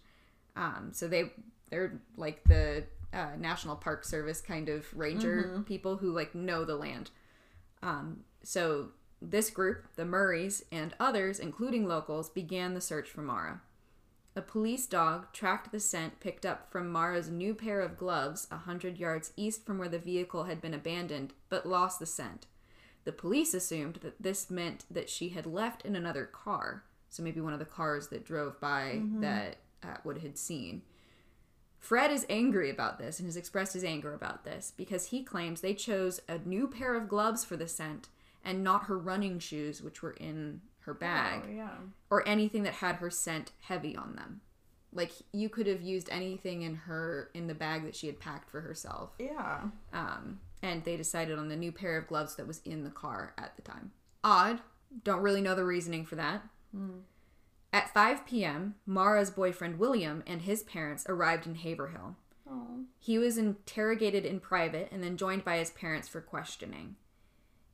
Um, 0.54 0.90
so 0.92 1.08
they 1.08 1.32
they're 1.70 2.00
like 2.16 2.44
the 2.44 2.84
uh, 3.12 3.30
National 3.38 3.76
Park 3.76 4.04
Service 4.04 4.40
kind 4.40 4.68
of 4.68 4.86
ranger 4.96 5.62
people 5.66 5.96
who 5.96 6.12
like 6.12 6.34
know 6.34 6.64
the 6.64 6.76
land. 6.76 7.10
Um, 7.82 8.20
so 8.42 8.88
this 9.20 9.50
group, 9.50 9.86
the 9.96 10.04
Murrays 10.04 10.64
and 10.72 10.94
others, 10.98 11.38
including 11.38 11.86
locals, 11.86 12.28
began 12.28 12.74
the 12.74 12.80
search 12.80 13.08
for 13.08 13.22
Maura. 13.22 13.60
A 14.36 14.42
police 14.42 14.86
dog 14.86 15.32
tracked 15.32 15.70
the 15.70 15.78
scent 15.78 16.18
picked 16.18 16.44
up 16.44 16.70
from 16.70 16.90
Maura's 16.90 17.30
new 17.30 17.54
pair 17.54 17.80
of 17.80 17.96
gloves 17.96 18.48
a 18.50 18.58
hundred 18.58 18.98
yards 18.98 19.32
east 19.36 19.64
from 19.64 19.78
where 19.78 19.88
the 19.88 19.98
vehicle 19.98 20.44
had 20.44 20.60
been 20.60 20.74
abandoned, 20.74 21.34
but 21.48 21.66
lost 21.66 22.00
the 22.00 22.06
scent. 22.06 22.46
The 23.04 23.12
police 23.12 23.54
assumed 23.54 24.00
that 24.02 24.20
this 24.20 24.50
meant 24.50 24.86
that 24.90 25.08
she 25.08 25.28
had 25.28 25.46
left 25.46 25.84
in 25.84 25.94
another 25.94 26.24
car, 26.24 26.82
so 27.10 27.22
maybe 27.22 27.40
one 27.40 27.52
of 27.52 27.58
the 27.60 27.64
cars 27.64 28.08
that 28.08 28.24
drove 28.24 28.60
by 28.60 29.02
that 29.20 29.56
Atwood 29.84 30.18
had 30.18 30.36
seen. 30.36 30.82
Fred 31.84 32.10
is 32.10 32.24
angry 32.30 32.70
about 32.70 32.98
this 32.98 33.18
and 33.18 33.26
has 33.28 33.36
expressed 33.36 33.74
his 33.74 33.84
anger 33.84 34.14
about 34.14 34.42
this 34.44 34.72
because 34.74 35.08
he 35.08 35.22
claims 35.22 35.60
they 35.60 35.74
chose 35.74 36.18
a 36.30 36.38
new 36.38 36.66
pair 36.66 36.94
of 36.94 37.10
gloves 37.10 37.44
for 37.44 37.58
the 37.58 37.68
scent 37.68 38.08
and 38.42 38.64
not 38.64 38.84
her 38.84 38.98
running 38.98 39.38
shoes, 39.38 39.82
which 39.82 40.00
were 40.02 40.12
in 40.12 40.62
her 40.80 40.94
bag 40.94 41.42
Oh, 41.46 41.50
yeah. 41.54 41.68
or 42.08 42.26
anything 42.26 42.62
that 42.62 42.72
had 42.74 42.96
her 42.96 43.10
scent 43.10 43.52
heavy 43.60 43.94
on 43.94 44.16
them. 44.16 44.40
Like 44.94 45.12
you 45.34 45.50
could 45.50 45.66
have 45.66 45.82
used 45.82 46.08
anything 46.10 46.62
in 46.62 46.74
her 46.74 47.28
in 47.34 47.48
the 47.48 47.54
bag 47.54 47.84
that 47.84 47.94
she 47.94 48.06
had 48.06 48.18
packed 48.18 48.48
for 48.48 48.62
herself. 48.62 49.10
Yeah. 49.18 49.64
Um, 49.92 50.40
and 50.62 50.82
they 50.84 50.96
decided 50.96 51.38
on 51.38 51.48
the 51.48 51.56
new 51.56 51.70
pair 51.70 51.98
of 51.98 52.06
gloves 52.06 52.36
that 52.36 52.46
was 52.46 52.62
in 52.64 52.84
the 52.84 52.90
car 52.90 53.34
at 53.36 53.56
the 53.56 53.62
time. 53.62 53.90
Odd. 54.22 54.60
Don't 55.02 55.20
really 55.20 55.42
know 55.42 55.54
the 55.54 55.64
reasoning 55.66 56.06
for 56.06 56.14
that. 56.16 56.42
At 57.74 57.92
5 57.92 58.24
p.m., 58.24 58.76
Maura's 58.86 59.32
boyfriend 59.32 59.80
William 59.80 60.22
and 60.28 60.42
his 60.42 60.62
parents 60.62 61.04
arrived 61.08 61.44
in 61.44 61.56
Haverhill. 61.56 62.14
Oh. 62.48 62.84
He 63.00 63.18
was 63.18 63.36
interrogated 63.36 64.24
in 64.24 64.38
private 64.38 64.90
and 64.92 65.02
then 65.02 65.16
joined 65.16 65.44
by 65.44 65.56
his 65.56 65.70
parents 65.70 66.06
for 66.06 66.20
questioning. 66.20 66.94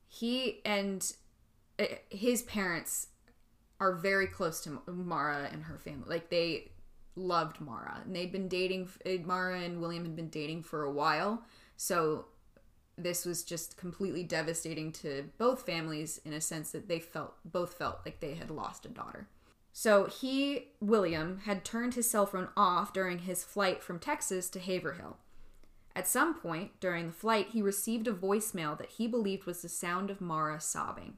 He 0.07 0.59
and 0.65 1.13
uh, 1.77 1.85
his 2.09 2.41
parents 2.41 3.09
are 3.79 3.93
very 3.93 4.25
close 4.25 4.61
to 4.61 4.81
Maura 4.87 5.47
and 5.51 5.65
her 5.65 5.77
family. 5.77 6.09
Like 6.09 6.31
they 6.31 6.71
loved 7.15 7.61
Maura, 7.61 8.01
and 8.03 8.15
they'd 8.15 8.31
been 8.31 8.47
dating. 8.47 8.89
uh, 9.05 9.23
Maura 9.23 9.59
and 9.59 9.81
William 9.81 10.03
had 10.03 10.15
been 10.15 10.29
dating 10.29 10.63
for 10.63 10.83
a 10.83 10.91
while, 10.91 11.43
so 11.77 12.25
this 12.97 13.23
was 13.23 13.43
just 13.43 13.77
completely 13.77 14.23
devastating 14.23 14.91
to 14.93 15.29
both 15.37 15.63
families 15.63 16.19
in 16.25 16.33
a 16.33 16.41
sense 16.41 16.71
that 16.71 16.87
they 16.87 16.99
felt 16.99 17.35
both 17.45 17.75
felt 17.75 17.99
like 18.03 18.19
they 18.19 18.33
had 18.33 18.49
lost 18.49 18.87
a 18.87 18.89
daughter. 18.89 19.27
So 19.73 20.05
he, 20.05 20.69
William, 20.79 21.41
had 21.45 21.63
turned 21.63 21.93
his 21.93 22.09
cell 22.09 22.25
phone 22.25 22.49
off 22.57 22.93
during 22.93 23.19
his 23.19 23.43
flight 23.43 23.81
from 23.81 23.99
Texas 23.99 24.49
to 24.49 24.59
Haverhill. 24.59 25.17
At 25.95 26.07
some 26.07 26.33
point 26.33 26.79
during 26.79 27.07
the 27.07 27.13
flight, 27.13 27.49
he 27.51 27.61
received 27.61 28.07
a 28.07 28.13
voicemail 28.13 28.77
that 28.77 28.91
he 28.91 29.07
believed 29.07 29.45
was 29.45 29.61
the 29.61 29.69
sound 29.69 30.09
of 30.09 30.21
Maura 30.21 30.59
sobbing. 30.59 31.17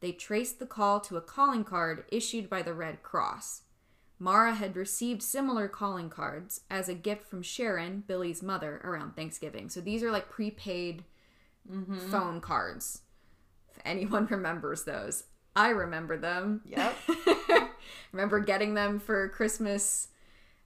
They 0.00 0.12
traced 0.12 0.58
the 0.58 0.66
call 0.66 1.00
to 1.00 1.16
a 1.16 1.20
calling 1.20 1.64
card 1.64 2.04
issued 2.12 2.50
by 2.50 2.62
the 2.62 2.74
Red 2.74 3.02
Cross. 3.02 3.62
Maura 4.18 4.54
had 4.54 4.76
received 4.76 5.22
similar 5.22 5.68
calling 5.68 6.08
cards 6.08 6.62
as 6.70 6.88
a 6.88 6.94
gift 6.94 7.26
from 7.26 7.42
Sharon, 7.42 8.02
Billy's 8.06 8.42
mother, 8.42 8.80
around 8.82 9.14
Thanksgiving. 9.14 9.68
So 9.68 9.80
these 9.80 10.02
are 10.02 10.10
like 10.10 10.30
prepaid 10.30 11.04
mm-hmm. 11.70 11.98
phone 11.98 12.40
cards. 12.40 13.02
If 13.70 13.78
anyone 13.84 14.26
remembers 14.30 14.84
those, 14.84 15.24
I 15.56 15.70
remember 15.70 16.16
them. 16.16 16.60
Yep. 16.66 16.96
remember 18.12 18.40
getting 18.40 18.74
them 18.74 19.00
for 19.00 19.28
Christmas 19.30 20.08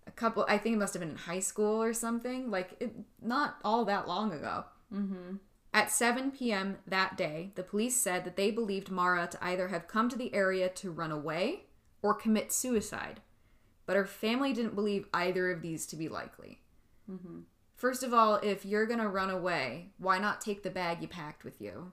a 0.07 0.11
couple 0.11 0.45
I 0.49 0.59
think 0.59 0.75
it 0.75 0.79
must 0.79 0.95
have 0.95 1.01
been 1.01 1.11
in 1.11 1.17
high 1.17 1.41
school 1.41 1.83
or 1.83 1.93
something, 1.93 2.51
like 2.51 2.77
it, 2.81 2.93
not 3.23 3.57
all 3.65 3.85
that 3.85 4.09
long 4.09 4.33
ago. 4.33 4.65
Mm-hmm. 4.93 5.37
At 5.73 5.93
7 5.93 6.33
p.m. 6.33 6.79
that 6.87 7.17
day, 7.17 7.53
the 7.55 7.63
police 7.63 7.97
said 7.97 8.25
that 8.25 8.37
they 8.37 8.51
believed 8.51 8.91
Maura 8.91 9.29
to 9.29 9.45
either 9.45 9.69
have 9.69 9.87
come 9.87 10.09
to 10.09 10.17
the 10.17 10.35
area 10.35 10.69
to 10.69 10.91
run 10.91 11.13
away 11.13 11.67
or 12.03 12.13
commit 12.13 12.53
suicide. 12.53 13.21
But 13.87 13.97
her 13.97 14.05
family 14.05 14.53
didn't 14.53 14.75
believe 14.75 15.07
either 15.15 15.51
of 15.51 15.63
these 15.63 15.87
to 15.87 15.97
be 15.97 16.09
likely. 16.09 16.61
Mm-hmm. 17.11 17.41
First 17.77 18.03
of 18.03 18.13
all, 18.13 18.37
if 18.43 18.65
you're 18.65 18.87
going 18.87 18.99
to 19.01 19.09
run 19.09 19.31
away, 19.31 19.91
why 19.99 20.19
not 20.19 20.41
take 20.41 20.63
the 20.63 20.71
bag 20.71 21.01
you 21.01 21.09
packed 21.09 21.45
with 21.45 21.61
you? 21.61 21.93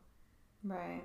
Right. 0.64 1.04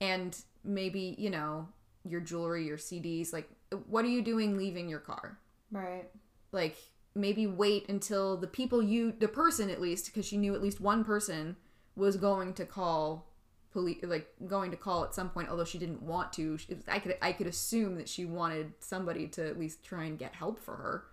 And 0.00 0.36
maybe, 0.64 1.14
you 1.18 1.30
know, 1.30 1.68
your 2.04 2.20
jewelry, 2.20 2.66
your 2.66 2.76
CDs. 2.78 3.32
Like, 3.32 3.48
what 3.88 4.04
are 4.04 4.08
you 4.08 4.22
doing 4.22 4.56
leaving 4.56 4.88
your 4.88 5.00
car? 5.00 5.38
Right. 5.72 6.08
like 6.52 6.76
maybe 7.16 7.46
wait 7.46 7.88
until 7.88 8.36
the 8.36 8.46
people 8.46 8.80
you 8.82 9.12
the 9.18 9.26
person 9.26 9.68
at 9.68 9.80
least 9.80 10.06
because 10.06 10.24
she 10.24 10.36
knew 10.36 10.54
at 10.54 10.62
least 10.62 10.80
one 10.80 11.02
person 11.02 11.56
was 11.96 12.16
going 12.16 12.54
to 12.54 12.64
call 12.64 13.26
police 13.72 13.98
like 14.04 14.28
going 14.46 14.70
to 14.70 14.76
call 14.76 15.02
at 15.02 15.12
some 15.14 15.28
point 15.28 15.48
although 15.48 15.64
she 15.64 15.78
didn't 15.78 16.02
want 16.02 16.32
to 16.34 16.56
She- 16.56 16.76
i 16.86 17.00
could 17.00 17.16
i 17.20 17.32
could 17.32 17.48
assume 17.48 17.96
that 17.96 18.08
she 18.08 18.24
wanted 18.24 18.74
somebody 18.78 19.26
to 19.28 19.48
at 19.48 19.58
least 19.58 19.82
try 19.82 20.04
and 20.04 20.16
get 20.18 20.34
help 20.36 20.60
for 20.60 20.76
her 20.76 21.04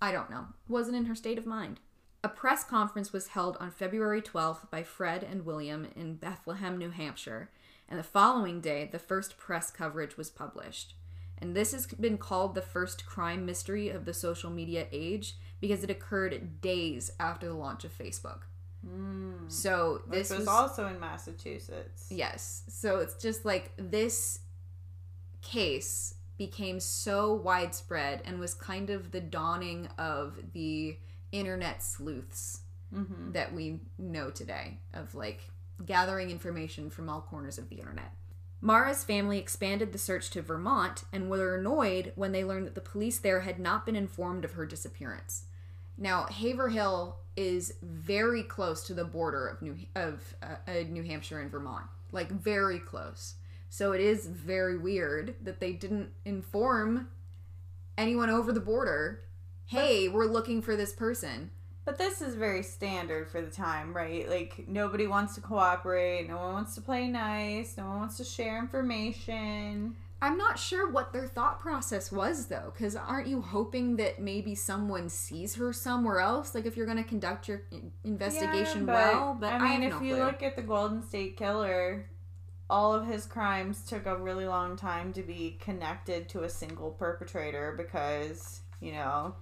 i 0.00 0.12
don't 0.12 0.30
know 0.30 0.46
wasn't 0.68 0.96
in 0.96 1.06
her 1.06 1.14
state 1.16 1.36
of 1.38 1.46
mind 1.46 1.80
a 2.22 2.28
press 2.28 2.62
conference 2.62 3.12
was 3.12 3.28
held 3.28 3.56
on 3.58 3.70
february 3.72 4.22
12th 4.22 4.70
by 4.70 4.82
fred 4.84 5.24
and 5.24 5.44
william 5.44 5.88
in 5.96 6.14
bethlehem 6.14 6.78
new 6.78 6.90
hampshire 6.90 7.50
and 7.88 7.98
the 7.98 8.02
following 8.04 8.60
day 8.60 8.88
the 8.90 8.98
first 8.98 9.36
press 9.38 9.70
coverage 9.70 10.16
was 10.16 10.30
published 10.30 10.94
and 11.38 11.54
this 11.54 11.72
has 11.72 11.86
been 11.86 12.16
called 12.18 12.54
the 12.54 12.62
first 12.62 13.04
crime 13.06 13.44
mystery 13.44 13.88
of 13.90 14.04
the 14.04 14.14
social 14.14 14.50
media 14.50 14.86
age 14.90 15.36
because 15.60 15.84
it 15.84 15.90
occurred 15.90 16.60
days 16.60 17.10
after 17.20 17.46
the 17.48 17.54
launch 17.54 17.84
of 17.84 17.96
Facebook. 17.96 18.40
Mm. 18.86 19.50
So 19.50 20.02
This 20.08 20.30
was, 20.30 20.40
was, 20.40 20.48
also 20.48 20.86
in 20.86 20.98
Massachusetts. 20.98 22.06
yes. 22.10 22.62
So 22.68 22.98
it's 23.00 23.20
just 23.22 23.44
like 23.44 23.72
this 23.76 24.40
case 25.42 26.14
became 26.38 26.80
so 26.80 27.34
widespread 27.34 28.22
and 28.24 28.38
was 28.38 28.54
kind 28.54 28.90
of 28.90 29.10
the 29.10 29.20
dawning 29.20 29.88
of 29.98 30.38
the 30.52 30.96
internet 31.32 31.82
sleuths 31.82 32.60
Mm-hmm. 32.94 33.32
that 33.32 33.52
we 33.52 33.80
know 33.98 34.30
today 34.30 34.78
of 34.94 35.12
like 35.16 35.40
gathering 35.84 36.30
information 36.30 36.90
from 36.90 37.08
all 37.08 37.20
corners 37.20 37.58
of 37.58 37.68
the 37.68 37.76
internet. 37.76 38.12
Maura's 38.60 39.04
family 39.04 39.38
expanded 39.38 39.92
the 39.92 39.98
search 39.98 40.30
to 40.30 40.42
Vermont 40.42 41.04
and 41.12 41.28
were 41.28 41.56
annoyed 41.56 42.12
when 42.16 42.32
they 42.32 42.44
learned 42.44 42.66
that 42.66 42.74
the 42.74 42.80
police 42.80 43.18
there 43.18 43.40
had 43.40 43.58
not 43.58 43.84
been 43.84 43.96
informed 43.96 44.44
of 44.44 44.52
her 44.52 44.64
disappearance. 44.64 45.44
Now, 45.98 46.26
Haverhill 46.26 47.18
is 47.36 47.74
very 47.82 48.42
close 48.42 48.82
to 48.86 48.94
the 48.94 49.04
border 49.04 49.46
of 49.46 49.62
New 49.62 49.76
of 49.94 50.34
uh, 50.42 50.56
uh, 50.66 50.84
New 50.88 51.02
Hampshire 51.02 51.40
and 51.40 51.50
Vermont, 51.50 51.86
like 52.12 52.30
very 52.30 52.78
close. 52.78 53.34
So 53.68 53.92
it 53.92 54.00
is 54.00 54.26
very 54.26 54.78
weird 54.78 55.34
that 55.42 55.60
they 55.60 55.72
didn't 55.72 56.10
inform 56.24 57.08
anyone 57.98 58.30
over 58.30 58.52
the 58.52 58.60
border. 58.60 59.22
Hey, 59.66 60.08
we're 60.08 60.26
looking 60.26 60.62
for 60.62 60.76
this 60.76 60.92
person. 60.92 61.50
But 61.86 61.98
this 61.98 62.20
is 62.20 62.34
very 62.34 62.64
standard 62.64 63.30
for 63.30 63.40
the 63.40 63.50
time, 63.50 63.94
right? 63.96 64.28
Like 64.28 64.64
nobody 64.66 65.06
wants 65.06 65.36
to 65.36 65.40
cooperate, 65.40 66.28
no 66.28 66.36
one 66.36 66.52
wants 66.52 66.74
to 66.74 66.80
play 66.80 67.06
nice, 67.06 67.76
no 67.78 67.86
one 67.86 68.00
wants 68.00 68.16
to 68.18 68.24
share 68.24 68.58
information. 68.58 69.94
I'm 70.20 70.36
not 70.36 70.58
sure 70.58 70.90
what 70.90 71.12
their 71.12 71.28
thought 71.28 71.60
process 71.60 72.10
was 72.10 72.46
though, 72.46 72.72
because 72.74 72.96
aren't 72.96 73.28
you 73.28 73.40
hoping 73.40 73.96
that 73.96 74.20
maybe 74.20 74.56
someone 74.56 75.08
sees 75.08 75.54
her 75.54 75.72
somewhere 75.72 76.18
else? 76.18 76.56
Like 76.56 76.66
if 76.66 76.76
you're 76.76 76.86
going 76.86 76.98
to 76.98 77.08
conduct 77.08 77.46
your 77.46 77.62
investigation 78.02 78.86
Yeah, 78.88 78.94
well, 78.94 79.36
but 79.38 79.52
I, 79.52 79.56
I 79.56 79.62
mean, 79.78 79.82
have 79.82 79.92
if 79.92 80.00
no 80.00 80.06
you 80.06 80.14
clue. 80.16 80.24
look 80.24 80.42
at 80.42 80.56
the 80.56 80.62
Golden 80.62 81.02
State 81.02 81.36
Killer, 81.36 82.06
all 82.68 82.94
of 82.94 83.06
his 83.06 83.26
crimes 83.26 83.84
took 83.86 84.06
a 84.06 84.16
really 84.16 84.46
long 84.46 84.76
time 84.76 85.12
to 85.12 85.22
be 85.22 85.56
connected 85.60 86.28
to 86.30 86.42
a 86.42 86.48
single 86.48 86.90
perpetrator 86.90 87.74
because 87.76 88.60
you 88.80 88.90
know 88.92 89.34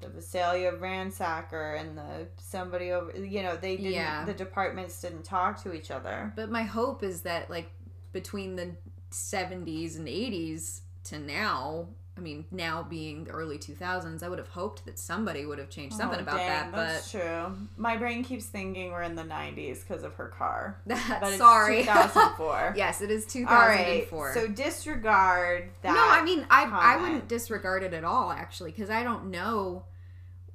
the 0.00 0.08
Visalia 0.08 0.72
ransacker 0.72 1.78
and 1.80 1.96
the 1.98 2.26
somebody 2.38 2.90
over 2.92 3.16
you 3.16 3.42
know 3.42 3.56
they 3.56 3.76
didn't 3.76 3.92
Yeah. 3.92 4.24
the 4.24 4.34
departments 4.34 5.00
didn't 5.00 5.24
talk 5.24 5.62
to 5.64 5.72
each 5.72 5.90
other. 5.90 6.32
But 6.36 6.50
my 6.50 6.62
hope 6.62 7.02
is 7.02 7.22
that 7.22 7.50
like 7.50 7.70
between 8.12 8.56
the 8.56 8.76
70s 9.10 9.96
and 9.96 10.06
80s 10.08 10.80
to 11.04 11.18
now, 11.18 11.88
I 12.16 12.20
mean, 12.20 12.44
now 12.50 12.82
being 12.82 13.24
the 13.24 13.30
early 13.30 13.56
2000s, 13.58 14.22
I 14.22 14.28
would 14.28 14.38
have 14.38 14.48
hoped 14.48 14.84
that 14.84 14.98
somebody 14.98 15.46
would 15.46 15.58
have 15.58 15.70
changed 15.70 15.96
something 15.96 16.18
Oh, 16.18 16.22
about 16.22 16.36
dang, 16.36 16.70
that, 16.70 16.72
That's 16.72 17.10
true. 17.10 17.56
My 17.76 17.96
brain 17.96 18.22
keeps 18.24 18.44
thinking 18.46 18.90
we're 18.92 19.02
in 19.02 19.14
the 19.14 19.22
'90s 19.24 19.80
because 19.86 20.02
of 20.04 20.14
her 20.14 20.28
car. 20.28 20.80
but 20.86 20.98
But 21.20 21.32
sorry. 21.34 21.78
2004. 21.84 22.74
yes, 22.76 23.00
it 23.00 23.10
is 23.10 23.24
All 23.36 23.42
right. 23.44 24.06
2004. 24.08 24.34
So 24.34 24.46
disregard 24.48 25.70
that. 25.82 25.94
no, 25.94 26.04
I 26.08 26.22
mean, 26.22 26.46
I 26.50 26.64
I 26.64 26.96
wouldn't 27.00 27.28
disregard 27.28 27.82
it 27.82 27.94
at 27.94 28.04
all 28.04 28.30
actually 28.30 28.70
because 28.72 28.90
I 28.90 29.02
don't 29.02 29.30
know 29.30 29.84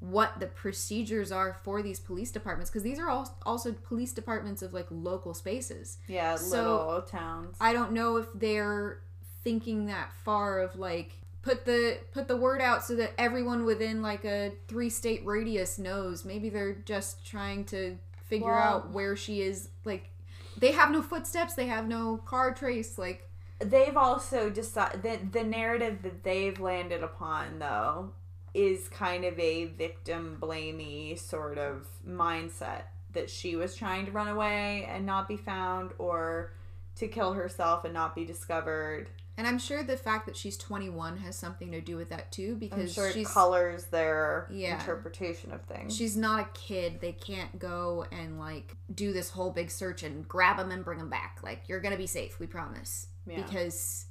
what 0.09 0.39
the 0.39 0.47
procedures 0.47 1.31
are 1.31 1.57
for 1.63 1.81
these 1.81 1.99
police 1.99 2.31
departments 2.31 2.69
because 2.69 2.83
these 2.83 2.99
are 2.99 3.09
all 3.09 3.37
also 3.45 3.71
police 3.71 4.11
departments 4.13 4.61
of 4.61 4.73
like 4.73 4.87
local 4.89 5.33
spaces. 5.33 5.97
Yeah, 6.07 6.35
So, 6.35 6.85
little 6.85 7.01
towns. 7.01 7.55
I 7.59 7.73
don't 7.73 7.91
know 7.91 8.17
if 8.17 8.27
they're 8.35 9.01
thinking 9.43 9.85
that 9.87 10.11
far 10.23 10.59
of 10.59 10.75
like 10.75 11.13
put 11.41 11.65
the 11.65 11.99
put 12.11 12.27
the 12.27 12.35
word 12.37 12.61
out 12.61 12.83
so 12.83 12.95
that 12.95 13.13
everyone 13.17 13.65
within 13.65 14.01
like 14.01 14.25
a 14.25 14.51
three 14.67 14.89
state 14.89 15.25
radius 15.25 15.77
knows. 15.79 16.25
Maybe 16.25 16.49
they're 16.49 16.73
just 16.73 17.25
trying 17.25 17.65
to 17.65 17.97
figure 18.25 18.47
Well- 18.51 18.61
out 18.63 18.91
where 18.91 19.15
she 19.15 19.41
is 19.41 19.69
like 19.85 20.09
they 20.57 20.71
have 20.71 20.89
no 20.91 21.01
footsteps, 21.01 21.53
they 21.53 21.67
have 21.67 21.87
no 21.87 22.17
car 22.17 22.53
trace 22.53 22.97
like 22.97 23.29
they've 23.59 23.95
also 23.95 24.49
decided 24.49 25.01
that 25.03 25.31
the 25.31 25.43
narrative 25.43 26.01
that 26.03 26.23
they've 26.23 26.59
landed 26.59 27.01
upon 27.03 27.59
though 27.59 28.11
is 28.55 28.87
kind 28.87 29.25
of 29.25 29.37
a 29.39 29.65
victim 29.65 30.37
blamey 30.41 31.19
sort 31.19 31.57
of 31.57 31.87
mindset 32.07 32.83
that 33.13 33.29
she 33.29 33.55
was 33.55 33.75
trying 33.75 34.05
to 34.05 34.11
run 34.11 34.27
away 34.27 34.85
and 34.89 35.05
not 35.05 35.27
be 35.27 35.37
found 35.37 35.91
or 35.97 36.51
to 36.95 37.07
kill 37.07 37.33
herself 37.33 37.83
and 37.85 37.93
not 37.93 38.15
be 38.15 38.23
discovered. 38.25 39.09
and 39.37 39.45
I'm 39.45 39.59
sure 39.59 39.83
the 39.83 39.97
fact 39.97 40.25
that 40.27 40.37
she's 40.37 40.55
21 40.57 41.17
has 41.17 41.35
something 41.35 41.69
to 41.73 41.81
do 41.81 41.97
with 41.97 42.07
that 42.09 42.31
too 42.31 42.55
because 42.55 42.93
sure 42.93 43.07
it 43.09 43.25
colors 43.25 43.87
their 43.87 44.47
Yeah. 44.49 44.79
interpretation 44.79 45.51
of 45.51 45.61
things. 45.63 45.93
she's 45.93 46.15
not 46.15 46.39
a 46.39 46.49
kid. 46.53 47.01
They 47.01 47.11
can't 47.11 47.59
go 47.59 48.05
and 48.13 48.39
like 48.39 48.77
do 48.93 49.11
this 49.11 49.29
whole 49.31 49.51
big 49.51 49.69
search 49.71 50.03
and 50.03 50.25
grab 50.25 50.55
them 50.55 50.71
and 50.71 50.85
bring 50.85 50.99
them 50.99 51.09
back. 51.09 51.39
Like 51.43 51.67
you're 51.67 51.81
gonna 51.81 51.97
be 51.97 52.07
safe, 52.07 52.39
we 52.39 52.47
promise. 52.47 53.07
Yeah. 53.27 53.41
Because 53.41 54.05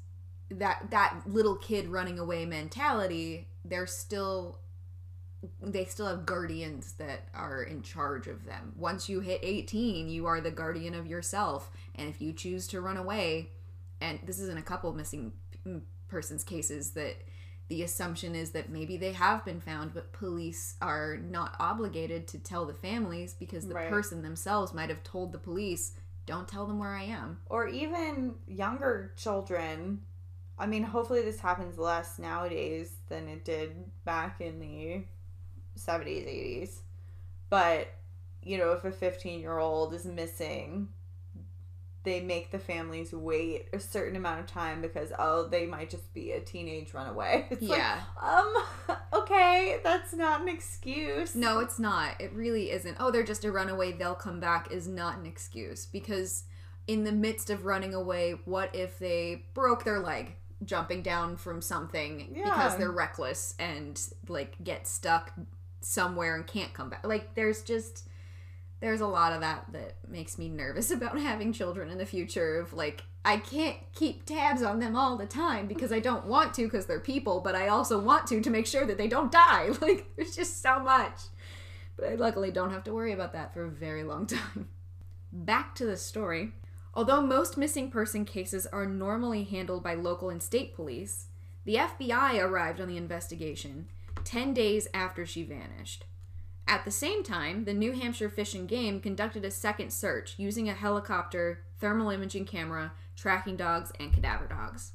that 0.51 0.91
that 0.91 1.23
little 1.27 1.57
kid 1.57 1.89
running 1.89 2.19
away 2.19 2.45
mentality, 2.47 3.49
they're 3.65 3.87
still 3.87 4.59
they 5.63 5.85
still 5.85 6.07
have 6.07 6.25
guardians 6.25 6.93
that 6.95 7.29
are 7.35 7.63
in 7.63 7.83
charge 7.83 8.27
of 8.29 8.47
them. 8.47 8.73
Once 8.77 9.11
you 9.11 9.21
hit 9.21 9.41
18, 9.43 10.09
you 10.09 10.25
are 10.25 10.41
the 10.41 10.51
guardian 10.51 10.95
of 10.95 11.07
yourself, 11.07 11.71
and 11.95 12.09
if 12.09 12.21
you 12.23 12.33
choose 12.33 12.67
to 12.69 12.81
run 12.81 12.97
away, 12.97 13.51
and 14.01 14.19
this 14.25 14.39
is 14.39 14.49
in 14.49 14.57
a 14.57 14.63
couple 14.63 14.89
of 14.89 14.97
missing 14.97 15.33
persons 16.09 16.45
cases 16.45 16.93
that 16.93 17.17
the 17.69 17.83
assumption 17.83 18.35
is 18.35 18.53
that 18.53 18.71
maybe 18.71 18.97
they 18.97 19.13
have 19.13 19.45
been 19.45 19.61
found, 19.61 19.93
but 19.93 20.13
police 20.13 20.77
are 20.81 21.17
not 21.19 21.57
obligated 21.59 22.27
to 22.29 22.39
tell 22.39 22.65
the 22.67 22.75
families 22.75 23.35
because 23.35 23.67
the 23.67 23.75
Right. 23.75 23.89
person 23.91 24.23
themselves 24.23 24.73
might 24.73 24.89
have 24.91 25.03
told 25.03 25.33
the 25.33 25.39
police, 25.39 25.93
"Don't 26.27 26.49
tell 26.49 26.67
them 26.67 26.79
where 26.79 26.95
I 26.95 27.03
am." 27.05 27.41
or 27.47 27.67
even 27.69 28.39
younger 28.47 29.13
children. 29.17 30.07
I 30.59 30.67
mean, 30.67 30.85
hopefully 30.85 31.23
this 31.23 31.41
happens 31.41 31.79
less 31.79 32.19
nowadays 32.19 32.93
than 33.09 33.29
it 33.29 33.45
did 33.45 33.73
back 34.05 34.41
in 34.41 34.61
the 34.61 35.05
70s, 35.79 36.27
80s. 36.29 36.79
But, 37.51 37.89
you 38.43 38.59
know, 38.59 38.73
if 38.73 38.85
a 38.85 38.93
15 38.93 39.41
year 39.41 39.59
old 39.59 39.95
is 39.95 40.05
missing, 40.05 40.89
they 42.05 42.21
make 42.21 42.51
the 42.51 42.59
families 42.59 43.13
wait 43.13 43.69
a 43.73 43.81
certain 43.81 44.15
amount 44.15 44.41
of 44.41 44.47
time 44.47 44.81
because, 44.81 45.11
oh, 45.19 45.49
they 45.49 45.67
might 45.67 45.91
just 45.91 46.13
be 46.15 46.33
a 46.33 46.41
teenage 46.41 46.95
runaway. 46.95 47.47
It's 47.51 47.63
like, 47.63 47.79
yeah. 47.79 48.01
um, 48.23 48.55
okay, 49.13 49.79
that's 49.83 50.13
not 50.13 50.43
an 50.43 50.49
excuse. 50.49 51.35
No, 51.35 51.59
it's 51.59 51.79
not. 51.79 52.21
It 52.21 52.33
really 52.33 52.71
isn't. 52.71 52.97
Oh, 53.01 53.11
they're 53.11 53.23
just 53.25 53.45
a 53.45 53.51
runaway, 53.51 53.93
they'll 53.93 54.15
come 54.15 54.39
back 54.39 54.71
is 54.71 54.87
not 54.87 55.19
an 55.19 55.27
excuse 55.27 55.87
because 55.87 56.45
in 56.87 57.05
the 57.05 57.13
midst 57.13 57.51
of 57.51 57.65
running 57.65 57.95
away, 57.95 58.37
what 58.45 58.75
if 58.75 58.99
they 58.99 59.47
broke 59.55 59.85
their 59.85 60.01
leg 60.01 60.37
jumping 60.65 61.03
down 61.03 61.37
from 61.37 61.61
something 61.61 62.33
because 62.35 62.77
they're 62.77 62.91
reckless 62.93 63.55
and 63.59 64.01
like 64.29 64.57
get 64.63 64.87
stuck 64.87 65.33
somewhere 65.81 66.35
and 66.35 66.47
can't 66.47 66.73
come 66.73 66.91
back? 66.91 67.07
Like 67.07 67.35
there's 67.35 67.63
just 67.63 68.09
there's 68.81 69.01
a 69.01 69.07
lot 69.07 69.33
of 69.33 69.41
that 69.41 69.65
that 69.73 69.97
makes 70.09 70.39
me 70.39 70.49
nervous 70.49 70.91
about 70.93 71.19
having 71.19 71.53
children 71.53 71.91
in 71.91 71.99
the 71.99 72.07
future 72.07 72.59
of 72.59 72.73
like 72.73 73.05
I 73.25 73.39
can't 73.39 73.79
keep 73.95 74.27
tabs 74.27 74.63
on 74.63 74.81
them 74.81 74.95
all 74.97 75.17
the 75.17 75.27
time 75.27 75.67
because 75.67 75.93
I 75.93 75.99
don't 75.99 76.27
want 76.27 76.53
to 76.55 76.65
because 76.65 76.85
they're 76.85 77.01
people, 77.01 77.41
but 77.41 77.55
I 77.55 77.69
also 77.69 77.99
want 77.99 78.27
to 78.27 78.41
to 78.41 78.51
make 78.51 78.67
sure 78.67 78.85
that 78.85 78.99
they 78.99 79.09
don't 79.09 79.33
die. 79.33 79.71
Like 79.81 80.07
there's 80.17 80.37
just 80.37 80.63
so 80.63 80.79
much. 80.79 81.21
But 81.97 82.09
I 82.11 82.15
luckily 82.17 82.51
don't 82.51 82.71
have 82.71 82.85
to 82.85 82.93
worry 82.93 83.13
about 83.13 83.33
that 83.33 83.55
for 83.55 83.65
a 83.65 83.71
very 83.71 84.03
long 84.03 84.27
time. 84.29 84.69
Back 85.33 85.75
to 85.77 85.87
the 85.87 85.97
story. 85.97 86.53
Although 86.95 87.23
most 87.23 87.57
missing 87.57 87.91
person 87.91 88.25
cases 88.25 88.67
are 88.67 88.87
normally 88.87 89.45
handled 89.45 89.83
by 89.83 89.95
local 89.95 90.31
and 90.31 90.43
state 90.43 90.75
police, 90.75 91.27
the 91.65 91.77
FBI 91.77 92.41
arrived 92.41 92.81
on 92.81 92.89
the 92.89 92.97
investigation 92.97 93.89
10 94.25 94.55
days 94.55 94.87
after 94.95 95.27
she 95.27 95.43
vanished. 95.43 96.05
At 96.67 96.85
the 96.85 96.91
same 96.91 97.23
time, 97.23 97.65
the 97.65 97.75
New 97.75 97.93
Hampshire 97.93 98.31
Fish 98.31 98.55
and 98.55 98.69
Game 98.69 99.01
conducted 99.01 99.45
a 99.45 99.51
second 99.51 99.93
search 99.93 100.35
using 100.39 100.69
a 100.69 100.75
helicopter, 100.75 101.61
thermal 101.79 102.11
imaging 102.11 102.47
camera, 102.47 102.93
tracking 103.17 103.57
dogs, 103.57 103.93
and 104.01 104.13
cadaver 104.13 104.47
dogs. 104.47 104.93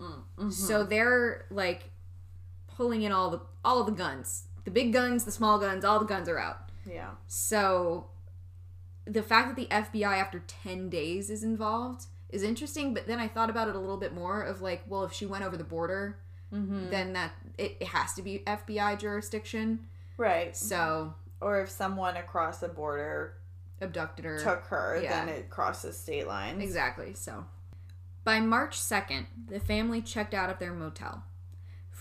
Mm-hmm. 0.00 0.50
So 0.50 0.84
they're 0.84 1.44
like 1.50 1.90
pulling 2.66 3.02
in 3.02 3.12
all 3.12 3.30
the 3.30 3.40
all 3.64 3.84
the 3.84 3.92
guns. 3.92 4.44
The 4.64 4.70
big 4.70 4.92
guns, 4.92 5.24
the 5.24 5.32
small 5.32 5.58
guns, 5.58 5.84
all 5.84 5.98
the 5.98 6.06
guns 6.06 6.28
are 6.28 6.38
out. 6.38 6.70
Yeah. 6.86 7.10
So 7.26 8.06
the 9.04 9.22
fact 9.22 9.48
that 9.48 9.56
the 9.56 9.66
FBI 9.74 10.16
after 10.18 10.40
10 10.46 10.88
days 10.88 11.30
is 11.30 11.42
involved 11.42 12.06
is 12.30 12.42
interesting, 12.42 12.94
but 12.94 13.06
then 13.06 13.18
I 13.18 13.28
thought 13.28 13.50
about 13.50 13.68
it 13.68 13.74
a 13.76 13.78
little 13.78 13.96
bit 13.98 14.14
more 14.14 14.42
of 14.42 14.62
like, 14.62 14.82
well, 14.88 15.04
if 15.04 15.12
she 15.12 15.26
went 15.26 15.44
over 15.44 15.56
the 15.56 15.64
border, 15.64 16.18
Mm-hmm. 16.52 16.90
then 16.90 17.14
that 17.14 17.32
it, 17.56 17.78
it 17.80 17.86
has 17.88 18.12
to 18.12 18.20
be 18.22 18.40
FBI 18.46 18.98
jurisdiction. 18.98 19.86
Right. 20.18 20.54
So 20.54 21.14
Or 21.40 21.62
if 21.62 21.70
someone 21.70 22.18
across 22.18 22.58
the 22.58 22.68
border 22.68 23.32
abducted 23.80 24.26
her. 24.26 24.38
took 24.38 24.64
her, 24.66 25.00
Yeah. 25.02 25.24
then 25.24 25.34
it 25.34 25.48
crosses 25.48 25.98
state 25.98 26.26
lines. 26.26 26.62
Exactly. 26.62 27.14
So 27.14 27.46
by 28.22 28.40
March 28.40 28.78
2nd, 28.78 29.24
the 29.48 29.60
family 29.60 30.02
checked 30.02 30.34
out 30.34 30.50
of 30.50 30.58
their 30.58 30.74
motel. 30.74 31.24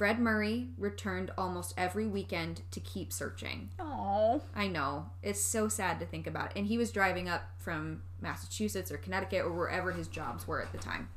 Fred 0.02 0.20
Murray 0.20 0.70
returned 0.80 1.30
almost 1.38 1.76
every 1.78 2.08
weekend 2.08 2.64
to 2.72 2.80
keep 2.80 3.14
searching. 3.14 3.70
Oh. 3.78 4.42
I 4.56 4.66
know. 4.66 5.12
It's 5.22 5.40
so 5.40 5.68
sad 5.68 6.00
to 6.00 6.08
think 6.08 6.26
about. 6.26 6.54
And 6.56 6.66
he 6.66 6.80
was 6.80 6.90
driving 6.90 7.30
up 7.30 7.44
from 7.60 8.02
Massachusetts 8.20 8.92
or 8.92 8.98
Connecticut 8.98 9.46
or 9.46 9.52
wherever 9.52 9.92
his 9.92 10.08
jobs 10.08 10.48
were 10.48 10.60
at 10.60 10.72
the 10.72 10.80
time. 10.80 11.10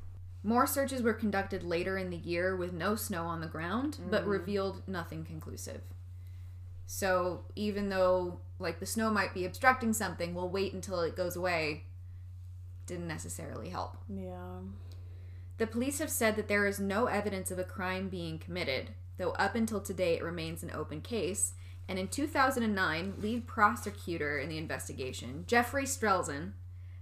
More 0.42 0.66
searches 0.66 1.00
were 1.00 1.14
conducted 1.14 1.62
later 1.62 1.96
in 1.96 2.10
the 2.10 2.18
year 2.18 2.54
with 2.54 2.74
no 2.74 2.94
snow 2.94 3.24
on 3.24 3.40
the 3.40 3.46
ground, 3.46 3.96
but 4.10 4.26
mm. 4.26 4.28
revealed 4.28 4.82
nothing 4.86 5.24
conclusive. 5.24 5.80
So 6.84 7.46
even 7.56 7.88
though 7.88 8.40
like 8.58 8.80
the 8.80 8.86
snow 8.86 9.08
might 9.10 9.32
be 9.32 9.46
obstructing 9.46 9.94
something, 9.94 10.34
we'll 10.34 10.50
wait 10.50 10.74
until 10.74 11.00
it 11.00 11.16
goes 11.16 11.36
away. 11.36 11.84
Didn't 12.84 13.08
necessarily 13.08 13.70
help. 13.70 13.96
Yeah. 14.14 14.58
The 15.56 15.66
police 15.66 15.98
have 16.00 16.10
said 16.10 16.36
that 16.36 16.48
there 16.48 16.66
is 16.66 16.80
no 16.80 17.06
evidence 17.06 17.50
of 17.50 17.58
a 17.58 17.64
crime 17.64 18.08
being 18.08 18.38
committed, 18.38 18.90
though 19.18 19.32
up 19.32 19.54
until 19.54 19.80
today 19.80 20.14
it 20.14 20.24
remains 20.24 20.62
an 20.62 20.72
open 20.74 21.00
case. 21.00 21.54
And 21.88 21.98
in 21.98 22.08
2009, 22.08 23.14
lead 23.18 23.46
prosecutor 23.46 24.38
in 24.38 24.48
the 24.48 24.58
investigation, 24.58 25.44
Jeffrey 25.46 25.84
Strelzin, 25.84 26.52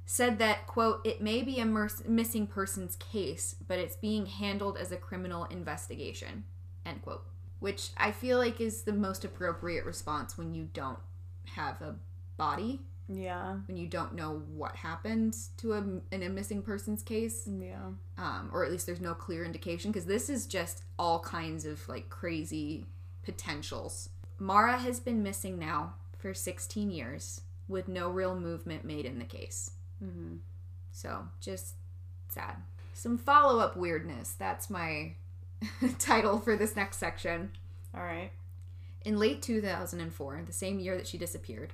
said 0.04 0.38
that, 0.38 0.66
quote, 0.66 1.00
it 1.06 1.22
may 1.22 1.42
be 1.42 1.58
a 1.60 1.64
mers- 1.64 2.02
missing 2.06 2.46
persons 2.46 2.96
case, 2.96 3.56
but 3.66 3.78
it's 3.78 3.96
being 3.96 4.26
handled 4.26 4.76
as 4.76 4.92
a 4.92 4.96
criminal 4.96 5.44
investigation, 5.44 6.44
end 6.84 7.02
quote. 7.02 7.24
Which 7.60 7.90
I 7.96 8.10
feel 8.10 8.38
like 8.38 8.60
is 8.60 8.82
the 8.82 8.92
most 8.92 9.24
appropriate 9.24 9.86
response 9.86 10.36
when 10.36 10.52
you 10.52 10.68
don't 10.74 10.98
have 11.54 11.80
a 11.80 11.94
body, 12.36 12.80
Yeah. 13.08 13.56
when 13.66 13.76
you 13.76 13.86
don't 13.88 14.14
know 14.14 14.42
what 14.54 14.76
happened 14.76 15.36
to 15.58 15.72
a, 15.74 15.78
in 16.14 16.22
a 16.22 16.28
missing 16.28 16.62
persons 16.62 17.02
case 17.02 17.46
Yeah. 17.46 17.90
um, 18.16 18.50
or 18.52 18.64
at 18.64 18.70
least 18.70 18.86
there's 18.86 19.00
no 19.00 19.14
clear 19.14 19.44
indication 19.44 19.90
because 19.90 20.06
this 20.06 20.30
is 20.30 20.46
just 20.46 20.82
all 20.98 21.20
kinds 21.20 21.64
of 21.64 21.86
like 21.88 22.08
crazy 22.08 22.86
potentials. 23.24 24.08
Maura 24.38 24.78
has 24.78 24.98
been 25.00 25.22
missing 25.22 25.58
now 25.58 25.94
for 26.18 26.32
16 26.34 26.90
years 26.90 27.42
with 27.68 27.88
no 27.88 28.08
real 28.10 28.34
movement 28.38 28.84
made 28.84 29.04
in 29.04 29.18
the 29.18 29.24
case. 29.24 29.72
Mm-hmm. 30.02 30.36
So 30.90 31.28
just 31.40 31.74
sad. 32.28 32.56
Some 32.94 33.18
follow 33.18 33.58
up 33.60 33.76
weirdness. 33.76 34.34
That's 34.38 34.68
my 34.70 35.12
title 35.98 36.38
for 36.38 36.56
this 36.56 36.76
next 36.76 36.98
section. 36.98 37.50
All 37.94 38.02
right. 38.02 38.30
In 39.04 39.18
late 39.18 39.42
2004, 39.42 40.42
the 40.46 40.52
same 40.52 40.78
year 40.78 40.96
that 40.96 41.06
she 41.06 41.18
disappeared, 41.18 41.72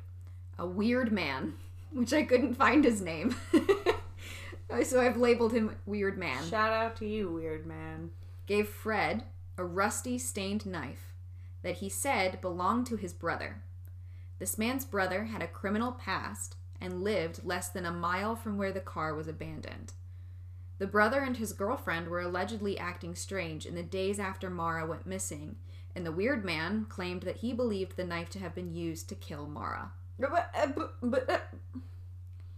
a 0.59 0.66
weird 0.66 1.12
man, 1.12 1.54
which 1.92 2.12
I 2.12 2.24
couldn't 2.24 2.54
find 2.54 2.84
his 2.84 3.00
name, 3.00 3.36
so 4.84 5.00
I've 5.00 5.16
labeled 5.16 5.52
him 5.52 5.76
Weird 5.86 6.18
Man. 6.18 6.44
Shout 6.44 6.72
out 6.72 6.96
to 6.96 7.06
you, 7.06 7.30
weird 7.30 7.66
man. 7.66 8.11
gave 8.46 8.68
Fred 8.68 9.24
a 9.56 9.64
rusty 9.64 10.18
stained 10.18 10.66
knife 10.66 11.14
that 11.62 11.76
he 11.76 11.88
said 11.88 12.40
belonged 12.40 12.86
to 12.86 12.96
his 12.96 13.12
brother. 13.12 13.62
This 14.38 14.59
man's 14.59 14.84
brother 14.84 15.24
had 15.24 15.42
a 15.42 15.48
criminal 15.48 15.92
past 15.92 16.56
and 16.80 17.02
lived 17.02 17.44
less 17.44 17.68
than 17.68 17.84
a 17.84 17.90
mile 17.90 18.36
from 18.36 18.56
where 18.56 18.72
the 18.72 18.80
car 18.80 19.14
was 19.14 19.26
abandoned. 19.26 19.92
The 20.78 20.86
brother 20.86 21.20
and 21.22 21.36
his 21.36 21.52
girlfriend 21.52 22.06
were 22.06 22.20
allegedly 22.20 22.78
acting 22.78 23.16
strange 23.16 23.66
in 23.66 23.74
the 23.74 23.82
days 23.82 24.20
after 24.20 24.48
Maura 24.48 24.86
went 24.86 25.06
missing, 25.06 25.56
And 25.96 26.06
the 26.06 26.12
weird 26.12 26.44
man 26.44 26.86
claimed 26.88 27.22
that 27.22 27.38
he 27.38 27.52
believed 27.52 27.96
the 27.96 28.04
knife 28.04 28.30
to 28.30 28.38
have 28.38 28.54
been 28.54 28.72
used 28.72 29.09
to 29.09 29.16
kill 29.16 29.48
Maura. 29.48 29.90
Uh, 30.22 30.40
uh, 31.28 31.38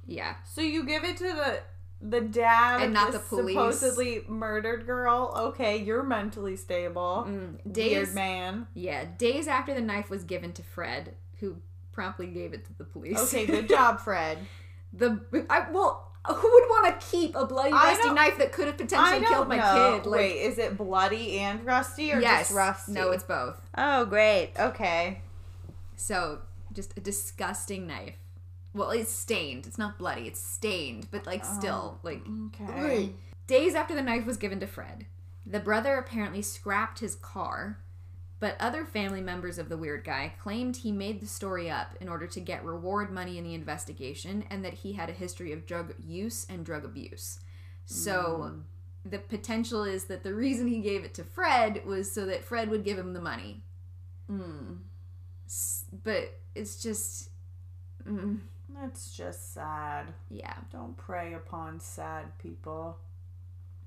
Yeah. 0.06 0.34
so 0.44 0.60
you 0.60 0.84
give 0.84 1.04
it 1.04 1.16
to 1.18 1.24
the 1.24 1.60
the 2.02 2.20
dad 2.22 2.80
And 2.80 2.94
not 2.94 3.12
this 3.12 3.20
the 3.20 3.26
police. 3.36 3.54
supposedly 3.54 4.22
murdered 4.26 4.86
girl. 4.86 5.34
Okay, 5.36 5.76
you're 5.76 6.02
mentally 6.02 6.56
stable. 6.56 7.26
Mm, 7.28 7.58
Weird 7.76 8.14
man. 8.14 8.66
Yeah, 8.74 9.04
days 9.18 9.46
after 9.46 9.74
the 9.74 9.82
knife 9.82 10.08
was 10.08 10.24
given 10.24 10.52
to 10.54 10.62
Fred, 10.62 11.14
who 11.40 11.56
promptly 11.92 12.28
gave 12.28 12.54
it 12.54 12.64
to 12.66 12.72
the 12.78 12.84
police. 12.84 13.18
Okay, 13.20 13.44
good 13.44 13.68
job, 13.76 14.00
Fred. 14.00 14.38
the 14.94 15.20
I, 15.50 15.66
well, 15.70 16.10
who 16.26 16.34
would 16.34 16.68
want 16.70 16.98
to 17.00 17.06
keep 17.06 17.34
a 17.36 17.44
bloody 17.44 17.72
rusty 17.72 18.10
knife 18.10 18.38
that 18.38 18.52
could 18.52 18.66
have 18.68 18.78
potentially 18.78 19.26
killed 19.26 19.48
my 19.48 19.56
know. 19.56 19.98
kid? 20.02 20.06
Like, 20.08 20.20
Wait, 20.20 20.36
is 20.40 20.56
it 20.58 20.78
bloody 20.78 21.38
and 21.38 21.64
rusty 21.66 22.12
or 22.14 22.20
yes, 22.20 22.48
just 22.48 22.52
rusty? 22.56 22.92
no, 22.92 23.10
it's 23.10 23.24
both. 23.24 23.60
Oh, 23.76 24.06
great. 24.06 24.52
Okay. 24.58 25.20
So 25.96 26.38
just 26.72 26.96
a 26.96 27.00
disgusting 27.00 27.86
knife. 27.86 28.16
Well, 28.72 28.90
it's 28.90 29.12
stained. 29.12 29.66
It's 29.66 29.78
not 29.78 29.98
bloody. 29.98 30.22
It's 30.28 30.40
stained, 30.42 31.08
but 31.10 31.26
like 31.26 31.44
still, 31.44 31.98
like 32.02 32.22
Okay. 32.46 33.12
Days 33.46 33.74
after 33.74 33.94
the 33.94 34.02
knife 34.02 34.26
was 34.26 34.36
given 34.36 34.60
to 34.60 34.66
Fred, 34.66 35.06
the 35.44 35.58
brother 35.58 35.96
apparently 35.96 36.40
scrapped 36.42 37.00
his 37.00 37.16
car, 37.16 37.80
but 38.38 38.56
other 38.60 38.84
family 38.84 39.20
members 39.20 39.58
of 39.58 39.68
the 39.68 39.76
weird 39.76 40.04
guy 40.04 40.32
claimed 40.40 40.76
he 40.76 40.92
made 40.92 41.20
the 41.20 41.26
story 41.26 41.68
up 41.68 41.96
in 42.00 42.08
order 42.08 42.28
to 42.28 42.40
get 42.40 42.64
reward 42.64 43.10
money 43.10 43.38
in 43.38 43.44
the 43.44 43.54
investigation 43.54 44.44
and 44.50 44.64
that 44.64 44.74
he 44.74 44.92
had 44.92 45.08
a 45.10 45.12
history 45.14 45.52
of 45.52 45.66
drug 45.66 45.94
use 45.98 46.46
and 46.48 46.64
drug 46.64 46.84
abuse. 46.84 47.40
So 47.86 48.52
the 49.04 49.18
potential 49.18 49.82
is 49.82 50.04
that 50.04 50.22
the 50.22 50.32
reason 50.34 50.68
he 50.68 50.78
gave 50.80 51.02
it 51.04 51.14
to 51.14 51.24
Fred 51.24 51.84
was 51.84 52.12
so 52.12 52.24
that 52.26 52.44
Fred 52.44 52.70
would 52.70 52.84
give 52.84 52.98
him 52.98 53.14
the 53.14 53.20
money. 53.20 53.64
Mm. 54.30 54.78
S- 55.46 55.79
But 55.92 56.38
it's 56.54 56.82
just. 56.82 57.30
Mm, 58.08 58.40
That's 58.80 59.14
just 59.14 59.52
sad. 59.54 60.14
yeah. 60.30 60.54
Don't 60.72 60.96
prey 60.96 61.34
upon 61.34 61.80
sad 61.80 62.38
people. 62.38 62.98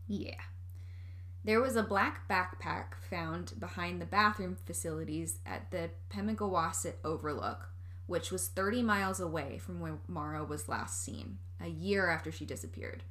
Yeah. 0.08 0.36
There 1.46 1.62
was 1.62 1.76
a 1.76 1.84
black 1.84 2.28
backpack 2.30 2.96
found 3.10 3.54
behind 3.60 4.02
the 4.02 4.06
bathroom 4.06 4.56
facilities 4.66 5.40
at 5.46 5.72
the 5.72 5.90
Pemigewasset 6.10 6.94
Overlook, 7.04 7.70
which 8.06 8.32
was 8.32 8.48
30 8.48 8.82
miles 8.82 9.20
away 9.20 9.58
from 9.58 9.82
where 9.82 9.98
Maura 10.08 10.46
was 10.46 10.70
last 10.70 11.04
seen, 11.04 11.40
a 11.60 11.68
year 11.68 12.10
after 12.10 12.32
she 12.32 12.46
disappeared. 12.46 13.04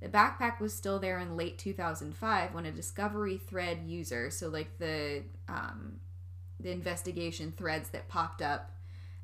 The 0.00 0.08
backpack 0.08 0.60
was 0.60 0.74
still 0.74 1.00
there 1.00 1.18
in 1.18 1.36
late 1.36 1.58
2005 1.58 2.54
when 2.54 2.66
a 2.66 2.70
Discovery 2.70 3.38
thread 3.38 3.78
user, 3.86 4.30
so 4.30 4.48
like 4.48 4.78
the 4.78 5.24
um, 5.48 5.96
the 6.60 6.70
investigation 6.70 7.52
threads 7.56 7.90
that 7.90 8.08
popped 8.08 8.42
up 8.42 8.72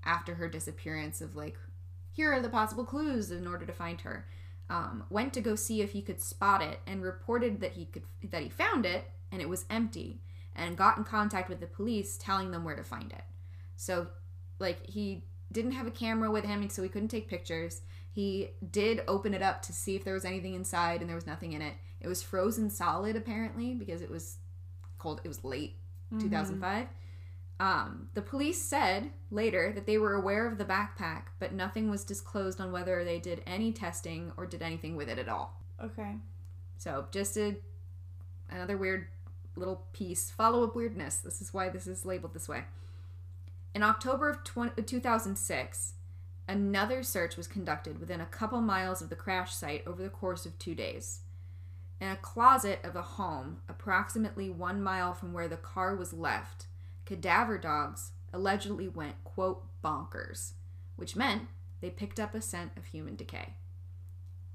after 0.05 0.35
her 0.35 0.49
disappearance 0.49 1.21
of 1.21 1.37
like, 1.37 1.57
here 2.13 2.33
are 2.33 2.41
the 2.41 2.49
possible 2.49 2.85
clues 2.85 3.31
in 3.31 3.47
order 3.47 3.65
to 3.65 3.73
find 3.73 4.01
her. 4.03 4.27
Um, 4.69 5.05
went 5.11 5.35
to 5.35 5.41
go 5.41 5.55
see 5.55 5.83
if 5.83 5.93
he 5.93 6.03
could 6.03 6.21
spot 6.21 6.63
it 6.63 6.81
and 6.87 7.03
reported 7.03 7.61
that 7.61 7.73
he 7.73 7.87
could 7.87 8.05
that 8.31 8.43
he 8.43 8.49
found 8.49 8.87
it 8.87 9.11
and 9.31 9.43
it 9.43 9.49
was 9.49 9.67
empty 9.69 10.23
and 10.55 10.77
got 10.77 10.97
in 10.97 11.05
contact 11.05 11.49
with 11.49 11.61
the 11.61 11.67
police 11.67 12.17
telling 12.17 12.51
them 12.51 12.65
where 12.65 12.77
to 12.77 12.85
find 12.85 13.13
it. 13.13 13.25
So 13.77 14.09
like 14.59 14.87
he 14.87 15.25
didn't 15.51 15.73
have 15.73 15.87
a 15.87 15.91
camera 15.91 16.31
with 16.31 16.45
him 16.45 16.69
so 16.71 16.83
he 16.83 16.89
couldn't 16.89 17.09
take 17.09 17.29
pictures. 17.29 17.83
He 18.11 18.51
did 18.71 19.03
open 19.09 19.35
it 19.35 19.43
up 19.43 19.63
to 19.63 19.73
see 19.73 19.97
if 19.97 20.05
there 20.05 20.15
was 20.15 20.25
anything 20.25 20.55
inside 20.55 21.01
and 21.01 21.09
there 21.09 21.17
was 21.17 21.27
nothing 21.27 21.53
in 21.53 21.63
it. 21.63 21.75
It 22.01 22.09
was 22.09 22.23
frozen 22.23 22.71
solid 22.71 23.17
apparently 23.17 23.75
because 23.75 24.01
it 24.01 24.11
was 24.11 24.39
cold 24.99 25.21
it 25.25 25.29
was 25.29 25.43
late 25.43 25.77
2005 26.21 26.87
um, 27.61 28.09
the 28.15 28.23
police 28.23 28.61
said 28.61 29.11
later 29.31 29.73
that 29.73 29.87
they 29.87 29.99
were 29.99 30.15
aware 30.15 30.47
of 30.47 30.59
the 30.59 30.65
backpack, 30.65 31.25
but 31.39 31.53
nothing 31.53 31.91
was 31.91 32.05
disclosed 32.05 32.61
on 32.61 32.73
whether 32.73 33.05
they 33.05 33.19
did 33.19 33.43
any 33.47 33.73
testing 33.73 34.33
or 34.37 34.47
did 34.47 34.63
anything 34.63 34.97
with 34.97 35.09
it 35.09 35.19
at 35.19 35.29
all. 35.29 35.61
Okay. 35.83 36.17
So 36.79 37.07
just 37.13 37.37
a 37.37 37.57
another 38.51 38.77
weird 38.77 39.07
little 39.57 39.85
piece, 39.93 40.31
follow 40.31 40.65
up 40.65 40.75
weirdness. 40.75 41.19
This 41.19 41.41
is 41.41 41.55
why 41.55 41.69
this 41.69 41.87
is 41.87 42.05
labeled 42.05 42.35
this 42.35 42.49
way. 42.49 42.65
In 43.75 43.83
October 43.83 44.29
of 44.29 44.45
20, 44.45 44.83
2006, 44.83 45.95
another 46.49 47.03
search 47.03 47.37
was 47.37 47.47
conducted 47.47 47.99
within 48.01 48.21
a 48.21 48.27
couple 48.27 48.61
miles 48.61 49.01
of 49.01 49.09
the 49.09 49.17
crash 49.17 49.55
site 49.55 49.83
over 49.87 50.03
the 50.03 50.09
course 50.09 50.45
of 50.45 50.59
two 50.59 50.75
days. 50.75 51.21
In 52.01 52.09
a 52.09 52.17
closet 52.17 52.81
of 52.83 52.97
a 52.97 53.03
home, 53.03 53.59
approximately 53.69 54.51
one 54.51 54.83
mile 54.83 55.15
from 55.15 55.33
where 55.33 55.49
the 55.49 55.57
car 55.57 55.95
was 55.95 56.13
left, 56.13 56.67
cadaver 57.05 57.59
dogs 57.59 58.13
allegedly 58.33 58.89
went, 58.89 59.23
quote, 59.25 59.65
bonkers, 59.83 60.53
which 60.97 61.17
meant 61.17 61.43
they 61.81 61.91
picked 61.91 62.21
up 62.21 62.35
a 62.35 62.41
scent 62.41 62.73
of 62.77 62.87
human 62.87 63.17
decay. 63.17 63.55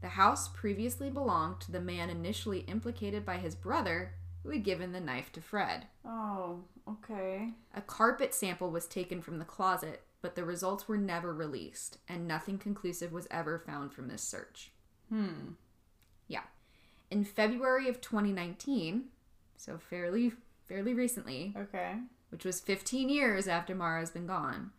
The 0.02 0.10
house 0.10 0.48
previously 0.48 1.10
belonged 1.10 1.60
to 1.62 1.72
the 1.72 1.82
man 1.82 2.10
initially 2.10 2.60
implicated 2.60 3.26
by 3.26 3.38
his 3.38 3.56
brother, 3.56 4.14
who 4.44 4.52
had 4.52 4.64
given 4.64 4.92
the 4.92 5.00
knife 5.00 5.32
to 5.34 5.42
Fred. 5.42 5.88
Oh, 6.06 6.62
okay. 6.88 7.50
A 7.76 7.82
carpet 7.82 8.34
sample 8.34 8.70
was 8.70 8.86
taken 8.86 9.22
from 9.22 9.40
the 9.40 9.46
closet, 9.46 10.04
but 10.22 10.36
the 10.36 10.46
results 10.46 10.88
were 10.88 10.98
never 10.98 11.34
released, 11.34 11.98
and 12.08 12.28
nothing 12.28 12.58
conclusive 12.58 13.12
was 13.12 13.28
ever 13.30 13.60
found 13.60 13.92
from 13.92 14.08
this 14.08 14.22
search. 14.22 14.72
Hmm. 15.10 15.54
Yeah. 16.28 16.44
In 17.10 17.24
February 17.24 17.90
of 17.90 18.02
2019, 18.02 19.06
so 19.58 19.78
fairly 19.78 20.34
fairly 20.68 20.94
recently, 20.94 21.54
Okay. 21.58 21.96
Which 22.30 22.46
was 22.46 22.60
15 22.60 23.10
years 23.10 23.48
after 23.48 23.74
Maura's 23.74 24.12
been 24.12 24.28
gone, 24.28 24.72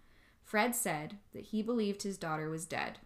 Fred 0.42 0.74
said 0.74 1.16
that 1.34 1.46
he 1.46 1.62
believed 1.62 2.02
his 2.02 2.18
daughter 2.18 2.50
was 2.50 2.66
dead 2.66 2.98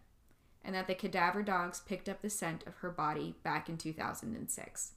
and 0.64 0.74
that 0.74 0.86
the 0.86 0.94
cadaver 0.94 1.42
dogs 1.42 1.80
picked 1.80 2.08
up 2.08 2.22
the 2.22 2.30
scent 2.30 2.64
of 2.66 2.76
her 2.76 2.90
body 2.90 3.34
back 3.42 3.68
in 3.68 3.76
2006. 3.76 4.92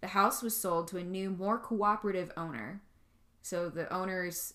The 0.00 0.08
house 0.08 0.42
was 0.42 0.56
sold 0.56 0.88
to 0.88 0.98
a 0.98 1.04
new, 1.04 1.30
more 1.30 1.58
cooperative 1.58 2.32
owner. 2.36 2.82
So 3.42 3.68
the 3.68 3.92
owners 3.92 4.54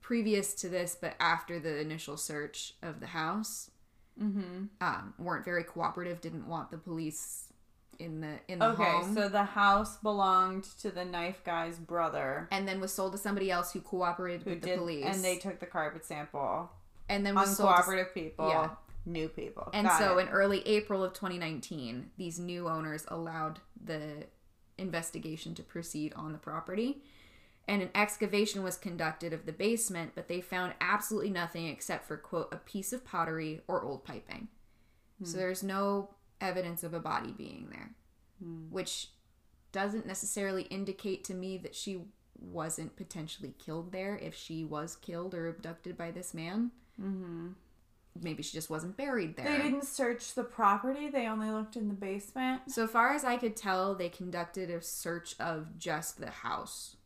previous 0.00 0.54
to 0.54 0.68
this 0.68 0.96
but 1.00 1.16
after 1.18 1.58
the 1.58 1.80
initial 1.80 2.16
search 2.16 2.74
of 2.82 3.00
the 3.00 3.08
house 3.08 3.70
Mm-hmm. 4.22 4.64
um, 4.80 5.12
weren't 5.18 5.44
very 5.44 5.62
cooperative, 5.62 6.22
didn't 6.22 6.48
want 6.48 6.70
the 6.70 6.78
police 6.78 7.52
in 7.98 8.20
the 8.20 8.38
in 8.48 8.58
the 8.58 8.66
Okay, 8.70 8.84
home. 8.84 9.14
so 9.14 9.28
the 9.28 9.44
house 9.44 9.96
belonged 9.98 10.64
to 10.80 10.90
the 10.90 11.04
knife 11.04 11.42
guy's 11.44 11.78
brother, 11.78 12.48
and 12.50 12.66
then 12.66 12.80
was 12.80 12.92
sold 12.92 13.12
to 13.12 13.18
somebody 13.18 13.50
else 13.50 13.72
who 13.72 13.80
cooperated 13.80 14.42
who 14.42 14.50
with 14.50 14.62
the 14.62 14.76
police. 14.76 15.04
and 15.06 15.22
they 15.24 15.36
took 15.38 15.60
the 15.60 15.66
carpet 15.66 16.04
sample. 16.04 16.70
and 17.08 17.24
then 17.24 17.34
was 17.34 17.56
sold 17.56 17.74
to 17.74 17.82
Uncooperative 17.82 18.14
people, 18.14 18.48
yeah. 18.48 18.70
new 19.04 19.28
people. 19.28 19.70
And 19.72 19.86
Got 19.86 19.98
so 19.98 20.18
it. 20.18 20.22
in 20.22 20.28
early 20.28 20.66
April 20.66 21.04
of 21.04 21.12
2019, 21.12 22.10
these 22.16 22.38
new 22.38 22.68
owners 22.68 23.04
allowed 23.08 23.60
the 23.82 24.26
investigation 24.78 25.54
to 25.54 25.62
proceed 25.62 26.12
on 26.14 26.32
the 26.32 26.38
property. 26.38 27.02
And 27.68 27.82
an 27.82 27.90
excavation 27.94 28.62
was 28.62 28.76
conducted 28.76 29.32
of 29.32 29.44
the 29.44 29.52
basement, 29.52 30.12
but 30.14 30.28
they 30.28 30.40
found 30.40 30.74
absolutely 30.80 31.30
nothing 31.30 31.66
except 31.66 32.06
for, 32.06 32.16
quote, 32.16 32.48
a 32.52 32.56
piece 32.56 32.92
of 32.92 33.04
pottery 33.04 33.60
or 33.66 33.82
old 33.82 34.04
piping. 34.04 34.48
So 35.24 35.32
hmm. 35.32 35.38
there's 35.38 35.62
no 35.62 36.10
evidence 36.40 36.82
of 36.82 36.94
a 36.94 37.00
body 37.00 37.32
being 37.32 37.68
there, 37.70 37.94
which 38.70 39.08
doesn't 39.72 40.06
necessarily 40.06 40.62
indicate 40.64 41.24
to 41.24 41.34
me 41.34 41.58
that 41.58 41.74
she 41.74 42.00
wasn't 42.38 42.96
potentially 42.96 43.54
killed 43.58 43.92
there 43.92 44.16
if 44.18 44.34
she 44.34 44.64
was 44.64 44.96
killed 44.96 45.34
or 45.34 45.48
abducted 45.48 45.96
by 45.96 46.10
this 46.10 46.34
man. 46.34 46.70
Mhm. 47.00 47.54
Maybe 48.22 48.42
she 48.42 48.52
just 48.52 48.70
wasn't 48.70 48.96
buried 48.96 49.36
there. 49.36 49.44
They 49.44 49.62
didn't 49.62 49.84
search 49.84 50.34
the 50.34 50.44
property. 50.44 51.08
They 51.08 51.26
only 51.26 51.50
looked 51.50 51.76
in 51.76 51.88
the 51.88 51.94
basement. 51.94 52.62
So 52.70 52.86
far 52.86 53.12
as 53.12 53.24
I 53.24 53.36
could 53.36 53.56
tell, 53.56 53.94
they 53.94 54.08
conducted 54.08 54.70
a 54.70 54.80
search 54.80 55.38
of 55.38 55.78
just 55.78 56.18
the 56.18 56.30
house. 56.30 56.96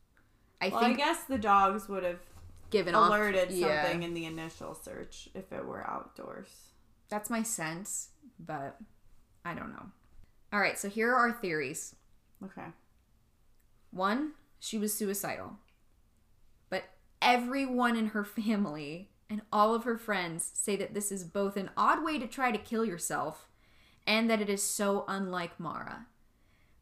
I 0.60 0.68
Well, 0.68 0.84
I 0.84 0.92
guess 0.92 1.24
the 1.24 1.38
dogs 1.38 1.88
would 1.88 2.04
have 2.04 2.20
given 2.70 2.94
off 2.94 3.08
alerted 3.08 3.50
yeah, 3.50 3.82
something 3.82 4.02
in 4.02 4.14
the 4.14 4.26
initial 4.26 4.74
search 4.74 5.28
if 5.34 5.52
it 5.52 5.64
were 5.64 5.84
outdoors. 5.88 6.72
That's 7.08 7.28
my 7.28 7.42
sense, 7.42 8.10
but 8.38 8.78
I 9.44 9.54
don't 9.54 9.70
know. 9.70 9.86
All 10.52 10.60
right, 10.60 10.78
so 10.78 10.88
here 10.88 11.10
are 11.10 11.16
our 11.16 11.32
theories. 11.32 11.94
Okay. 12.44 12.66
One, 13.90 14.32
she 14.58 14.78
was 14.78 14.94
suicidal. 14.94 15.52
But 16.68 16.84
everyone 17.22 17.96
in 17.96 18.08
her 18.08 18.24
family 18.24 19.10
and 19.28 19.42
all 19.52 19.74
of 19.74 19.84
her 19.84 19.96
friends 19.96 20.50
say 20.54 20.76
that 20.76 20.94
this 20.94 21.12
is 21.12 21.24
both 21.24 21.56
an 21.56 21.70
odd 21.76 22.04
way 22.04 22.18
to 22.18 22.26
try 22.26 22.50
to 22.50 22.58
kill 22.58 22.84
yourself 22.84 23.48
and 24.06 24.28
that 24.28 24.40
it 24.40 24.48
is 24.48 24.62
so 24.62 25.04
unlike 25.06 25.60
Maura. 25.60 26.06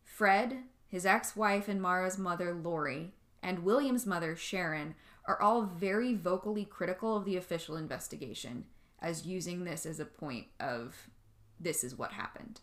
Fred, 0.03 0.59
his 0.89 1.05
ex 1.05 1.37
wife, 1.37 1.69
and 1.69 1.81
Maura's 1.81 2.17
mother, 2.17 2.55
Lori, 2.55 3.13
and 3.43 3.61
William's 3.61 4.07
mother, 4.07 4.35
Sharon, 4.35 4.95
are 5.27 5.41
all 5.41 5.63
very 5.63 6.15
vocally 6.15 6.65
critical 6.65 7.17
of 7.17 7.27
the 7.27 7.37
official 7.37 7.77
investigation 7.77 8.65
as 9.01 9.27
using 9.27 9.65
this 9.65 9.85
as 9.85 10.01
a 10.01 10.05
point 10.05 10.47
of 10.59 11.09
this 11.61 11.85
is 11.85 11.97
what 11.97 12.13
happened. 12.13 12.61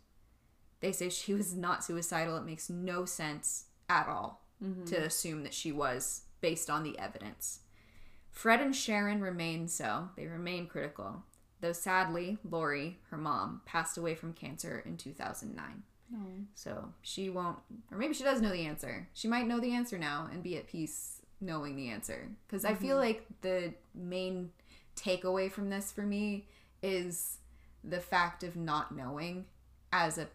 They 0.80 0.92
say 0.92 1.10
she 1.10 1.34
was 1.34 1.56
not 1.56 1.84
suicidal. 1.84 2.38
It 2.38 2.46
makes 2.46 2.70
no 2.70 3.06
sense 3.06 3.66
at 3.90 4.08
all. 4.08 4.46
Mm-hmm. 4.64 4.86
to 4.86 5.04
assume 5.04 5.44
that 5.44 5.54
she 5.54 5.74
was 5.74 6.22
based 6.40 6.70
on 6.70 6.84
the 6.84 6.98
evidence. 6.98 7.60
Fred 8.32 8.62
and 8.62 8.74
Sharon 8.74 9.20
remain 9.20 9.68
so. 9.68 10.10
They 10.16 10.28
remain 10.28 10.68
critical. 10.68 11.24
Though 11.60 11.74
sadly, 11.74 12.38
Lori, 12.50 13.00
her 13.10 13.18
mom, 13.18 13.62
passed 13.66 13.98
away 13.98 14.16
from 14.16 14.32
cancer 14.32 14.82
in 14.86 14.96
2009. 14.96 15.84
So 16.54 16.94
she 17.02 17.30
won't, 17.30 17.58
or 17.92 17.98
maybe 17.98 18.14
she 18.14 18.24
does 18.24 18.42
know 18.42 18.52
the 18.52 18.66
answer. 18.66 19.10
She 19.14 19.28
might 19.28 19.46
know 19.46 19.60
the 19.60 19.74
answer 19.74 19.98
now 19.98 20.30
and 20.32 20.42
be 20.42 20.56
at 20.56 20.68
peace 20.68 21.22
knowing 21.42 21.76
the 21.76 21.90
answer. 21.90 22.30
Because 22.48 22.64
I 22.64 22.76
feel 22.76 22.96
mm-hmm. 22.96 23.06
like 23.06 23.26
the 23.42 23.74
main 23.94 24.52
takeaway 24.96 25.52
from 25.52 25.70
this 25.70 25.92
for 25.92 26.04
me 26.04 26.48
is 26.82 27.40
the 27.88 28.00
fact 28.00 28.44
of 28.44 28.56
not 28.56 28.96
knowing 28.96 29.46
as 29.92 30.18
a 30.18 30.28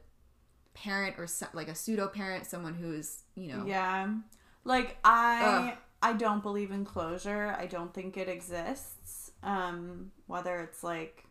parent 0.74 1.16
or 1.18 1.26
so, 1.26 1.46
like 1.52 1.68
a 1.68 1.74
pseudo 1.74 2.08
parent, 2.08 2.46
someone 2.46 2.74
who's, 2.74 3.24
you 3.34 3.52
know, 3.52 3.64
Yeah. 3.66 4.14
Like 4.64 4.98
I 5.04 5.70
Ugh. 5.72 5.78
I 6.02 6.12
don't 6.14 6.42
believe 6.42 6.70
in 6.70 6.84
closure. 6.84 7.54
I 7.58 7.66
don't 7.66 7.92
think 7.92 8.16
it 8.16 8.28
exists. 8.28 9.32
Um 9.42 10.12
whether 10.26 10.60
it's 10.60 10.82
like 10.82 11.24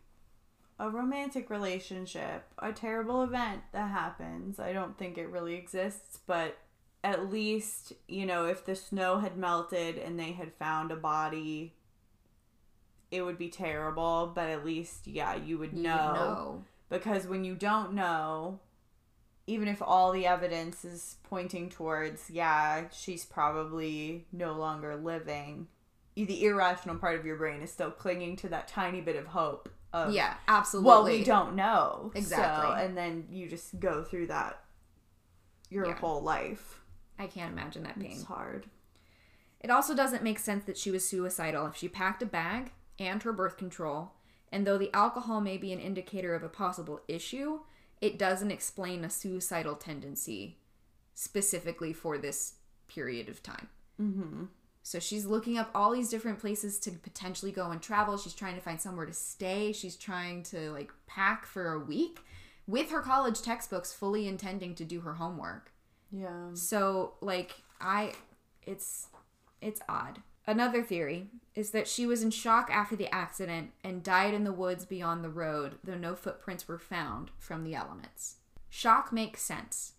a 0.78 0.88
romantic 0.88 1.50
relationship, 1.50 2.44
a 2.58 2.72
terrible 2.72 3.22
event 3.22 3.62
that 3.72 3.90
happens, 3.90 4.58
I 4.58 4.72
don't 4.72 4.96
think 4.96 5.18
it 5.18 5.28
really 5.28 5.54
exists, 5.54 6.18
but 6.26 6.56
at 7.04 7.30
least, 7.30 7.92
you 8.08 8.24
know, 8.26 8.46
if 8.46 8.64
the 8.64 8.74
snow 8.74 9.18
had 9.18 9.36
melted 9.36 9.98
and 9.98 10.18
they 10.18 10.32
had 10.32 10.54
found 10.54 10.90
a 10.90 10.96
body, 10.96 11.74
it 13.10 13.22
would 13.22 13.38
be 13.38 13.48
terrible, 13.48 14.30
but 14.34 14.48
at 14.48 14.64
least 14.64 15.06
yeah, 15.06 15.34
you 15.34 15.58
would 15.58 15.72
know 15.72 15.80
would 16.12 16.14
know. 16.14 16.64
because 16.88 17.26
when 17.26 17.44
you 17.44 17.54
don't 17.54 17.92
know 17.92 18.60
even 19.46 19.66
if 19.66 19.82
all 19.82 20.12
the 20.12 20.26
evidence 20.26 20.84
is 20.84 21.16
pointing 21.24 21.68
towards 21.68 22.30
yeah 22.30 22.84
she's 22.92 23.24
probably 23.24 24.26
no 24.32 24.52
longer 24.52 24.94
living 24.94 25.66
the 26.14 26.44
irrational 26.44 26.96
part 26.96 27.18
of 27.18 27.24
your 27.24 27.36
brain 27.36 27.62
is 27.62 27.72
still 27.72 27.90
clinging 27.90 28.36
to 28.36 28.48
that 28.48 28.68
tiny 28.68 29.00
bit 29.00 29.16
of 29.16 29.26
hope 29.28 29.70
of 29.92 30.12
Yeah, 30.12 30.34
absolutely. 30.46 30.86
well 30.88 31.04
we 31.04 31.24
don't 31.24 31.56
know 31.56 32.12
Exactly. 32.14 32.66
So- 32.68 32.74
and 32.74 32.96
then 32.96 33.26
you 33.30 33.48
just 33.48 33.80
go 33.80 34.04
through 34.04 34.26
that 34.28 34.62
your 35.70 35.86
Yeah. 35.86 35.94
whole 35.98 36.20
life 36.20 36.80
I 37.18 37.26
can't 37.26 37.52
imagine 37.52 37.82
that 37.84 37.98
pain. 37.98 38.12
it's 38.12 38.24
hard 38.24 38.66
It 39.60 39.70
also 39.70 39.94
doesn't 39.94 40.22
make 40.22 40.38
sense 40.38 40.64
that 40.64 40.76
she 40.78 40.90
was 40.90 41.08
suicidal 41.08 41.66
if 41.66 41.76
she 41.76 41.88
packed 41.88 42.22
a 42.22 42.26
bag 42.26 42.72
and 43.00 43.22
her 43.24 43.32
birth 43.32 43.56
control, 43.56 44.12
and 44.52 44.66
though 44.66 44.78
the 44.78 44.94
alcohol 44.94 45.40
may 45.40 45.56
be 45.56 45.72
an 45.72 45.80
indicator 45.80 46.34
of 46.34 46.44
a 46.44 46.48
possible 46.48 47.00
issue, 47.08 47.60
it 48.00 48.18
doesn't 48.18 48.50
explain 48.50 49.04
a 49.04 49.10
suicidal 49.10 49.74
tendency 49.74 50.58
specifically 51.14 51.92
for 51.92 52.18
this 52.18 52.54
period 52.88 53.28
of 53.28 53.42
time. 53.42 53.68
mm-hmm 54.00 54.44
So 54.82 54.98
she's 54.98 55.26
looking 55.26 55.58
up 55.58 55.70
all 55.74 55.92
these 55.92 56.08
different 56.08 56.38
places 56.38 56.78
to 56.80 56.90
potentially 56.92 57.52
go 57.52 57.70
and 57.70 57.82
travel. 57.82 58.16
She's 58.16 58.34
trying 58.34 58.54
to 58.54 58.60
find 58.60 58.80
somewhere 58.80 59.06
to 59.06 59.12
stay. 59.12 59.72
She's 59.72 59.96
trying 59.96 60.42
to 60.44 60.70
like 60.70 60.92
pack 61.06 61.46
for 61.46 61.72
a 61.72 61.78
week 61.78 62.20
with 62.66 62.90
her 62.90 63.00
college 63.00 63.42
textbooks, 63.42 63.92
fully 63.92 64.26
intending 64.26 64.74
to 64.76 64.84
do 64.84 65.00
her 65.00 65.14
homework. 65.14 65.72
yeah 66.10 66.54
So 66.54 67.14
like 67.20 67.52
I 67.80 68.12
it's 68.66 69.08
it's 69.60 69.80
odd. 69.88 70.22
Another 70.46 70.82
theory 70.82 71.28
is 71.54 71.70
that 71.70 71.88
she 71.88 72.06
was 72.06 72.22
in 72.22 72.30
shock 72.30 72.70
after 72.72 72.96
the 72.96 73.12
accident 73.14 73.70
and 73.84 74.02
died 74.02 74.34
in 74.34 74.44
the 74.44 74.52
woods 74.52 74.84
beyond 74.84 75.22
the 75.22 75.30
road, 75.30 75.78
though 75.84 75.96
no 75.96 76.14
footprints 76.14 76.66
were 76.66 76.78
found 76.78 77.30
from 77.38 77.64
the 77.64 77.74
elements. 77.74 78.36
Shock 78.68 79.12
makes 79.12 79.42
sense. 79.42 79.92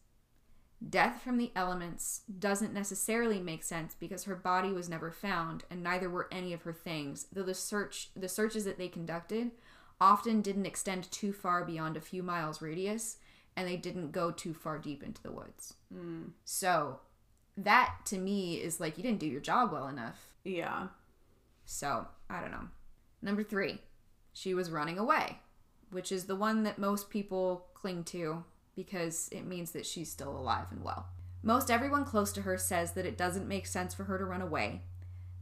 Death 0.88 1.22
from 1.22 1.38
the 1.38 1.52
elements 1.56 2.22
doesn't 2.40 2.74
necessarily 2.74 3.40
make 3.40 3.64
sense 3.64 3.96
because 4.00 4.24
her 4.24 4.36
body 4.36 4.72
was 4.72 4.90
never 4.90 5.12
found 5.12 5.64
and 5.70 5.84
neither 5.84 6.10
were 6.10 6.28
any 6.32 6.54
of 6.54 6.64
her 6.64 6.74
things, 6.74 7.28
though 7.32 7.44
the 7.44 7.54
search 7.54 8.10
the 8.16 8.28
searches 8.28 8.66
that 8.66 8.80
they 8.80 8.88
conducted 8.88 9.52
often 10.00 10.42
didn't 10.42 10.66
extend 10.66 11.12
too 11.12 11.32
far 11.32 11.64
beyond 11.64 11.96
a 11.96 12.02
few 12.02 12.24
miles 12.24 12.64
radius 12.64 13.18
and 13.56 13.68
they 13.68 13.78
didn't 13.78 14.12
go 14.12 14.32
too 14.32 14.56
far 14.56 14.80
deep 14.80 15.04
into 15.04 15.22
the 15.22 15.32
woods. 15.32 15.76
Hmm. 15.94 16.30
So 16.46 17.00
that 17.58 17.98
to 18.06 18.18
me 18.18 18.56
is 18.56 18.80
like 18.80 18.98
you 18.98 19.04
didn't 19.04 19.20
do 19.20 19.28
your 19.28 19.42
job 19.42 19.72
well 19.72 19.88
enough. 19.88 20.31
Yeah 20.44 20.88
So 21.66 22.08
I 22.30 22.42
don't 22.42 22.52
know. 22.52 22.68
Number 23.22 23.44
three, 23.44 23.80
she 24.34 24.54
was 24.54 24.72
running 24.72 24.98
away, 24.98 25.40
which 25.90 26.12
is 26.12 26.26
the 26.26 26.36
one 26.36 26.64
that 26.64 26.80
most 26.80 27.10
people 27.10 27.68
cling 27.74 28.04
to 28.06 28.44
because 28.76 29.30
it 29.32 29.46
means 29.46 29.72
that 29.72 29.86
she's 29.86 30.12
still 30.12 30.36
alive 30.36 30.68
and 30.72 30.84
well. 30.84 31.08
Most 31.44 31.72
everyone 31.72 32.06
close 32.06 32.32
to 32.34 32.42
her 32.44 32.58
says 32.58 32.94
that 32.94 33.06
it 33.06 33.18
doesn't 33.18 33.48
make 33.48 33.66
sense 33.66 33.94
for 33.94 34.06
her 34.06 34.18
to 34.18 34.26
run 34.26 34.42
away, 34.42 34.84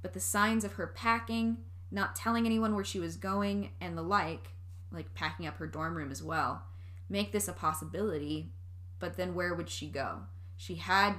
but 0.02 0.14
the 0.14 0.20
signs 0.20 0.64
of 0.64 0.74
her 0.74 0.88
packing, 0.88 1.58
not 1.92 2.16
telling 2.16 2.46
anyone 2.46 2.74
where 2.74 2.86
she 2.86 3.00
was 3.00 3.16
going, 3.16 3.72
and 3.82 3.98
the 3.98 4.02
like, 4.02 4.54
like 4.92 5.14
packing 5.14 5.46
up 5.46 5.58
her 5.58 5.68
dorm 5.68 5.96
room 5.96 6.12
as 6.12 6.24
well, 6.24 6.64
make 7.10 7.32
this 7.32 7.48
a 7.48 7.54
possibility. 7.54 8.52
But 9.00 9.18
then 9.18 9.36
where 9.36 9.54
would 9.54 9.70
she 9.70 9.88
go? 9.88 10.20
She 10.58 10.76
had 10.76 11.16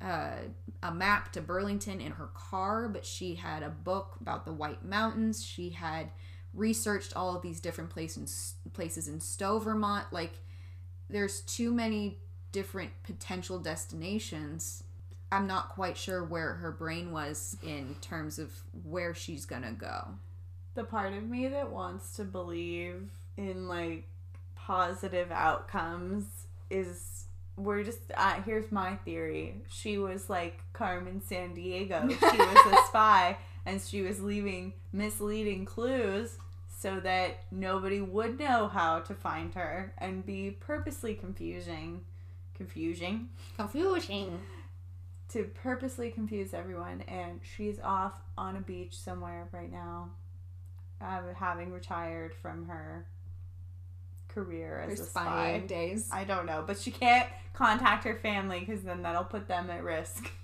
uh, 0.00 0.36
a 0.82 0.92
map 0.92 1.32
to 1.32 1.40
Burlington 1.40 2.00
in 2.00 2.12
her 2.12 2.28
car, 2.34 2.88
but 2.88 3.04
she 3.06 3.36
had 3.36 3.62
a 3.62 3.68
book 3.70 4.16
about 4.20 4.44
the 4.44 4.52
White 4.52 4.84
Mountains. 4.84 5.44
She 5.44 5.70
had 5.70 6.10
researched 6.54 7.16
all 7.16 7.34
of 7.36 7.42
these 7.42 7.60
different 7.60 7.90
places 7.90 8.54
places 8.72 9.08
in 9.08 9.20
Stowe, 9.20 9.58
Vermont. 9.58 10.06
Like, 10.12 10.34
there's 11.08 11.40
too 11.42 11.72
many 11.72 12.18
different 12.52 12.90
potential 13.04 13.58
destinations. 13.58 14.84
I'm 15.30 15.46
not 15.46 15.70
quite 15.70 15.96
sure 15.96 16.22
where 16.22 16.54
her 16.54 16.70
brain 16.72 17.10
was 17.12 17.56
in 17.62 17.96
terms 18.02 18.38
of 18.38 18.52
where 18.84 19.14
she's 19.14 19.46
gonna 19.46 19.72
go. 19.72 20.08
the 20.74 20.84
part 20.84 21.12
of 21.12 21.22
me 21.28 21.48
that 21.48 21.70
wants 21.70 22.16
to 22.16 22.24
believe 22.24 23.10
in 23.36 23.68
like 23.68 24.08
positive 24.54 25.30
outcomes 25.30 26.24
is 26.70 27.24
we're 27.56 27.82
just 27.84 28.00
uh, 28.16 28.40
here's 28.42 28.72
my 28.72 28.96
theory. 28.96 29.56
She 29.68 29.98
was 29.98 30.30
like 30.30 30.60
carmen 30.72 31.20
san 31.22 31.54
diego. 31.54 32.08
She 32.08 32.16
was 32.38 32.66
a 32.72 32.76
spy 32.88 33.36
and 33.66 33.80
she 33.80 34.02
was 34.02 34.20
leaving 34.20 34.72
misleading 34.92 35.64
clues 35.64 36.38
so 36.78 36.98
that 37.00 37.44
nobody 37.52 38.00
would 38.00 38.38
know 38.38 38.68
how 38.68 39.00
to 39.00 39.14
find 39.14 39.54
her 39.54 39.94
and 39.98 40.24
be 40.26 40.50
purposely 40.50 41.14
confusing 41.14 42.00
confusing. 42.56 43.28
Confusing. 43.56 44.40
to 45.30 45.44
purposely 45.44 46.10
confuse 46.10 46.52
everyone 46.54 47.02
and 47.08 47.40
she's 47.56 47.78
off 47.80 48.12
on 48.36 48.56
a 48.56 48.60
beach 48.60 48.96
somewhere 48.98 49.48
right 49.52 49.70
now 49.72 50.10
uh, 51.00 51.20
having 51.36 51.72
retired 51.72 52.34
from 52.34 52.66
her 52.66 53.06
career 54.32 54.84
as 54.88 54.98
Her 54.98 55.04
a 55.04 55.08
spy 55.08 55.58
days. 55.66 56.08
i 56.12 56.24
don't 56.24 56.46
know 56.46 56.64
but 56.66 56.78
she 56.78 56.90
can't 56.90 57.28
contact 57.54 58.04
her 58.04 58.14
family 58.16 58.60
because 58.60 58.82
then 58.82 59.02
that'll 59.02 59.24
put 59.24 59.46
them 59.48 59.68
at 59.70 59.82
risk 59.84 60.30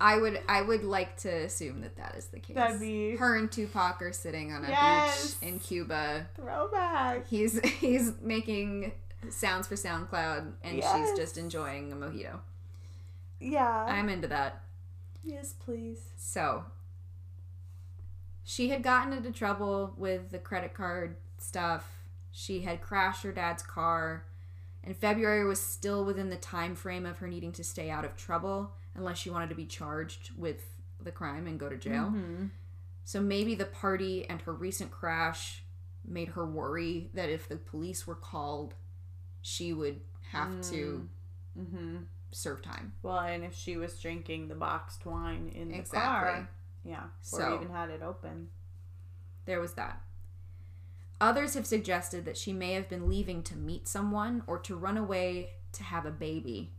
I 0.00 0.16
would 0.18 0.40
I 0.48 0.60
would 0.60 0.82
like 0.82 1.16
to 1.18 1.28
assume 1.28 1.80
that 1.82 1.96
that 1.98 2.16
is 2.16 2.26
the 2.26 2.40
case. 2.40 2.56
That'd 2.56 2.80
be- 2.80 3.14
her 3.14 3.36
and 3.36 3.50
Tupac 3.50 4.02
are 4.02 4.12
sitting 4.12 4.52
on 4.52 4.64
a 4.64 4.68
Yes. 4.68 5.34
beach 5.36 5.48
in 5.48 5.60
Cuba. 5.60 6.26
throwback 6.34 7.28
He's 7.28 7.60
he's 7.78 8.12
making 8.20 8.90
sounds 9.30 9.68
for 9.68 9.76
SoundCloud, 9.76 10.52
and 10.64 10.78
Yes. 10.78 10.92
she's 11.10 11.16
just 11.16 11.38
enjoying 11.38 11.92
a 11.92 11.96
mojito. 11.96 12.40
yeah 13.40 13.86
I'm 13.88 14.08
into 14.08 14.26
that. 14.28 14.62
yes 15.22 15.54
please 15.64 16.00
So 16.16 16.64
she 18.42 18.68
had 18.70 18.82
gotten 18.82 19.12
into 19.12 19.30
trouble 19.30 19.94
with 19.96 20.30
the 20.30 20.38
credit 20.38 20.74
card 20.74 21.16
stuff. 21.38 21.88
She 22.36 22.62
had 22.62 22.80
crashed 22.82 23.22
her 23.22 23.30
dad's 23.30 23.62
car, 23.62 24.26
and 24.82 24.96
February 24.96 25.44
was 25.46 25.60
still 25.60 26.04
within 26.04 26.30
the 26.30 26.36
time 26.36 26.74
frame 26.74 27.06
of 27.06 27.18
her 27.18 27.28
needing 27.28 27.52
to 27.52 27.62
stay 27.62 27.90
out 27.90 28.04
of 28.04 28.16
trouble 28.16 28.72
unless 28.96 29.18
she 29.18 29.30
wanted 29.30 29.50
to 29.50 29.54
be 29.54 29.66
charged 29.66 30.32
with 30.36 30.66
the 31.00 31.12
crime 31.12 31.46
and 31.46 31.60
go 31.60 31.68
to 31.68 31.76
jail. 31.76 32.10
Mhm. 32.10 32.50
So 33.04 33.20
maybe 33.20 33.54
the 33.54 33.66
party 33.66 34.28
and 34.28 34.42
her 34.42 34.52
recent 34.52 34.90
crash 34.90 35.62
made 36.04 36.30
her 36.30 36.44
worry 36.44 37.08
that 37.14 37.30
if 37.30 37.48
the 37.48 37.56
police 37.56 38.04
were 38.04 38.16
called, 38.16 38.74
she 39.40 39.72
would 39.72 40.00
have 40.32 40.60
to 40.70 41.08
Mhm. 41.56 42.06
serve 42.32 42.62
time. 42.62 42.94
well 43.02 43.20
and 43.20 43.44
if 43.44 43.54
she 43.54 43.76
was 43.76 44.00
drinking 44.00 44.48
the 44.48 44.56
boxed 44.56 45.06
wine 45.06 45.48
in 45.50 45.68
the 45.70 45.82
car 45.84 46.48
yeah 46.82 47.04
or 47.04 47.10
So- 47.20 47.54
even 47.54 47.70
had 47.70 47.90
it 47.90 48.02
open 48.02 48.50
There 49.44 49.60
was 49.60 49.74
that. 49.74 50.02
Others 51.20 51.54
have 51.54 51.66
suggested 51.66 52.24
that 52.24 52.36
she 52.36 52.52
may 52.52 52.72
have 52.72 52.88
been 52.88 53.08
leaving 53.08 53.42
to 53.44 53.56
meet 53.56 53.88
someone 53.88 54.42
or 54.46 54.58
to 54.60 54.76
run 54.76 54.96
away 54.96 55.50
to 55.72 55.82
have 55.82 56.06
a 56.06 56.10
baby. 56.10 56.72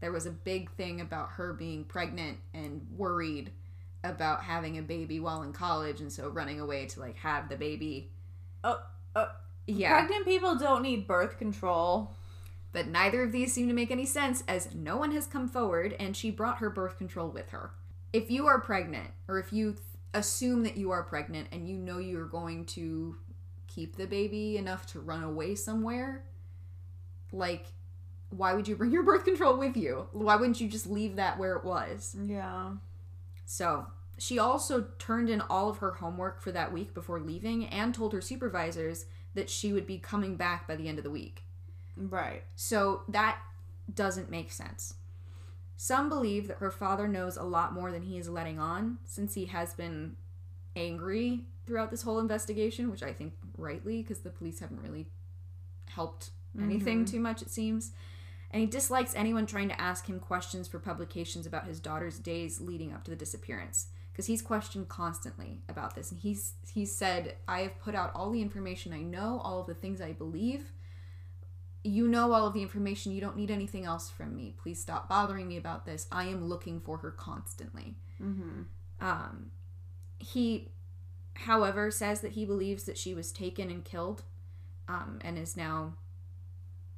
There 0.00 0.12
was 0.12 0.26
a 0.26 0.30
big 0.30 0.70
thing 0.72 1.00
about 1.00 1.30
her 1.32 1.52
being 1.52 1.84
pregnant 1.84 2.38
and 2.52 2.86
worried 2.96 3.52
about 4.02 4.42
having 4.42 4.76
a 4.78 4.82
baby 4.82 5.18
while 5.20 5.42
in 5.42 5.52
college 5.52 6.00
and 6.00 6.12
so 6.12 6.28
running 6.28 6.60
away 6.60 6.86
to 6.86 7.00
like 7.00 7.16
have 7.16 7.48
the 7.48 7.56
baby. 7.56 8.10
Oh, 8.62 8.80
oh, 9.16 9.30
Yeah. 9.66 9.92
Pregnant 9.92 10.26
people 10.26 10.56
don't 10.56 10.82
need 10.82 11.06
birth 11.06 11.38
control. 11.38 12.14
But 12.72 12.88
neither 12.88 13.22
of 13.22 13.30
these 13.32 13.52
seem 13.52 13.68
to 13.68 13.74
make 13.74 13.92
any 13.92 14.04
sense 14.04 14.42
as 14.48 14.74
no 14.74 14.96
one 14.96 15.12
has 15.12 15.26
come 15.26 15.48
forward 15.48 15.94
and 16.00 16.16
she 16.16 16.30
brought 16.30 16.58
her 16.58 16.68
birth 16.68 16.98
control 16.98 17.28
with 17.28 17.50
her. 17.50 17.70
If 18.12 18.30
you 18.30 18.46
are 18.46 18.60
pregnant, 18.60 19.10
or 19.28 19.38
if 19.38 19.52
you 19.52 19.72
th- 19.72 19.82
assume 20.12 20.64
that 20.64 20.76
you 20.76 20.90
are 20.90 21.02
pregnant 21.04 21.48
and 21.52 21.68
you 21.68 21.76
know 21.76 21.98
you're 21.98 22.26
going 22.26 22.64
to 22.66 23.16
keep 23.74 23.96
the 23.96 24.06
baby 24.06 24.56
enough 24.56 24.86
to 24.86 25.00
run 25.00 25.22
away 25.22 25.54
somewhere, 25.54 26.24
like, 27.32 27.66
why 28.30 28.54
would 28.54 28.68
you 28.68 28.76
bring 28.76 28.90
your 28.90 29.02
birth 29.02 29.24
control 29.24 29.56
with 29.56 29.76
you? 29.76 30.08
Why 30.12 30.36
wouldn't 30.36 30.60
you 30.60 30.68
just 30.68 30.86
leave 30.86 31.16
that 31.16 31.38
where 31.38 31.56
it 31.56 31.64
was? 31.64 32.16
Yeah. 32.24 32.72
So, 33.46 33.86
she 34.18 34.38
also 34.38 34.86
turned 34.98 35.28
in 35.28 35.40
all 35.42 35.68
of 35.68 35.78
her 35.78 35.92
homework 35.92 36.40
for 36.40 36.52
that 36.52 36.72
week 36.72 36.94
before 36.94 37.20
leaving 37.20 37.66
and 37.66 37.94
told 37.94 38.12
her 38.12 38.20
supervisors 38.20 39.06
that 39.34 39.50
she 39.50 39.72
would 39.72 39.86
be 39.86 39.98
coming 39.98 40.36
back 40.36 40.68
by 40.68 40.76
the 40.76 40.88
end 40.88 40.98
of 40.98 41.04
the 41.04 41.10
week. 41.10 41.42
Right. 41.96 42.42
So 42.56 43.02
that 43.08 43.38
doesn't 43.92 44.30
make 44.30 44.52
sense. 44.52 44.94
Some 45.76 46.08
believe 46.08 46.46
that 46.48 46.58
her 46.58 46.70
father 46.70 47.08
knows 47.08 47.36
a 47.36 47.42
lot 47.42 47.72
more 47.72 47.90
than 47.90 48.02
he 48.02 48.16
is 48.16 48.28
letting 48.28 48.58
on 48.58 48.98
since 49.04 49.34
he 49.34 49.46
has 49.46 49.74
been 49.74 50.16
angry 50.76 51.42
throughout 51.66 51.90
this 51.90 52.02
whole 52.02 52.20
investigation, 52.20 52.90
which 52.90 53.02
I 53.02 53.12
think 53.12 53.34
rightly 53.56 54.02
because 54.02 54.20
the 54.20 54.30
police 54.30 54.60
haven't 54.60 54.82
really 54.82 55.06
helped 55.88 56.30
anything 56.60 57.04
too 57.04 57.20
much, 57.20 57.42
it 57.42 57.50
seems. 57.50 57.92
And 58.50 58.60
he 58.60 58.66
dislikes 58.66 59.14
anyone 59.16 59.46
trying 59.46 59.68
to 59.68 59.80
ask 59.80 60.06
him 60.06 60.20
questions 60.20 60.68
for 60.68 60.78
publications 60.78 61.46
about 61.46 61.66
his 61.66 61.80
daughter's 61.80 62.18
days 62.18 62.60
leading 62.60 62.92
up 62.92 63.02
to 63.04 63.10
the 63.10 63.16
disappearance 63.16 63.88
because 64.12 64.26
he's 64.26 64.42
questioned 64.42 64.88
constantly 64.88 65.62
about 65.68 65.96
this 65.96 66.12
and 66.12 66.20
he's 66.20 66.52
he's 66.72 66.94
said 66.94 67.34
I 67.48 67.62
have 67.62 67.80
put 67.80 67.96
out 67.96 68.12
all 68.14 68.30
the 68.30 68.40
information 68.40 68.92
I 68.92 69.00
know, 69.00 69.40
all 69.42 69.60
of 69.60 69.66
the 69.66 69.74
things 69.74 70.00
I 70.00 70.12
believe. 70.12 70.72
You 71.82 72.06
know 72.06 72.32
all 72.32 72.46
of 72.46 72.54
the 72.54 72.62
information. 72.62 73.12
You 73.12 73.20
don't 73.20 73.36
need 73.36 73.50
anything 73.50 73.84
else 73.84 74.08
from 74.08 74.36
me. 74.36 74.54
Please 74.56 74.80
stop 74.80 75.08
bothering 75.08 75.48
me 75.48 75.56
about 75.56 75.84
this. 75.84 76.06
I 76.10 76.26
am 76.26 76.48
looking 76.48 76.80
for 76.80 76.98
her 76.98 77.10
constantly. 77.10 77.96
Mm-hmm. 78.22 78.62
Um, 79.00 79.50
he, 80.18 80.70
however, 81.34 81.90
says 81.90 82.20
that 82.20 82.32
he 82.32 82.44
believes 82.44 82.84
that 82.84 82.98
she 82.98 83.14
was 83.14 83.32
taken 83.32 83.70
and 83.70 83.84
killed, 83.84 84.22
um, 84.88 85.18
and 85.22 85.38
is 85.38 85.56
now 85.56 85.94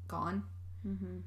gone. 0.08 0.44
Mm-hmm. 0.86 1.18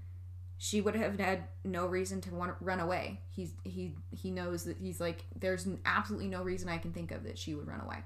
She 0.58 0.82
would 0.82 0.96
have 0.96 1.18
had 1.20 1.46
no 1.64 1.86
reason 1.86 2.20
to 2.22 2.36
want 2.36 2.58
to 2.58 2.64
run 2.64 2.80
away. 2.80 3.22
He's 3.30 3.54
he 3.64 3.96
he 4.12 4.30
knows 4.30 4.66
that 4.66 4.78
he's 4.78 5.00
like 5.00 5.24
there's 5.38 5.68
absolutely 5.86 6.28
no 6.28 6.44
reason 6.44 6.68
I 6.68 6.78
can 6.78 6.92
think 6.92 7.12
of 7.12 7.24
that 7.24 7.38
she 7.38 7.56
would 7.56 7.68
run 7.68 7.80
away. 7.80 8.00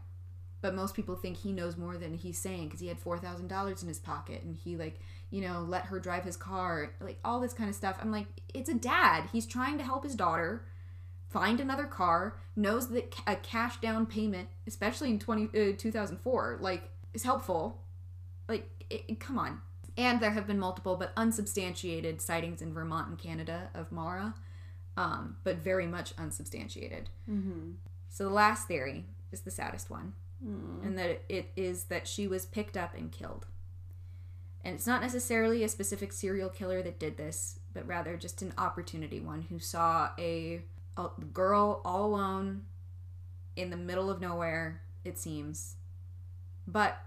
But 0.62 0.76
most 0.76 0.96
people 0.96 1.16
think 1.16 1.38
he 1.38 1.52
knows 1.52 1.78
more 1.78 1.98
than 1.98 2.14
he's 2.14 2.38
saying 2.38 2.66
because 2.66 2.80
he 2.80 2.88
had 2.88 3.00
four 3.00 3.18
thousand 3.18 3.48
dollars 3.48 3.82
in 3.82 3.88
his 3.88 4.00
pocket 4.00 4.44
and 4.44 4.56
he 4.56 4.78
like 4.78 5.00
you 5.32 5.42
know 5.42 5.66
let 5.68 5.86
her 5.86 6.00
drive 6.00 6.24
his 6.24 6.38
car 6.38 6.92
like 7.02 7.18
all 7.26 7.40
this 7.40 7.54
kind 7.54 7.70
of 7.70 7.76
stuff. 7.76 7.98
I'm 8.00 8.12
like 8.12 8.28
it's 8.54 8.70
a 8.70 8.76
dad. 8.76 9.30
He's 9.32 9.48
trying 9.48 9.80
to 9.80 9.84
help 9.84 10.04
his 10.04 10.16
daughter 10.16 10.64
find 11.34 11.60
another 11.60 11.86
car. 11.86 12.38
Knows 12.56 12.88
that 12.90 13.14
a 13.28 13.36
cash 13.36 13.78
down 13.82 14.06
payment, 14.06 14.48
especially 14.68 15.10
in 15.10 15.20
20, 15.20 15.72
uh, 15.72 15.76
2004, 15.78 16.60
like 16.62 16.90
is 17.14 17.24
helpful. 17.24 17.82
Like 18.48 18.70
it, 18.90 19.04
it- 19.08 19.20
come 19.20 19.38
on. 19.38 19.62
And 19.98 20.20
there 20.20 20.32
have 20.32 20.48
been 20.48 20.60
multiple 20.60 20.96
but 20.96 21.12
unsubstantiated 21.18 22.20
sightings 22.22 22.62
in 22.64 22.74
Vermont 22.74 23.10
and 23.10 23.18
Canada 23.18 23.70
of 23.76 23.92
Maura, 23.92 24.34
um, 24.98 25.36
but 25.44 25.58
very 25.58 25.86
much 25.86 26.14
unsubstantiated. 26.18 27.10
Mm-hmm. 27.30 27.72
So 28.10 28.24
the 28.24 28.32
last 28.32 28.68
theory 28.68 29.06
is 29.32 29.42
the 29.42 29.52
saddest 29.52 29.90
one, 29.92 30.14
and 30.84 30.98
that 30.98 31.22
it 31.30 31.52
is 31.56 31.86
that 31.86 32.08
she 32.08 32.28
was 32.28 32.46
picked 32.48 32.76
up 32.76 32.96
and 32.96 33.12
killed. 33.12 33.46
And 34.64 34.74
it's 34.76 34.88
not 34.88 35.02
necessarily 35.02 35.64
a 35.64 35.70
specific 35.70 36.12
serial 36.12 36.50
killer 36.50 36.82
that 36.82 36.98
did 37.00 37.18
this, 37.18 37.60
but 37.74 37.86
rather 37.86 38.18
just 38.18 38.42
an 38.42 38.54
opportunity 38.58 39.20
one 39.20 39.44
who 39.44 39.60
saw 39.60 40.10
a, 40.18 40.62
a 40.98 41.10
girl 41.34 41.82
all 41.84 42.06
alone 42.06 42.64
in 43.56 43.70
the 43.70 43.78
middle 43.78 44.10
of 44.10 44.22
nowhere, 44.22 44.82
it 45.04 45.18
seems. 45.18 45.76
But 46.68 46.98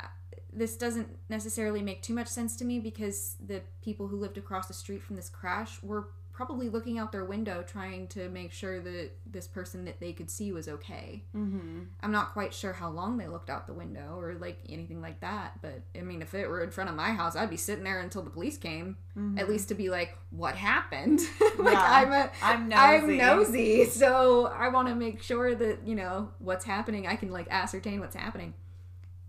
uh, 0.00 0.06
this 0.52 0.76
doesn't 0.76 1.08
necessarily 1.28 1.82
make 1.82 2.02
too 2.02 2.14
much 2.14 2.28
sense 2.28 2.56
to 2.56 2.64
me 2.64 2.80
because 2.80 3.36
the 3.44 3.62
people 3.82 4.08
who 4.08 4.16
lived 4.16 4.38
across 4.38 4.66
the 4.66 4.74
street 4.74 5.02
from 5.02 5.16
this 5.16 5.28
crash 5.28 5.82
were 5.82 6.08
probably 6.38 6.68
looking 6.68 7.00
out 7.00 7.10
their 7.10 7.24
window 7.24 7.64
trying 7.66 8.06
to 8.06 8.28
make 8.28 8.52
sure 8.52 8.78
that 8.78 9.10
this 9.26 9.48
person 9.48 9.84
that 9.86 9.98
they 9.98 10.12
could 10.12 10.30
see 10.30 10.52
was 10.52 10.68
okay. 10.68 11.24
Mm-hmm. 11.36 11.80
I'm 12.00 12.12
not 12.12 12.32
quite 12.32 12.54
sure 12.54 12.72
how 12.72 12.90
long 12.90 13.18
they 13.18 13.26
looked 13.26 13.50
out 13.50 13.66
the 13.66 13.72
window 13.72 14.16
or 14.16 14.34
like 14.34 14.60
anything 14.68 15.00
like 15.00 15.18
that, 15.18 15.60
but 15.60 15.82
I 15.98 16.02
mean, 16.02 16.22
if 16.22 16.34
it 16.34 16.48
were 16.48 16.62
in 16.62 16.70
front 16.70 16.90
of 16.90 16.94
my 16.94 17.10
house, 17.10 17.34
I'd 17.34 17.50
be 17.50 17.56
sitting 17.56 17.82
there 17.82 17.98
until 17.98 18.22
the 18.22 18.30
police 18.30 18.56
came, 18.56 18.96
at 19.36 19.48
least 19.48 19.66
to 19.70 19.74
be 19.74 19.90
like, 19.90 20.16
what 20.30 20.54
happened? 20.54 21.18
like, 21.58 21.72
Yeah. 21.72 21.82
I'm 21.84 22.12
a, 22.12 22.30
I'm 22.40 22.68
nosy. 22.68 23.20
I'm 23.20 23.38
nosy, 23.38 23.84
so 23.86 24.46
I 24.46 24.68
want 24.68 24.86
to 24.86 24.94
make 24.94 25.20
sure 25.24 25.56
that 25.56 25.84
you 25.84 25.96
know 25.96 26.28
what's 26.38 26.64
happening. 26.64 27.08
I 27.08 27.16
can 27.16 27.32
like 27.32 27.48
ascertain 27.50 27.98
what's 27.98 28.14
happening, 28.14 28.54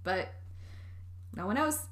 but 0.04 0.32
no 1.36 1.48
one 1.48 1.56
knows. 1.56 1.88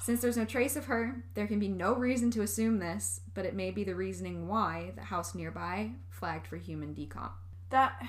Since 0.00 0.20
there's 0.20 0.36
no 0.36 0.44
trace 0.44 0.76
of 0.76 0.86
her, 0.86 1.24
there 1.34 1.46
can 1.46 1.58
be 1.58 1.68
no 1.68 1.94
reason 1.94 2.30
to 2.32 2.42
assume 2.42 2.78
this, 2.78 3.20
but 3.34 3.44
it 3.44 3.54
may 3.54 3.70
be 3.70 3.84
the 3.84 3.94
reasoning 3.94 4.48
why 4.48 4.92
the 4.94 5.02
house 5.02 5.34
nearby 5.34 5.92
flagged 6.10 6.46
for 6.46 6.56
human 6.56 6.94
decomp. 6.94 7.30
That 7.70 8.06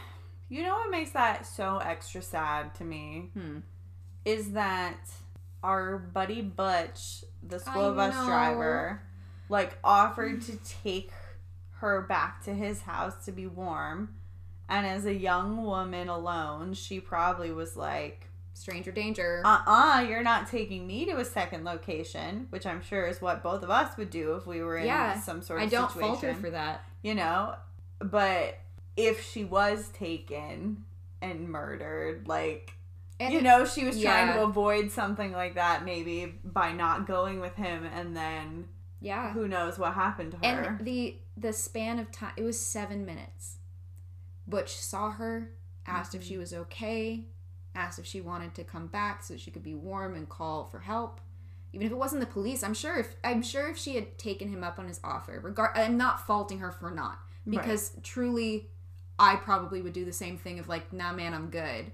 you 0.49 0.63
know 0.63 0.76
what 0.76 0.91
makes 0.91 1.11
that 1.11 1.45
so 1.45 1.78
extra 1.80 2.22
sad 2.22 2.76
to 2.76 2.84
me 2.84 3.32
Hmm. 3.34 3.59
is 4.26 4.51
that 4.51 5.09
our 5.63 5.97
buddy 5.97 6.41
Butch, 6.41 7.26
the 7.41 7.59
school 7.59 7.93
bus 7.93 8.13
driver, 8.26 9.01
like 9.49 9.78
offered 9.84 10.41
to 10.43 10.57
take 10.84 11.11
her 11.80 12.01
back 12.01 12.43
to 12.43 12.53
his 12.53 12.82
house 12.82 13.26
to 13.26 13.32
be 13.32 13.47
warm. 13.47 14.15
And 14.70 14.86
as 14.86 15.05
a 15.05 15.13
young 15.13 15.63
woman 15.63 16.09
alone, 16.09 16.74
she 16.74 16.99
probably 16.99 17.51
was 17.51 17.76
like, 17.78 18.26
Stranger 18.58 18.91
danger. 18.91 19.41
uh 19.45 19.60
uh-uh, 19.66 19.97
uh, 19.97 20.01
you 20.01 20.14
are 20.16 20.24
not 20.24 20.47
taking 20.47 20.88
me 20.88 21.05
to 21.05 21.18
a 21.18 21.26
second 21.26 21.64
location, 21.64 22.47
which 22.49 22.66
I'm 22.66 22.82
sure 22.82 23.05
is 23.05 23.22
what 23.22 23.43
both 23.43 23.62
of 23.64 23.70
us 23.70 23.95
would 23.97 24.10
do 24.10 24.34
if 24.34 24.47
we 24.47 24.62
were 24.64 24.78
in 24.78 24.88
Yeah. 24.88 25.20
some 25.20 25.41
sort 25.41 25.62
of 25.62 25.70
situation. 25.70 25.78
I 25.78 25.82
don't 25.82 25.91
situation. 25.93 26.20
fault 26.22 26.36
her 26.36 26.41
for 26.41 26.49
that. 26.51 26.84
you 27.03 27.14
know 27.16 27.55
but 27.99 28.60
if 28.95 29.24
she 29.24 29.43
was 29.43 29.89
taken 29.89 30.84
and 31.22 31.49
murdered 31.49 32.28
like 32.28 32.74
And 33.20 33.34
you 33.34 33.41
know 33.41 33.66
she 33.66 33.86
was 33.86 33.99
trying 34.01 34.34
to 34.34 34.43
avoid 34.43 34.91
something 34.91 35.32
like 35.32 35.55
that 35.55 35.84
maybe 35.86 36.34
by 36.43 36.72
not 36.74 37.08
going 37.08 37.39
with 37.39 37.55
him 37.55 37.86
and 37.86 38.16
then 38.16 38.66
yeah. 39.01 39.32
who 39.34 39.47
knows 39.47 39.78
what 39.80 39.93
happened 39.93 40.32
to 40.32 40.38
her 40.38 40.43
And 40.78 40.86
the 40.86 41.18
the 41.36 41.53
span 41.53 41.99
of 41.99 42.12
time 42.12 42.34
it 42.38 42.43
was 42.43 42.60
seven 42.60 43.05
minutes. 43.05 43.58
Butch 44.47 44.76
saw 44.76 45.12
her, 45.12 45.51
asked 45.86 46.16
if 46.16 46.24
she 46.24 46.38
was 46.38 46.53
okay, 46.53 47.26
asked 47.78 47.99
if 47.99 48.05
she 48.05 48.19
wanted 48.19 48.55
to 48.55 48.63
come 48.63 48.88
back 48.88 49.23
so 49.23 49.38
she 49.38 49.51
could 49.51 49.63
be 49.63 49.75
warm 49.75 50.15
and 50.15 50.28
call 50.28 50.65
for 50.65 50.80
help. 50.80 51.21
Even 51.73 51.86
if 51.86 51.93
it 51.93 51.97
wasn't 51.97 52.21
the 52.21 52.28
police, 52.28 52.63
I'm 52.63 52.73
sure 52.73 52.97
if 52.97 53.15
I'm 53.23 53.41
sure 53.41 53.69
if 53.69 53.78
she 53.78 53.95
had 53.95 54.17
taken 54.17 54.49
him 54.49 54.63
up 54.63 54.80
on 54.80 54.88
his 54.88 54.99
offer, 55.03 55.39
regard 55.39 55.78
I'm 55.78 55.97
not 55.97 56.25
faulting 56.25 56.59
her 56.59 56.71
for 56.71 56.89
not. 56.89 57.19
Right. 57.45 57.61
Because 57.61 57.91
truly 58.03 58.67
I 59.19 59.36
probably 59.36 59.82
would 59.82 59.93
do 59.93 60.05
the 60.05 60.13
same 60.13 60.38
thing 60.38 60.59
of 60.59 60.67
like, 60.67 60.91
nah 60.91 61.13
man, 61.13 61.34
I'm 61.34 61.49
good. 61.49 61.91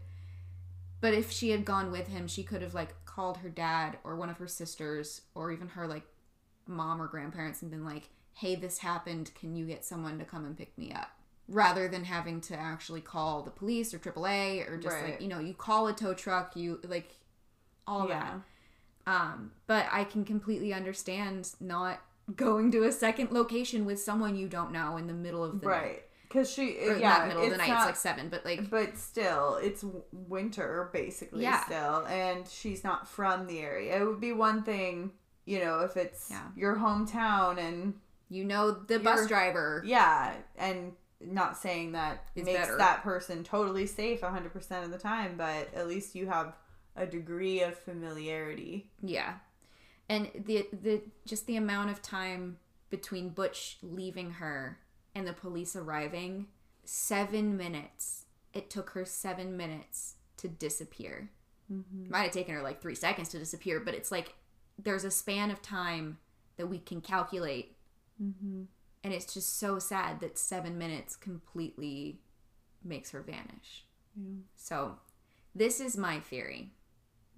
But 1.01 1.13
if 1.13 1.31
she 1.31 1.49
had 1.49 1.65
gone 1.65 1.91
with 1.91 2.07
him, 2.07 2.27
she 2.27 2.43
could 2.43 2.61
have 2.61 2.73
like 2.73 3.03
called 3.05 3.37
her 3.37 3.49
dad 3.49 3.97
or 4.03 4.15
one 4.15 4.29
of 4.29 4.37
her 4.37 4.47
sisters 4.47 5.21
or 5.35 5.51
even 5.51 5.67
her 5.69 5.85
like 5.87 6.03
mom 6.65 7.01
or 7.01 7.07
grandparents 7.07 7.61
and 7.61 7.69
been 7.69 7.85
like, 7.85 8.09
hey, 8.33 8.55
this 8.55 8.77
happened. 8.77 9.31
Can 9.35 9.55
you 9.55 9.65
get 9.65 9.83
someone 9.83 10.17
to 10.19 10.25
come 10.25 10.45
and 10.45 10.57
pick 10.57 10.77
me 10.77 10.93
up? 10.93 11.11
Rather 11.49 11.87
than 11.89 12.05
having 12.05 12.39
to 12.41 12.55
actually 12.57 13.01
call 13.01 13.41
the 13.43 13.51
police 13.51 13.93
or 13.93 13.99
AAA 13.99 14.67
or 14.69 14.77
just 14.77 14.95
Right. 14.95 15.11
like, 15.11 15.21
you 15.21 15.27
know, 15.27 15.39
you 15.39 15.53
call 15.53 15.87
a 15.87 15.93
tow 15.93 16.13
truck, 16.13 16.55
you 16.55 16.79
like 16.83 17.11
all 17.85 18.07
yeah 18.07 18.39
that. 19.05 19.11
Um, 19.11 19.51
but 19.67 19.85
I 19.91 20.05
can 20.05 20.23
completely 20.23 20.73
understand 20.73 21.49
not 21.59 21.99
going 22.35 22.71
to 22.71 22.83
a 22.85 22.91
second 22.93 23.31
location 23.31 23.83
with 23.85 23.99
someone 24.01 24.35
you 24.37 24.47
don't 24.47 24.71
know 24.71 24.95
in 24.95 25.07
the 25.07 25.13
middle 25.13 25.43
of 25.43 25.59
the 25.59 25.67
night. 25.67 25.71
right 25.73 26.03
because 26.29 26.49
she 26.49 26.77
Or 26.79 26.95
yeah 26.95 27.09
not 27.17 27.27
middle 27.27 27.43
of 27.43 27.49
the 27.51 27.57
night, 27.57 27.67
not- 27.67 27.77
it's 27.79 27.85
like 27.87 27.95
seven, 27.97 28.29
but 28.29 28.45
like 28.45 28.69
but 28.69 28.97
still 28.97 29.55
it's 29.61 29.83
winter 30.13 30.89
basically 30.93 31.43
Yeah. 31.43 31.65
still 31.65 32.05
and 32.07 32.47
she's 32.47 32.83
not 32.85 33.07
from 33.07 33.45
the 33.47 33.59
area 33.59 34.01
it 34.01 34.05
would 34.05 34.21
be 34.21 34.31
one 34.31 34.63
thing 34.63 35.11
you 35.45 35.59
know 35.59 35.81
if 35.81 35.97
it's 35.97 36.29
Yeah. 36.31 36.47
your 36.55 36.77
hometown 36.77 37.57
and 37.59 37.95
you 38.29 38.45
know 38.45 38.71
the 38.71 38.97
bus 38.99 39.27
driver. 39.27 39.83
Yeah, 39.85 40.33
and 40.55 40.93
not 41.25 41.57
saying 41.57 41.93
that 41.93 42.25
makes 42.35 42.47
better. 42.47 42.77
that 42.77 43.03
person 43.03 43.43
totally 43.43 43.85
safe 43.85 44.21
100% 44.21 44.83
of 44.83 44.91
the 44.91 44.97
time, 44.97 45.35
but 45.37 45.73
at 45.73 45.87
least 45.87 46.15
you 46.15 46.27
have 46.27 46.55
a 46.95 47.05
degree 47.05 47.61
of 47.61 47.77
familiarity. 47.77 48.91
Yeah. 49.01 49.35
And 50.09 50.29
the 50.35 50.67
the 50.71 51.01
just 51.25 51.47
the 51.47 51.55
amount 51.55 51.89
of 51.89 52.01
time 52.01 52.57
between 52.89 53.29
Butch 53.29 53.77
leaving 53.81 54.31
her 54.31 54.79
and 55.15 55.27
the 55.27 55.33
police 55.33 55.75
arriving, 55.75 56.47
7 56.83 57.55
minutes. 57.57 58.25
It 58.53 58.69
took 58.69 58.91
her 58.91 59.05
7 59.05 59.57
minutes 59.57 60.15
to 60.37 60.47
disappear. 60.47 61.31
Might 62.09 62.23
have 62.23 62.31
taken 62.31 62.53
her 62.53 62.61
like 62.61 62.81
3 62.81 62.93
seconds 62.93 63.29
to 63.29 63.39
disappear, 63.39 63.79
but 63.79 63.95
it's 63.95 64.11
like 64.11 64.35
there's 64.77 65.03
a 65.03 65.11
span 65.11 65.49
of 65.49 65.61
time 65.61 66.17
that 66.57 66.67
we 66.67 66.77
can 66.77 67.01
calculate. 67.01 67.75
Mm-hmm. 68.21 68.63
And 69.03 69.13
it's 69.13 69.33
just 69.33 69.59
so 69.59 69.79
sad 69.79 70.21
that 70.21 70.37
seven 70.37 70.77
minutes 70.77 71.15
completely 71.15 72.21
makes 72.83 73.11
her 73.11 73.21
vanish. 73.21 73.85
Yeah. 74.15 74.41
So, 74.55 74.97
this 75.53 75.79
is 75.79 75.97
my 75.97 76.19
theory. 76.19 76.71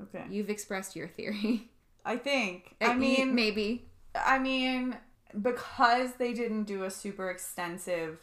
Okay. 0.01 0.25
You've 0.29 0.49
expressed 0.49 0.95
your 0.95 1.07
theory. 1.07 1.69
I 2.05 2.17
think. 2.17 2.75
Uh, 2.81 2.89
I 2.89 2.95
mean, 2.95 3.33
maybe. 3.33 3.85
I 4.13 4.37
mean, 4.37 4.95
because 5.41 6.13
they 6.13 6.33
didn't 6.33 6.65
do 6.65 6.83
a 6.83 6.91
super 6.91 7.29
extensive 7.29 8.19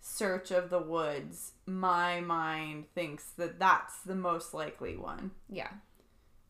search 0.00 0.50
of 0.50 0.70
the 0.70 0.78
woods, 0.78 1.52
my 1.66 2.20
mind 2.20 2.84
thinks 2.94 3.24
that 3.36 3.58
that's 3.58 4.00
the 4.02 4.14
most 4.14 4.54
likely 4.54 4.96
one. 4.96 5.32
Yeah. 5.48 5.70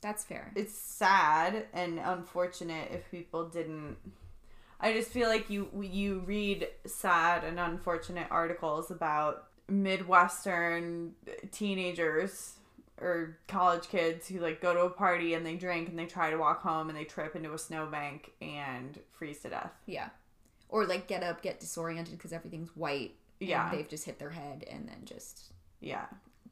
That's 0.00 0.24
fair. 0.24 0.52
It's 0.55 0.76
sad 0.76 1.66
and 1.72 1.98
unfortunate 1.98 2.90
if 2.92 3.11
people 3.11 3.48
didn't. 3.48 3.96
I 4.81 4.93
just 4.93 5.11
feel 5.11 5.29
like 5.29 5.49
you 5.51 5.68
you 5.83 6.20
read 6.27 6.68
sad 6.87 7.45
and 7.45 7.59
unfortunate 7.59 8.27
articles 8.31 8.91
about 8.91 9.49
midwestern 9.68 11.14
teenagers 11.53 12.55
or 13.01 13.39
college 13.49 13.89
kids 13.89 14.29
who 14.29 14.39
like 14.39 14.61
go 14.61 14.72
to 14.75 14.81
a 14.83 14.91
party 14.91 15.35
and 15.35 15.45
they 15.45 15.57
drink 15.57 15.89
and 15.89 15.99
they 15.99 16.07
try 16.07 16.31
to 16.31 16.37
walk 16.37 16.62
home 16.62 16.89
and 16.89 16.97
they 16.99 17.05
trip 17.05 17.35
into 17.35 17.53
a 17.53 17.59
snowbank 17.59 18.33
and 18.41 18.99
freeze 19.12 19.41
to 19.41 19.49
death. 19.49 19.72
Yeah. 19.87 20.11
Or 20.68 20.85
like 20.87 21.07
get 21.09 21.22
up, 21.22 21.43
get 21.43 21.61
disoriented 21.61 22.16
because 22.16 22.33
everything's 22.33 22.75
white. 22.77 23.14
Yeah. 23.41 23.70
they've 23.70 23.89
just 23.89 24.05
hit 24.05 24.18
their 24.18 24.31
head 24.31 24.64
and 24.70 24.89
then 24.89 25.05
just 25.05 25.53
Yeah. 25.81 26.07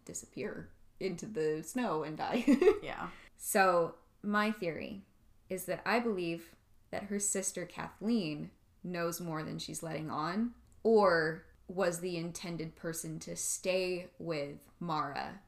disappear 0.05 0.69
into 1.01 1.27
the 1.27 1.63
snow 1.63 2.03
and 2.03 2.17
die. 2.17 2.45
Yeah. 2.83 3.09
so, 3.37 3.95
my 4.23 4.51
theory 4.53 5.03
is 5.49 5.65
that 5.67 5.81
I 5.87 5.99
believe 6.01 6.51
that 6.93 7.05
her 7.05 7.19
sister 7.19 7.65
Kathleen 7.65 8.51
knows 8.85 9.21
more 9.21 9.43
than 9.43 9.59
she's 9.59 9.83
letting 9.83 10.11
on, 10.11 10.53
or 10.85 11.45
was 11.67 11.99
the 11.99 12.17
intended 12.17 12.77
person 12.77 13.19
to 13.19 13.35
stay 13.35 14.07
with 14.19 14.59
Maura 14.79 15.41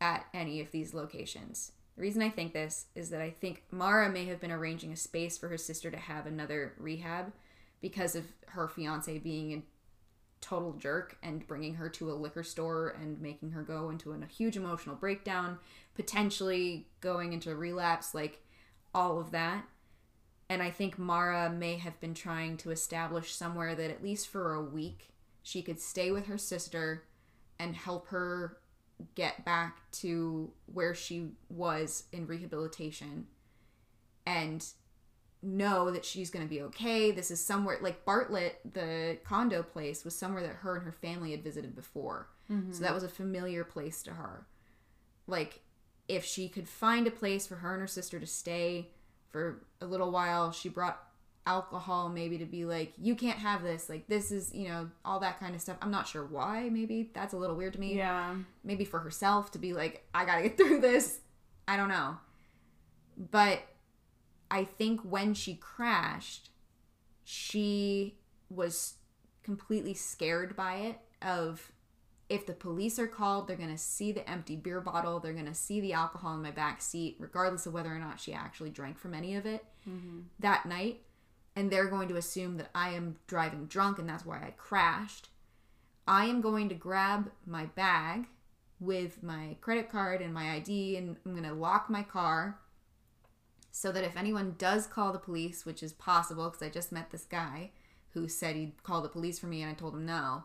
at 0.00 0.26
any 0.32 0.60
of 0.60 0.70
these 0.70 0.94
locations. 0.94 1.72
The 1.96 2.02
reason 2.02 2.22
I 2.22 2.30
think 2.30 2.52
this 2.52 2.86
is 2.94 3.10
that 3.10 3.20
I 3.20 3.30
think 3.30 3.64
Mara 3.70 4.08
may 4.08 4.24
have 4.26 4.40
been 4.40 4.52
arranging 4.52 4.92
a 4.92 4.96
space 4.96 5.36
for 5.36 5.48
her 5.48 5.58
sister 5.58 5.90
to 5.90 5.96
have 5.96 6.26
another 6.26 6.74
rehab 6.78 7.32
because 7.80 8.14
of 8.14 8.24
her 8.48 8.68
fiance 8.68 9.18
being 9.18 9.52
a 9.54 9.62
total 10.40 10.72
jerk 10.72 11.18
and 11.22 11.46
bringing 11.46 11.74
her 11.74 11.88
to 11.90 12.10
a 12.10 12.14
liquor 12.14 12.42
store 12.42 12.96
and 13.00 13.20
making 13.20 13.50
her 13.50 13.62
go 13.62 13.90
into 13.90 14.12
a 14.12 14.26
huge 14.26 14.56
emotional 14.56 14.96
breakdown, 14.96 15.58
potentially 15.94 16.86
going 17.00 17.32
into 17.32 17.54
relapse, 17.54 18.14
like 18.14 18.40
all 18.94 19.20
of 19.20 19.30
that. 19.30 19.64
And 20.50 20.64
I 20.64 20.70
think 20.70 20.98
Maura 20.98 21.48
may 21.48 21.76
have 21.76 22.00
been 22.00 22.12
trying 22.12 22.56
to 22.58 22.72
establish 22.72 23.32
somewhere 23.32 23.76
that 23.76 23.90
at 23.90 24.02
least 24.02 24.26
for 24.26 24.52
a 24.52 24.60
week 24.60 25.10
she 25.44 25.62
could 25.62 25.78
stay 25.78 26.10
with 26.10 26.26
her 26.26 26.36
sister 26.36 27.04
and 27.60 27.76
help 27.76 28.08
her 28.08 28.58
get 29.14 29.44
back 29.44 29.78
to 29.92 30.50
where 30.66 30.92
she 30.92 31.28
was 31.48 32.04
in 32.12 32.26
rehabilitation 32.26 33.28
and 34.26 34.66
know 35.40 35.92
that 35.92 36.04
she's 36.04 36.30
going 36.30 36.44
to 36.44 36.50
be 36.50 36.62
okay. 36.62 37.12
This 37.12 37.30
is 37.30 37.42
somewhere 37.42 37.78
like 37.80 38.04
Bartlett, 38.04 38.58
the 38.74 39.18
condo 39.24 39.62
place, 39.62 40.04
was 40.04 40.16
somewhere 40.16 40.42
that 40.42 40.56
her 40.56 40.74
and 40.74 40.84
her 40.84 40.92
family 40.92 41.30
had 41.30 41.44
visited 41.44 41.76
before. 41.76 42.28
So 42.48 42.54
mm-hmm. 42.54 42.82
that 42.82 42.92
was 42.92 43.04
a 43.04 43.08
familiar 43.08 43.62
place 43.62 44.02
to 44.02 44.10
her. 44.10 44.46
Like, 45.28 45.60
if 46.08 46.24
she 46.24 46.48
could 46.48 46.68
find 46.68 47.06
a 47.06 47.12
place 47.12 47.46
for 47.46 47.56
her 47.56 47.72
and 47.72 47.80
her 47.80 47.86
sister 47.86 48.18
to 48.18 48.26
stay 48.26 48.90
for 49.30 49.64
a 49.80 49.86
little 49.86 50.10
while, 50.10 50.52
she 50.52 50.68
brought 50.68 51.00
alcohol 51.46 52.08
maybe 52.08 52.38
to 52.38 52.44
be 52.44 52.64
like, 52.64 52.92
you 53.00 53.14
can't 53.14 53.38
have 53.38 53.62
this. 53.62 53.88
Like, 53.88 54.06
this 54.08 54.30
is, 54.30 54.52
you 54.54 54.68
know, 54.68 54.90
all 55.04 55.20
that 55.20 55.40
kind 55.40 55.54
of 55.54 55.60
stuff. 55.60 55.76
I'm 55.80 55.90
not 55.90 56.06
sure 56.06 56.24
why. 56.24 56.68
Maybe 56.68 57.10
that's 57.14 57.32
a 57.32 57.36
little 57.36 57.56
weird 57.56 57.72
to 57.74 57.80
me 57.80 57.96
Yeah. 57.96 58.34
maybe 58.62 58.84
for 58.84 59.00
herself 59.00 59.50
to 59.52 59.58
be 59.58 59.72
like, 59.72 60.06
I 60.14 60.24
gotta 60.24 60.42
get 60.42 60.56
through 60.58 60.80
this. 60.80 61.20
I 61.66 61.76
don't 61.76 61.88
know. 61.88 62.18
But 63.16 63.60
I 64.50 64.64
think 64.64 65.00
when 65.02 65.34
she 65.34 65.54
crashed, 65.54 66.50
she 67.24 68.16
was 68.48 68.94
completely 69.42 69.94
scared 69.94 70.56
by 70.56 70.74
it 70.76 70.98
of 71.22 71.72
if 72.30 72.46
the 72.46 72.52
police 72.52 73.00
are 73.00 73.08
called, 73.08 73.48
they're 73.48 73.56
going 73.56 73.72
to 73.72 73.76
see 73.76 74.12
the 74.12 74.28
empty 74.30 74.54
beer 74.54 74.80
bottle, 74.80 75.18
they're 75.18 75.32
going 75.32 75.46
to 75.46 75.54
see 75.54 75.80
the 75.80 75.92
alcohol 75.92 76.36
in 76.36 76.42
my 76.42 76.52
back 76.52 76.80
seat, 76.80 77.16
regardless 77.18 77.66
of 77.66 77.74
whether 77.74 77.92
or 77.92 77.98
not 77.98 78.20
she 78.20 78.32
actually 78.32 78.70
drank 78.70 78.98
from 78.98 79.14
any 79.14 79.34
of 79.34 79.46
it 79.46 79.64
mm-hmm. 79.86 80.20
that 80.38 80.64
night. 80.64 81.02
And 81.56 81.70
they're 81.70 81.88
going 81.88 82.08
to 82.08 82.16
assume 82.16 82.56
that 82.58 82.70
I 82.72 82.90
am 82.90 83.16
driving 83.26 83.66
drunk 83.66 83.98
and 83.98 84.08
that's 84.08 84.24
why 84.24 84.36
I 84.36 84.54
crashed. 84.56 85.28
I 86.06 86.26
am 86.26 86.40
going 86.40 86.68
to 86.68 86.74
grab 86.76 87.32
my 87.44 87.66
bag 87.66 88.26
with 88.78 89.24
my 89.24 89.56
credit 89.60 89.90
card 89.90 90.22
and 90.22 90.32
my 90.32 90.52
ID 90.52 90.96
and 90.96 91.16
I'm 91.26 91.32
going 91.32 91.42
to 91.42 91.52
lock 91.52 91.90
my 91.90 92.04
car 92.04 92.60
so 93.72 93.90
that 93.90 94.04
if 94.04 94.16
anyone 94.16 94.54
does 94.56 94.86
call 94.86 95.12
the 95.12 95.18
police, 95.18 95.66
which 95.66 95.82
is 95.82 95.92
possible 95.92 96.48
because 96.48 96.62
I 96.62 96.70
just 96.70 96.92
met 96.92 97.10
this 97.10 97.24
guy 97.24 97.72
who 98.10 98.28
said 98.28 98.54
he'd 98.54 98.82
call 98.84 99.02
the 99.02 99.08
police 99.08 99.40
for 99.40 99.46
me 99.46 99.62
and 99.62 99.70
I 99.70 99.74
told 99.74 99.94
him 99.94 100.06
no, 100.06 100.44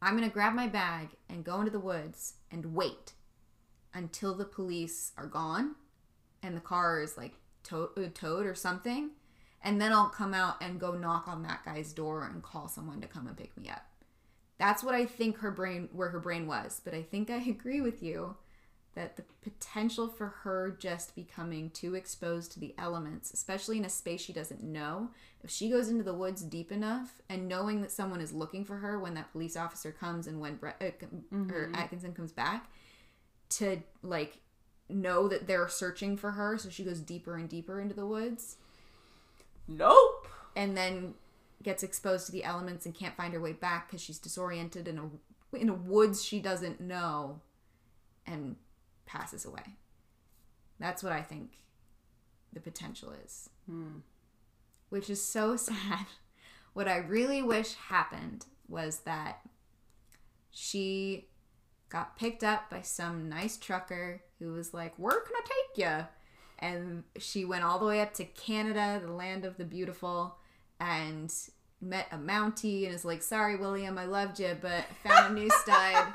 I'm 0.00 0.16
going 0.16 0.28
to 0.28 0.32
grab 0.32 0.54
my 0.54 0.68
bag 0.68 1.10
and 1.28 1.44
go 1.44 1.58
into 1.58 1.72
the 1.72 1.80
woods 1.80 2.34
and 2.50 2.74
wait 2.74 3.12
until 3.92 4.34
the 4.34 4.44
police 4.44 5.12
are 5.16 5.26
gone 5.26 5.74
and 6.42 6.56
the 6.56 6.60
car 6.60 7.02
is 7.02 7.16
like 7.16 7.34
to- 7.64 7.90
uh, 7.96 8.08
towed 8.14 8.46
or 8.46 8.54
something. 8.54 9.10
And 9.62 9.80
then 9.80 9.92
I'll 9.92 10.08
come 10.08 10.34
out 10.34 10.56
and 10.60 10.78
go 10.78 10.92
knock 10.92 11.26
on 11.26 11.42
that 11.42 11.64
guy's 11.64 11.92
door 11.92 12.24
and 12.24 12.42
call 12.42 12.68
someone 12.68 13.00
to 13.00 13.08
come 13.08 13.26
and 13.26 13.36
pick 13.36 13.56
me 13.56 13.68
up. 13.68 13.84
That's 14.56 14.84
what 14.84 14.94
I 14.94 15.04
think 15.04 15.38
her 15.38 15.50
brain, 15.50 15.88
where 15.92 16.10
her 16.10 16.20
brain 16.20 16.46
was. 16.46 16.80
But 16.84 16.94
I 16.94 17.02
think 17.02 17.28
I 17.28 17.36
agree 17.48 17.80
with 17.80 18.02
you 18.02 18.36
that 18.98 19.16
the 19.16 19.22
potential 19.42 20.08
for 20.08 20.26
her 20.42 20.76
just 20.76 21.14
becoming 21.14 21.70
too 21.70 21.94
exposed 21.94 22.50
to 22.50 22.58
the 22.58 22.74
elements, 22.76 23.32
especially 23.32 23.78
in 23.78 23.84
a 23.84 23.88
space 23.88 24.20
she 24.20 24.32
doesn't 24.32 24.60
know, 24.60 25.10
if 25.44 25.50
she 25.50 25.70
goes 25.70 25.88
into 25.88 26.02
the 26.02 26.12
woods 26.12 26.42
deep 26.42 26.72
enough 26.72 27.22
and 27.28 27.46
knowing 27.46 27.80
that 27.80 27.92
someone 27.92 28.20
is 28.20 28.32
looking 28.32 28.64
for 28.64 28.78
her 28.78 28.98
when 28.98 29.14
that 29.14 29.30
police 29.30 29.56
officer 29.56 29.92
comes 29.92 30.26
and 30.26 30.40
when 30.40 30.56
Brett, 30.56 30.82
uh, 30.82 31.36
or 31.52 31.70
Atkinson 31.74 32.12
comes 32.12 32.32
back, 32.32 32.68
to 33.50 33.80
like 34.02 34.38
know 34.88 35.28
that 35.28 35.46
they're 35.46 35.68
searching 35.68 36.16
for 36.16 36.32
her, 36.32 36.58
so 36.58 36.68
she 36.68 36.82
goes 36.82 36.98
deeper 36.98 37.36
and 37.36 37.48
deeper 37.48 37.80
into 37.80 37.94
the 37.94 38.06
woods. 38.06 38.56
Nope. 39.68 40.26
and 40.56 40.76
then 40.76 41.14
gets 41.62 41.84
exposed 41.84 42.26
to 42.26 42.32
the 42.32 42.42
elements 42.42 42.84
and 42.84 42.94
can't 42.94 43.16
find 43.16 43.32
her 43.32 43.40
way 43.40 43.52
back 43.52 43.86
because 43.86 44.02
she's 44.02 44.18
disoriented 44.18 44.88
in 44.88 44.98
a 44.98 45.56
in 45.56 45.68
a 45.68 45.74
woods 45.74 46.24
she 46.24 46.40
doesn't 46.40 46.80
know. 46.80 47.40
And 48.26 48.56
passes 49.08 49.44
away. 49.44 49.76
That's 50.78 51.02
what 51.02 51.12
I 51.12 51.22
think 51.22 51.58
the 52.52 52.60
potential 52.60 53.12
is. 53.24 53.50
Hmm. 53.66 53.98
Which 54.90 55.10
is 55.10 55.22
so 55.22 55.56
sad. 55.56 56.06
What 56.74 56.86
I 56.86 56.98
really 56.98 57.42
wish 57.42 57.74
happened 57.74 58.46
was 58.68 59.00
that 59.00 59.40
she 60.50 61.28
got 61.88 62.16
picked 62.16 62.44
up 62.44 62.70
by 62.70 62.82
some 62.82 63.28
nice 63.28 63.56
trucker 63.56 64.22
who 64.38 64.52
was 64.52 64.72
like, 64.72 64.94
Where 64.96 65.20
can 65.20 65.34
I 65.34 65.42
take 65.42 65.84
you? 65.84 66.06
And 66.60 67.04
she 67.18 67.44
went 67.44 67.64
all 67.64 67.78
the 67.78 67.86
way 67.86 68.00
up 68.00 68.14
to 68.14 68.24
Canada, 68.24 69.00
the 69.04 69.12
land 69.12 69.44
of 69.44 69.56
the 69.56 69.64
beautiful, 69.64 70.36
and 70.80 71.32
met 71.80 72.08
a 72.10 72.16
Mountie 72.16 72.84
and 72.86 72.94
is 72.94 73.04
like, 73.04 73.22
Sorry, 73.22 73.56
William, 73.56 73.98
I 73.98 74.04
loved 74.04 74.38
you, 74.38 74.56
but 74.60 74.84
found 75.02 75.36
a 75.36 75.40
new 75.40 75.50
stud. 75.62 76.06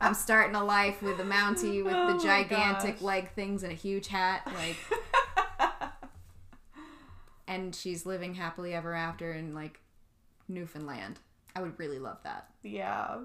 I'm 0.00 0.14
starting 0.14 0.56
a 0.56 0.64
life 0.64 1.02
with 1.02 1.20
a 1.20 1.24
Mountie 1.24 1.84
with 1.84 1.92
Oh 1.94 2.16
the 2.16 2.24
gigantic 2.24 3.02
leg 3.02 3.30
things 3.32 3.62
and 3.62 3.70
a 3.70 3.74
huge 3.74 4.08
hat. 4.08 4.42
Like, 4.46 4.76
and 7.46 7.74
she's 7.74 8.06
living 8.06 8.34
happily 8.34 8.74
ever 8.74 8.94
after 8.94 9.32
in 9.32 9.54
like 9.54 9.80
Newfoundland. 10.48 11.18
I 11.54 11.60
would 11.62 11.78
really 11.78 11.98
love 11.98 12.18
that. 12.24 12.48
Yeah. 12.62 13.18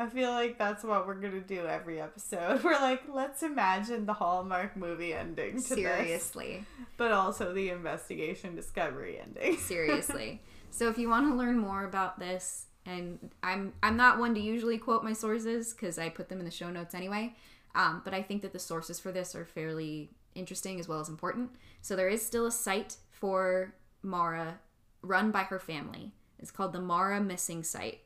I 0.00 0.06
feel 0.06 0.30
like 0.30 0.58
that's 0.58 0.84
what 0.84 1.06
we're 1.06 1.14
gonna 1.14 1.40
do 1.40 1.66
every 1.66 2.00
episode. 2.00 2.62
We're 2.64 2.72
like, 2.74 3.02
let's 3.12 3.42
imagine 3.42 4.06
the 4.06 4.12
Hallmark 4.12 4.76
movie 4.76 5.12
ending 5.12 5.54
to 5.54 5.56
this, 5.58 5.66
Seriously. 5.66 6.64
but 6.96 7.10
also 7.10 7.52
the 7.52 7.70
investigation 7.70 8.54
discovery 8.54 9.18
ending. 9.20 9.56
Seriously. 9.58 10.40
So 10.70 10.88
if 10.88 10.98
you 10.98 11.08
want 11.08 11.28
to 11.28 11.34
learn 11.34 11.58
more 11.58 11.82
about 11.82 12.20
this, 12.20 12.66
and 12.88 13.30
I'm 13.42 13.74
I'm 13.82 13.96
not 13.96 14.18
one 14.18 14.34
to 14.34 14.40
usually 14.40 14.78
quote 14.78 15.04
my 15.04 15.12
sources 15.12 15.72
because 15.74 15.98
I 15.98 16.08
put 16.08 16.28
them 16.28 16.38
in 16.38 16.44
the 16.46 16.50
show 16.50 16.70
notes 16.70 16.94
anyway. 16.94 17.34
Um, 17.74 18.00
but 18.02 18.14
I 18.14 18.22
think 18.22 18.42
that 18.42 18.52
the 18.52 18.58
sources 18.58 18.98
for 18.98 19.12
this 19.12 19.34
are 19.34 19.44
fairly 19.44 20.10
interesting 20.34 20.80
as 20.80 20.88
well 20.88 20.98
as 20.98 21.08
important. 21.08 21.50
So 21.82 21.94
there 21.94 22.08
is 22.08 22.24
still 22.24 22.46
a 22.46 22.50
site 22.50 22.96
for 23.10 23.74
Maura 24.02 24.58
run 25.02 25.30
by 25.30 25.42
her 25.44 25.58
family. 25.58 26.12
It's 26.38 26.50
called 26.50 26.72
the 26.72 26.80
Maura 26.80 27.20
Missing 27.20 27.64
Site, 27.64 28.00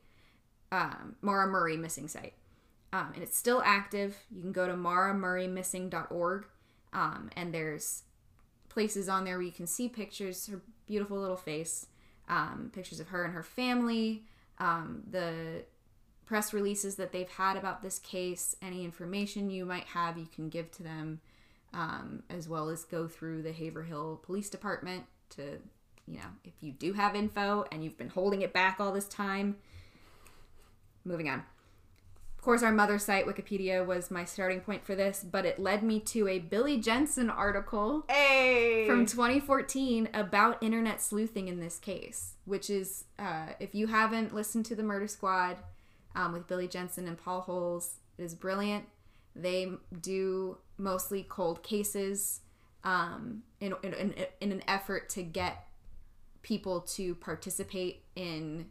um, 0.71 1.15
Maura 1.21 1.47
Murray 1.47 1.77
Missing 1.77 2.09
Site, 2.09 2.33
um, 2.91 3.11
and 3.13 3.23
it's 3.23 3.37
still 3.37 3.61
active. 3.63 4.17
You 4.35 4.41
can 4.41 4.51
go 4.51 4.67
to 4.67 4.73
mauramurraymissing.org, 4.73 6.45
um, 6.91 7.29
and 7.35 7.53
there's 7.53 8.03
places 8.69 9.07
on 9.07 9.23
there 9.23 9.37
where 9.37 9.45
you 9.45 9.51
can 9.51 9.67
see 9.67 9.87
pictures, 9.87 10.47
her 10.47 10.61
beautiful 10.87 11.17
little 11.19 11.37
face, 11.37 11.85
um, 12.27 12.71
pictures 12.73 12.99
of 12.99 13.09
her 13.09 13.23
and 13.23 13.33
her 13.33 13.43
family, 13.43 14.23
um, 14.63 15.03
the 15.11 15.65
press 16.25 16.53
releases 16.53 16.95
that 16.95 17.11
they've 17.11 17.29
had 17.29 17.57
about 17.57 17.81
this 17.81 17.99
case, 17.99 18.55
any 18.61 18.85
information 18.85 19.49
you 19.49 19.65
might 19.65 19.83
have, 19.87 20.17
you 20.17 20.27
can 20.33 20.47
give 20.47 20.71
to 20.71 20.83
them, 20.83 21.19
um, 21.73 22.23
as 22.29 22.47
well 22.47 22.69
as 22.69 22.85
go 22.85 23.07
through 23.07 23.41
the 23.41 23.51
Haverhill 23.51 24.21
Police 24.23 24.49
Department 24.49 25.03
to, 25.31 25.59
you 26.07 26.15
know, 26.15 26.31
if 26.45 26.53
you 26.61 26.71
do 26.71 26.93
have 26.93 27.13
info 27.13 27.65
and 27.73 27.83
you've 27.83 27.97
been 27.97 28.09
holding 28.09 28.41
it 28.41 28.53
back 28.53 28.77
all 28.79 28.93
this 28.93 29.07
time. 29.07 29.57
Moving 31.03 31.27
on. 31.27 31.43
Of 32.43 32.45
course, 32.45 32.61
our 32.61 32.73
mother 32.73 32.99
site, 32.99 33.25
Wikipedia, 33.25 33.85
was 33.85 34.11
my 34.11 34.25
starting 34.25 34.59
point 34.59 34.83
for 34.83 34.95
this, 34.95 35.23
but 35.23 35.45
it 35.45 35.59
led 35.59 35.81
me 35.81 36.01
to 36.01 36.27
a 36.27 36.39
Billy 36.39 36.77
Jensen 36.77 37.29
article 37.29 38.03
Hey. 38.09 38.85
from 38.85 39.05
2014 39.05 40.09
about 40.13 40.61
internet 40.61 41.01
sleuthing 41.01 41.47
in 41.47 41.61
this 41.61 41.79
case, 41.79 42.33
which 42.43 42.69
is, 42.69 43.05
uh, 43.17 43.53
if 43.61 43.73
you 43.73 43.87
haven't 43.87 44.35
listened 44.35 44.65
to 44.65 44.75
the 44.75 44.83
Murder 44.83 45.07
Squad 45.07 45.55
um, 46.15 46.33
with 46.33 46.45
Billy 46.45 46.67
Jensen 46.67 47.07
and 47.07 47.17
Paul 47.17 47.39
Holes, 47.39 47.99
it 48.17 48.23
is 48.23 48.35
brilliant. 48.35 48.89
They 49.33 49.71
do 50.01 50.57
mostly 50.77 51.23
cold 51.23 51.63
cases 51.63 52.41
um, 52.83 53.43
in, 53.61 53.73
in, 53.83 54.15
in 54.41 54.51
an 54.51 54.63
effort 54.67 55.07
to 55.11 55.23
get 55.23 55.65
people 56.41 56.81
to 56.81 57.15
participate 57.15 58.03
in 58.17 58.65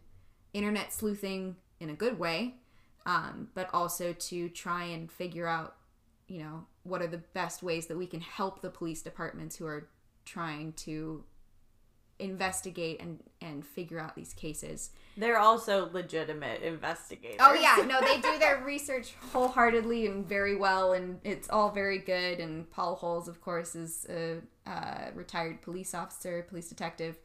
internet 0.53 0.93
sleuthing 0.93 1.55
in 1.79 1.89
a 1.89 1.95
good 1.95 2.19
way, 2.19 2.57
um, 3.05 3.49
but 3.53 3.69
also 3.73 4.13
to 4.13 4.49
try 4.49 4.85
and 4.85 5.11
figure 5.11 5.47
out, 5.47 5.75
you 6.27 6.39
know, 6.39 6.65
what 6.83 7.01
are 7.01 7.07
the 7.07 7.17
best 7.17 7.63
ways 7.63 7.87
that 7.87 7.97
we 7.97 8.07
can 8.07 8.21
help 8.21 8.61
the 8.61 8.69
police 8.69 9.01
departments 9.01 9.55
who 9.55 9.65
are 9.65 9.89
trying 10.25 10.73
to 10.73 11.23
investigate 12.19 13.01
and 13.01 13.19
and 13.41 13.65
figure 13.65 13.99
out 13.99 14.15
these 14.15 14.33
cases. 14.33 14.91
They're 15.17 15.39
also 15.39 15.89
legitimate 15.91 16.61
investigators. 16.61 17.37
Oh 17.39 17.53
yeah, 17.53 17.83
no, 17.85 17.99
they 18.01 18.19
do 18.21 18.37
their 18.39 18.63
research 18.65 19.13
wholeheartedly 19.31 20.07
and 20.07 20.27
very 20.27 20.55
well, 20.55 20.93
and 20.93 21.19
it's 21.23 21.49
all 21.49 21.71
very 21.71 21.99
good. 21.99 22.39
And 22.39 22.69
Paul 22.71 22.95
Holes, 22.95 23.27
of 23.27 23.41
course, 23.41 23.75
is 23.75 24.05
a 24.09 24.39
uh, 24.69 25.11
retired 25.13 25.61
police 25.61 25.93
officer, 25.93 26.45
police 26.47 26.69
detective, 26.69 27.17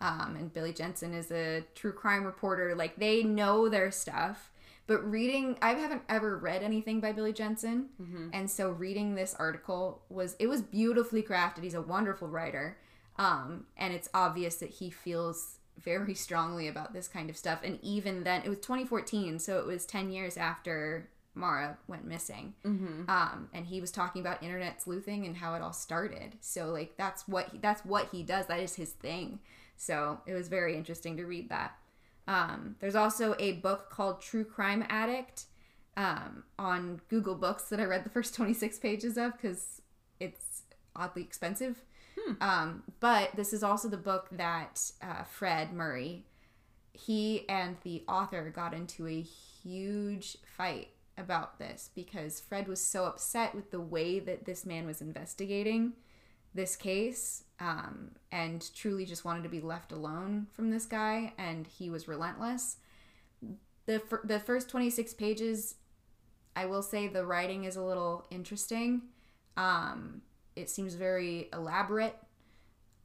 um, 0.00 0.36
and 0.38 0.52
Billy 0.52 0.72
Jensen 0.72 1.12
is 1.12 1.30
a 1.30 1.64
true 1.74 1.92
crime 1.92 2.24
reporter. 2.24 2.74
Like 2.74 2.96
they 2.96 3.22
know 3.22 3.68
their 3.68 3.90
stuff. 3.90 4.50
But 4.86 5.08
reading, 5.10 5.58
I 5.60 5.74
haven't 5.74 6.02
ever 6.08 6.36
read 6.36 6.62
anything 6.62 7.00
by 7.00 7.12
Billy 7.12 7.32
Jensen, 7.32 7.88
and 8.32 8.50
so 8.50 8.70
reading 8.70 9.14
this 9.14 9.34
article 9.38 10.02
was 10.08 10.36
it 10.38 10.46
was 10.46 10.62
beautifully 10.62 11.22
crafted. 11.22 11.62
He's 11.62 11.74
a 11.74 11.82
wonderful 11.82 12.28
writer, 12.28 12.78
um, 13.16 13.66
and 13.76 13.92
it's 13.92 14.08
obvious 14.14 14.56
that 14.56 14.70
he 14.70 14.90
feels 14.90 15.58
very 15.82 16.14
strongly 16.26 16.68
about 16.68 16.92
this 16.92 17.08
kind 17.08 17.30
of 17.30 17.36
stuff. 17.36 17.60
And 17.64 17.78
even 17.82 18.24
then, 18.24 18.42
it 18.44 18.48
was 18.48 18.58
2014, 18.60 19.38
so 19.38 19.58
it 19.58 19.66
was 19.66 19.86
10 19.86 20.10
years 20.10 20.36
after 20.36 21.08
Maura 21.36 21.78
went 21.86 22.06
missing. 22.06 22.54
Mm-hmm. 22.64 23.08
Um, 23.08 23.48
and 23.52 23.66
he 23.66 23.80
was 23.80 23.90
talking 23.90 24.20
about 24.20 24.42
internet 24.42 24.82
sleuthing 24.82 25.26
and 25.26 25.36
how 25.36 25.54
it 25.54 25.62
all 25.62 25.72
started. 25.72 26.36
So 26.40 26.66
like 26.66 26.96
that's 26.96 27.28
what 27.28 27.50
he, 27.52 27.58
that's 27.58 27.84
what 27.84 28.08
he 28.10 28.22
does. 28.22 28.46
That 28.46 28.60
is 28.60 28.74
his 28.74 28.92
thing. 28.92 29.40
So 29.76 30.20
it 30.26 30.32
was 30.32 30.48
very 30.48 30.76
interesting 30.76 31.16
to 31.18 31.26
read 31.26 31.50
that. 31.50 31.76
Um, 32.28 32.76
there's 32.80 32.94
also 32.94 33.34
a 33.38 33.52
book 33.52 33.90
called 33.90 34.20
True 34.20 34.44
Crime 34.44 34.84
Addict 34.88 35.44
um, 35.96 36.44
on 36.58 37.00
Google 37.08 37.34
Books 37.34 37.64
that 37.64 37.80
I 37.80 37.84
read 37.84 38.04
the 38.04 38.10
first 38.10 38.34
26 38.34 38.78
pages 38.78 39.16
of 39.16 39.32
because 39.32 39.80
it's 40.20 40.62
oddly 40.94 41.22
expensive. 41.22 41.82
Um, 42.40 42.82
but 43.00 43.36
this 43.36 43.52
is 43.52 43.62
also 43.62 43.88
the 43.88 43.96
book 43.96 44.28
that 44.32 44.90
uh, 45.02 45.22
Fred 45.24 45.72
Murray, 45.72 46.24
he 46.92 47.48
and 47.48 47.76
the 47.82 48.04
author 48.08 48.50
got 48.50 48.74
into 48.74 49.06
a 49.06 49.20
huge 49.20 50.36
fight 50.56 50.88
about 51.18 51.58
this 51.58 51.90
because 51.94 52.40
Fred 52.40 52.68
was 52.68 52.80
so 52.80 53.04
upset 53.04 53.54
with 53.54 53.70
the 53.70 53.80
way 53.80 54.18
that 54.18 54.44
this 54.44 54.66
man 54.66 54.86
was 54.86 55.00
investigating 55.00 55.92
this 56.54 56.74
case 56.76 57.44
um, 57.60 58.10
and 58.30 58.68
truly 58.74 59.04
just 59.04 59.24
wanted 59.24 59.42
to 59.44 59.48
be 59.48 59.60
left 59.60 59.92
alone 59.92 60.46
from 60.52 60.70
this 60.70 60.86
guy, 60.86 61.32
and 61.38 61.66
he 61.66 61.90
was 61.90 62.08
relentless. 62.08 62.76
The, 63.86 64.00
fir- 64.00 64.22
the 64.24 64.40
first 64.40 64.68
26 64.68 65.14
pages, 65.14 65.76
I 66.54 66.66
will 66.66 66.82
say 66.82 67.08
the 67.08 67.24
writing 67.24 67.64
is 67.64 67.76
a 67.76 67.82
little 67.82 68.26
interesting. 68.30 69.02
Um, 69.56 70.22
it 70.54 70.68
seems 70.68 70.94
very 70.94 71.48
elaborate. 71.52 72.16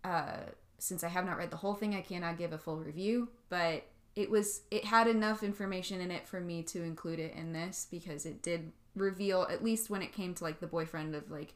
Uh, 0.03 0.37
since 0.79 1.03
I 1.03 1.09
have 1.09 1.25
not 1.25 1.37
read 1.37 1.51
the 1.51 1.57
whole 1.57 1.75
thing, 1.75 1.93
I 1.95 2.01
cannot 2.01 2.37
give 2.37 2.53
a 2.53 2.57
full 2.57 2.77
review, 2.77 3.29
but 3.49 3.83
it 4.15 4.29
was 4.29 4.61
it 4.71 4.83
had 4.83 5.07
enough 5.07 5.43
information 5.43 6.01
in 6.01 6.11
it 6.11 6.27
for 6.27 6.41
me 6.41 6.63
to 6.63 6.83
include 6.83 7.19
it 7.19 7.33
in 7.35 7.53
this 7.53 7.87
because 7.89 8.25
it 8.25 8.41
did 8.41 8.71
reveal 8.95 9.47
at 9.49 9.63
least 9.63 9.89
when 9.89 10.01
it 10.01 10.11
came 10.11 10.33
to 10.33 10.43
like 10.43 10.59
the 10.59 10.67
boyfriend 10.67 11.15
of 11.15 11.29
like 11.31 11.53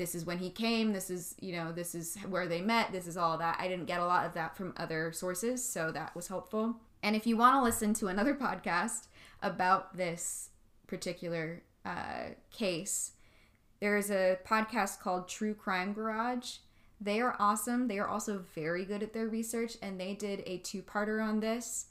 this 0.00 0.14
is 0.14 0.24
when 0.24 0.38
he 0.38 0.48
came 0.48 0.94
this 0.94 1.10
is 1.10 1.34
you 1.40 1.52
know 1.52 1.72
this 1.72 1.94
is 1.94 2.16
where 2.30 2.48
they 2.48 2.62
met 2.62 2.90
this 2.90 3.06
is 3.06 3.18
all 3.18 3.36
that. 3.36 3.58
I 3.60 3.68
didn't 3.68 3.84
get 3.84 4.00
a 4.00 4.06
lot 4.06 4.24
of 4.24 4.32
that 4.32 4.56
from 4.56 4.72
other 4.78 5.12
sources 5.12 5.62
so 5.62 5.92
that 5.92 6.16
was 6.16 6.28
helpful. 6.28 6.76
And 7.02 7.14
if 7.14 7.26
you 7.26 7.36
want 7.36 7.56
to 7.56 7.62
listen 7.62 7.92
to 7.94 8.06
another 8.06 8.34
podcast 8.46 9.08
about 9.42 9.98
this 9.98 10.48
particular 10.86 11.62
uh, 11.84 12.30
case 12.50 13.12
there 13.80 13.98
is 13.98 14.10
a 14.10 14.38
podcast 14.46 15.00
called 15.00 15.28
true 15.28 15.54
crime 15.54 15.92
garage. 15.92 16.56
They 16.98 17.20
are 17.20 17.36
awesome. 17.38 17.88
They 17.88 17.98
are 17.98 18.08
also 18.08 18.44
very 18.54 18.84
good 18.86 19.02
at 19.02 19.12
their 19.12 19.26
research 19.26 19.76
and 19.82 20.00
they 20.00 20.14
did 20.14 20.42
a 20.46 20.58
two-parter 20.58 21.22
on 21.22 21.40
this. 21.40 21.86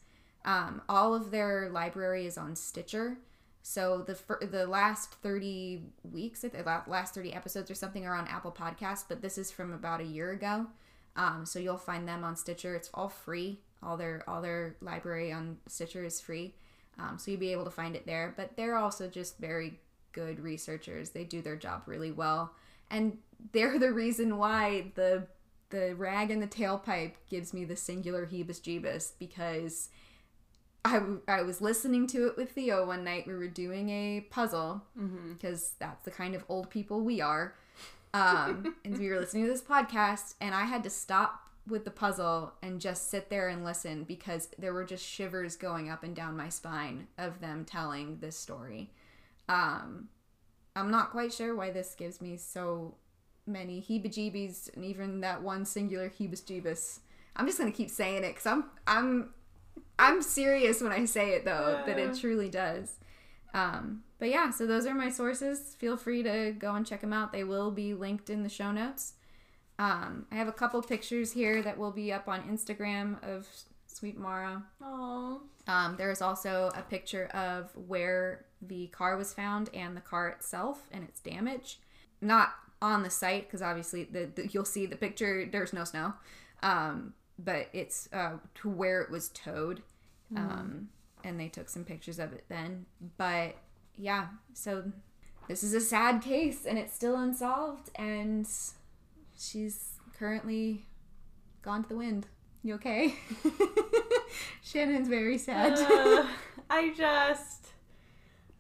Um, 0.46 0.82
all 0.90 1.14
of 1.14 1.30
their 1.30 1.70
library 1.70 2.26
is 2.26 2.38
on 2.38 2.56
stitcher 2.56 3.18
so 3.62 4.04
the 4.06 4.16
fir- 4.16 4.40
the 4.46 4.66
last 4.66 5.14
30 5.16 5.84
weeks, 6.04 6.42
the 6.42 6.82
last 6.88 7.14
30 7.14 7.34
episodes 7.34 7.70
or 7.70 7.76
something 7.76 8.06
are 8.06 8.16
on 8.16 8.28
Apple 8.28 8.52
Podcasts, 8.52 9.06
but 9.08 9.22
this 9.22 9.38
is 9.38 9.52
from 9.52 9.74
about 9.74 10.02
a 10.02 10.06
year 10.06 10.32
ago. 10.32 10.68
Um, 11.16 11.46
so 11.46 11.60
you'll 11.60 11.78
find 11.78 12.08
them 12.08 12.24
on 12.24 12.36
Stitcher. 12.36 12.76
It's 12.76 12.90
all 12.94 13.10
free. 13.10 13.60
All 13.84 13.98
their 13.98 14.24
all 14.28 14.42
their 14.42 14.76
library 14.82 15.32
on 15.32 15.58
Stitcher 15.68 16.04
is 16.04 16.22
free. 16.22 16.56
Um, 16.98 17.18
so 17.18 17.32
you'll 17.32 17.40
be 17.40 17.52
able 17.52 17.66
to 17.66 17.72
find 17.72 17.96
it 17.96 18.06
there. 18.06 18.34
But 18.36 18.56
they're 18.56 18.78
also 18.78 19.08
just 19.08 19.38
very 19.38 19.80
good 20.12 20.40
researchers. 20.40 21.12
They 21.12 21.24
do 21.24 21.42
their 21.42 21.56
job 21.56 21.84
really 21.86 22.12
well, 22.12 22.54
and 22.90 23.18
they're 23.52 23.80
the 23.80 23.92
reason 23.92 24.38
why 24.38 24.92
the 24.96 25.28
the 25.70 25.94
rag 25.96 26.32
and 26.32 26.42
the 26.42 26.48
tailpipe 26.48 27.14
gives 27.30 27.54
me 27.54 27.64
the 27.64 27.76
singular 27.76 28.26
heebus 28.26 28.60
jeebus 28.60 29.12
because 29.20 29.90
I, 30.86 31.02
I 31.28 31.42
was 31.42 31.62
listening 31.62 32.08
to 32.08 32.28
it 32.28 32.38
with 32.38 32.52
Theo 32.52 32.86
one 32.86 33.04
night. 33.04 33.28
We 33.28 33.34
were 33.34 33.48
doing 33.48 33.90
a 33.90 34.22
puzzle 34.30 34.82
because 35.34 35.74
that's 35.80 36.06
the 36.06 36.12
kind 36.12 36.36
of 36.36 36.46
old 36.48 36.70
people 36.70 37.02
we 37.02 37.22
are. 37.22 37.56
Um, 38.14 38.76
and 38.86 38.98
we 38.98 39.10
were 39.10 39.20
listening 39.20 39.46
to 39.46 39.52
this 39.52 39.62
podcast, 39.62 40.36
and 40.40 40.56
I 40.56 40.64
had 40.64 40.84
to 40.84 40.90
stop 40.90 41.50
with 41.68 41.86
the 41.86 41.92
puzzle 41.92 42.54
and 42.64 42.82
just 42.82 43.10
sit 43.10 43.30
there 43.30 43.48
and 43.50 43.64
listen 43.64 44.04
because 44.04 44.50
there 44.58 44.74
were 44.74 44.86
just 44.86 45.06
shivers 45.06 45.56
going 45.56 45.90
up 45.90 46.04
and 46.04 46.16
down 46.16 46.36
my 46.36 46.50
spine 46.50 47.08
of 47.18 47.42
them 47.42 47.66
telling 47.66 48.18
this 48.20 48.36
story. 48.36 48.90
Um, 49.48 50.10
I'm 50.76 50.90
not 50.90 51.12
quite 51.12 51.34
sure 51.34 51.56
why 51.56 51.72
this 51.72 51.94
gives 51.96 52.22
me 52.22 52.38
so 52.38 52.96
many 53.46 53.82
heebie-jeebies 53.82 54.76
and 54.76 54.86
even 54.86 55.22
that 55.22 55.42
one 55.42 55.66
singular 55.66 56.10
heebus-jeebus. 56.10 57.00
I'm 57.36 57.46
just 57.46 57.58
gonna 57.58 57.72
keep 57.72 57.90
saying 57.90 58.24
it 58.24 58.36
because 58.36 58.46
I'm 58.46 58.66
I'm 58.88 59.34
I'm 60.00 60.22
serious 60.22 60.82
when 60.82 60.92
I 60.92 61.06
say 61.06 61.32
it 61.32 61.46
though 61.46 61.84
that 61.86 62.00
it 62.00 62.18
truly 62.18 62.50
does. 62.50 62.96
Um, 63.54 64.04
but 64.20 64.30
yeah, 64.30 64.50
so 64.52 64.66
those 64.66 64.86
are 64.86 64.94
my 64.94 65.10
sources. 65.10 65.76
Feel 65.78 65.98
free 65.98 66.24
to 66.24 66.54
go 66.58 66.76
and 66.76 66.86
check 66.86 67.02
them 67.02 67.14
out. 67.14 67.32
They 67.32 67.44
will 67.44 67.72
be 67.72 67.94
linked 67.94 68.30
in 68.30 68.44
the 68.44 68.50
show 68.50 68.72
notes. 68.72 69.14
Um, 69.78 70.26
I 70.32 70.36
have 70.36 70.48
a 70.48 70.54
couple 70.54 70.82
pictures 70.82 71.32
here 71.32 71.62
that 71.62 71.78
will 71.78 71.92
be 71.92 72.12
up 72.12 72.28
on 72.28 72.44
Instagram 72.44 73.24
of 73.24 73.48
Sweet 73.88 74.18
Maura. 74.18 74.64
Oh. 74.82 75.42
Um, 75.68 75.96
there 75.98 76.12
is 76.12 76.22
also 76.22 76.72
a 76.76 76.82
picture 76.82 77.28
of 77.28 77.72
where 77.76 78.46
the 78.62 78.88
car 78.88 79.18
was 79.18 79.34
found 79.34 79.70
and 79.74 79.96
the 79.96 80.02
car 80.02 80.28
itself 80.30 80.88
and 80.92 81.04
its 81.04 81.20
damage. 81.22 81.80
Not 82.22 82.50
on 82.82 83.04
the 83.04 83.10
site 83.10 83.48
because 83.48 83.62
obviously 83.62 84.04
the, 84.04 84.30
the 84.36 84.48
you'll 84.48 84.66
see 84.66 84.86
the 84.86 84.96
picture. 84.96 85.46
There's 85.46 85.74
no 85.74 85.84
snow, 85.84 86.14
um, 86.62 87.14
but 87.44 87.70
it's 87.74 88.10
uh, 88.14 88.34
to 88.56 88.70
where 88.70 89.02
it 89.02 89.10
was 89.10 89.30
towed, 89.30 89.82
um, 90.36 90.90
and 91.24 91.40
they 91.40 91.48
took 91.48 91.70
some 91.70 91.84
pictures 91.84 92.20
of 92.20 92.34
it 92.34 92.46
then. 92.50 92.86
But 93.18 93.56
yeah, 93.98 94.28
so 94.54 94.92
this 95.48 95.64
is 95.64 95.74
a 95.74 95.82
sad 95.82 96.22
case 96.22 96.66
and 96.66 96.78
it's 96.78 96.94
still 96.94 97.16
unsolved, 97.16 97.90
and 97.96 98.48
she's 99.38 99.94
currently 100.18 100.86
gone 101.62 101.84
to 101.84 101.90
the 101.90 101.96
wind. 101.96 102.28
You 102.62 102.76
okay? 102.76 103.16
Shannon's 104.64 105.08
very 105.08 105.38
sad. 105.38 105.80
Uh, 105.80 106.28
I 106.70 106.94
just 106.96 107.59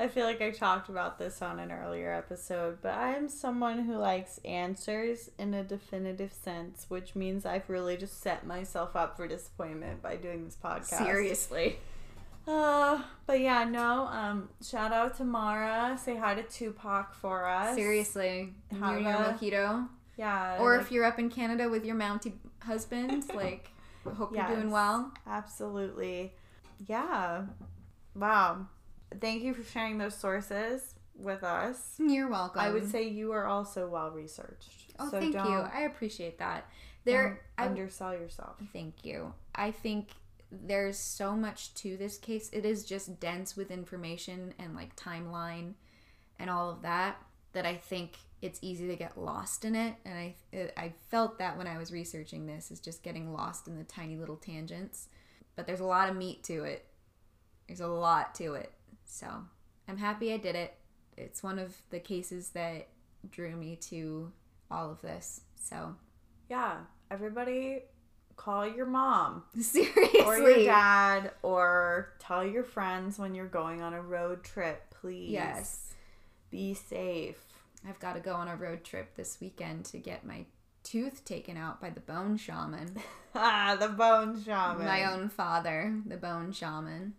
I 0.02 0.08
feel 0.08 0.26
like 0.26 0.42
I 0.42 0.52
talked 0.52 0.88
about 0.88 1.20
this 1.20 1.42
on 1.42 1.60
an 1.60 1.74
earlier 1.74 2.14
episode, 2.14 2.78
but 2.82 2.94
I 2.94 3.16
am 3.16 3.28
someone 3.28 3.80
who 3.80 3.98
likes 3.98 4.40
answers 4.46 5.30
in 5.38 5.54
a 5.54 5.62
definitive 5.62 6.32
sense, 6.32 6.86
which 6.88 7.16
means 7.16 7.46
I've 7.46 7.70
really 7.70 7.98
just 7.98 8.22
set 8.22 8.48
myself 8.48 8.96
up 8.96 9.18
for 9.18 9.28
disappointment 9.28 10.02
by 10.02 10.16
doing 10.16 10.46
this 10.46 10.56
podcast. 10.64 11.04
Seriously. 11.04 11.80
Uh, 12.48 13.02
but 13.28 13.42
yeah, 13.42 13.66
no. 13.66 14.08
Um, 14.08 14.48
shout 14.66 14.94
out 14.94 15.18
to 15.18 15.26
Maura. 15.26 16.00
Say 16.02 16.16
hi 16.16 16.34
to 16.34 16.44
Tupac 16.44 17.14
for 17.14 17.46
us. 17.46 17.76
Seriously. 17.76 18.54
Have 18.80 19.02
You're 19.02 19.12
your 19.12 19.20
mojito. 19.20 19.90
Yeah. 20.18 20.58
Or 20.60 20.78
like, 20.78 20.86
if 20.86 20.92
you're 20.94 21.04
up 21.04 21.20
in 21.20 21.30
Canada 21.30 21.68
with 21.70 21.86
your 21.86 21.98
Mountie 21.98 22.34
husband, 22.62 23.26
like, 23.36 23.70
hope 24.16 24.34
you're 24.34 24.48
doing 24.48 24.72
well. 24.72 25.12
absolutely, 25.28 26.34
yeah. 26.88 27.44
Wow. 28.16 28.68
Thank 29.20 29.44
you 29.44 29.54
for 29.54 29.64
sharing 29.64 29.98
those 29.98 30.16
sources 30.16 30.96
with 31.16 31.44
us. 31.44 31.96
You're 31.98 32.30
welcome. 32.30 32.62
I 32.62 32.70
would 32.70 32.90
say 32.90 33.08
you 33.08 33.32
are 33.32 33.46
also 33.46 33.88
well 33.88 34.12
researched. 34.12 34.94
Oh, 35.00 35.10
so 35.10 35.20
thank 35.20 35.34
you. 35.34 35.40
I 35.42 35.82
appreciate 35.82 36.40
that. 36.40 36.70
There, 37.06 37.42
I, 37.58 37.64
don't 37.64 37.72
undersell 37.72 38.14
yourself. 38.14 38.58
Thank 38.74 39.06
you. 39.06 39.34
I 39.56 39.72
think 39.72 40.10
there's 40.52 40.98
so 40.98 41.36
much 41.36 41.74
to 41.76 41.98
this 41.98 42.18
case. 42.18 42.50
It 42.52 42.66
is 42.66 42.86
just 42.86 43.20
dense 43.20 43.56
with 43.56 43.72
information 43.72 44.54
and 44.60 44.76
like 44.76 44.96
timeline 44.96 45.74
and 46.38 46.50
all 46.50 46.70
of 46.70 46.82
that 46.82 47.22
that 47.54 47.66
I 47.66 47.76
think 47.76 48.18
it's 48.42 48.60
easy 48.62 48.88
to 48.88 48.96
get 48.96 49.18
lost 49.18 49.66
in 49.66 49.76
it. 49.76 49.96
And 50.06 50.18
I 50.18 50.36
it, 50.52 50.74
I 50.78 50.94
felt 51.10 51.40
that 51.40 51.58
when 51.58 51.68
I 51.68 51.78
was 51.78 51.92
researching 51.92 52.46
this 52.46 52.72
is 52.72 52.80
just 52.80 53.04
getting 53.04 53.34
lost 53.34 53.68
in 53.68 53.78
the 53.78 53.84
tiny 53.84 54.18
little 54.18 54.38
tangents. 54.38 55.08
But 55.56 55.68
there's 55.68 55.82
a 55.82 55.86
lot 55.86 56.10
of 56.10 56.16
meat 56.16 56.44
to 56.44 56.64
it. 56.64 56.86
There's 57.68 57.82
a 57.82 57.88
lot 57.88 58.34
to 58.36 58.54
it. 58.54 58.72
So 59.10 59.28
I'm 59.88 59.98
happy 59.98 60.32
I 60.34 60.38
did 60.38 60.56
it. 60.56 60.76
It's 61.18 61.44
one 61.44 61.60
of 61.60 61.76
the 61.90 62.00
cases 62.00 62.50
that 62.50 62.88
drew 63.30 63.56
me 63.56 63.76
to 63.90 64.32
all 64.72 64.92
of 64.92 65.02
this. 65.02 65.42
So 65.56 65.96
Yeah. 66.50 66.78
Everybody 67.12 67.82
call 68.36 68.68
your 68.68 68.86
mom 68.86 69.44
seriously, 69.60 70.22
or 70.22 70.38
your 70.38 70.64
dad 70.64 71.32
or 71.42 72.14
tell 72.20 72.46
your 72.46 72.64
friends 72.64 73.18
when 73.20 73.34
you're 73.36 73.48
going 73.48 73.82
on 73.82 73.94
a 73.94 74.02
road 74.02 74.44
trip, 74.44 74.94
please. 75.02 75.32
Yes. 75.32 75.94
Be 76.52 76.74
safe. 76.76 77.44
I've 77.88 78.00
got 78.00 78.14
to 78.14 78.20
go 78.20 78.34
on 78.34 78.48
a 78.48 78.56
road 78.56 78.84
trip 78.84 79.16
this 79.16 79.40
weekend 79.42 79.86
to 79.86 79.98
get 79.98 80.26
my 80.26 80.46
tooth 80.84 81.26
taken 81.26 81.58
out 81.58 81.82
by 81.82 81.90
the 81.90 82.00
bone 82.00 82.38
shaman. 82.38 82.96
Ah, 83.34 83.76
the 83.80 83.88
bone 83.90 84.42
shaman. 84.44 84.86
My 84.86 85.12
own 85.12 85.30
father, 85.30 85.96
the 86.06 86.18
bone 86.18 86.52
shaman. 86.52 87.14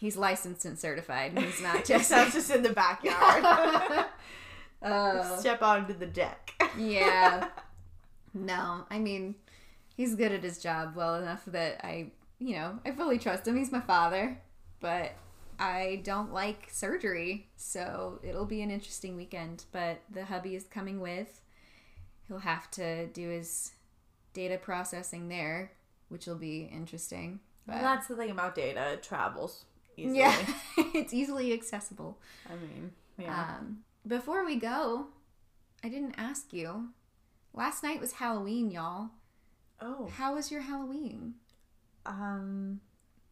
He's 0.00 0.16
licensed 0.16 0.64
and 0.64 0.78
certified. 0.78 1.38
He's 1.38 1.60
not 1.62 1.84
just. 1.84 2.08
That's 2.08 2.32
just 2.32 2.50
in 2.50 2.62
the 2.62 2.72
backyard. 2.72 3.44
uh, 4.82 5.36
Step 5.36 5.60
onto 5.62 5.92
the 5.92 6.06
deck. 6.06 6.52
yeah. 6.76 7.48
No, 8.32 8.84
I 8.88 9.00
mean, 9.00 9.34
he's 9.96 10.14
good 10.14 10.30
at 10.30 10.44
his 10.44 10.58
job 10.62 10.94
well 10.94 11.16
enough 11.16 11.42
that 11.46 11.80
I, 11.84 12.12
you 12.38 12.54
know, 12.54 12.78
I 12.86 12.92
fully 12.92 13.18
trust 13.18 13.48
him. 13.48 13.56
He's 13.56 13.72
my 13.72 13.80
father, 13.80 14.40
but 14.78 15.14
I 15.58 16.00
don't 16.04 16.32
like 16.32 16.68
surgery, 16.70 17.48
so 17.56 18.20
it'll 18.22 18.46
be 18.46 18.62
an 18.62 18.70
interesting 18.70 19.16
weekend. 19.16 19.64
But 19.72 20.02
the 20.08 20.26
hubby 20.26 20.54
is 20.54 20.62
coming 20.62 21.00
with. 21.00 21.40
He'll 22.28 22.38
have 22.38 22.70
to 22.70 23.08
do 23.08 23.30
his 23.30 23.72
data 24.32 24.58
processing 24.58 25.28
there, 25.28 25.72
which 26.08 26.26
will 26.28 26.38
be 26.38 26.70
interesting. 26.72 27.40
But 27.66 27.80
That's 27.80 28.06
the 28.06 28.14
thing 28.14 28.30
about 28.30 28.54
data. 28.54 28.92
It 28.92 29.02
travels 29.02 29.64
easily. 29.96 30.18
yeah, 30.18 30.36
it's 30.94 31.12
easily 31.14 31.52
accessible. 31.52 32.18
I 32.48 32.54
mean, 32.54 32.92
yeah. 33.18 33.56
Um, 33.58 33.78
before 34.06 34.44
we 34.44 34.56
go, 34.56 35.06
I 35.84 35.88
didn't 35.88 36.14
ask 36.16 36.52
you. 36.52 36.88
Last 37.52 37.82
night 37.82 38.00
was 38.00 38.12
Halloween, 38.12 38.70
y'all. 38.70 39.10
oh. 39.80 40.08
How 40.16 40.34
was 40.34 40.50
your 40.50 40.60
Halloween? 40.62 41.34
Um, 42.06 42.80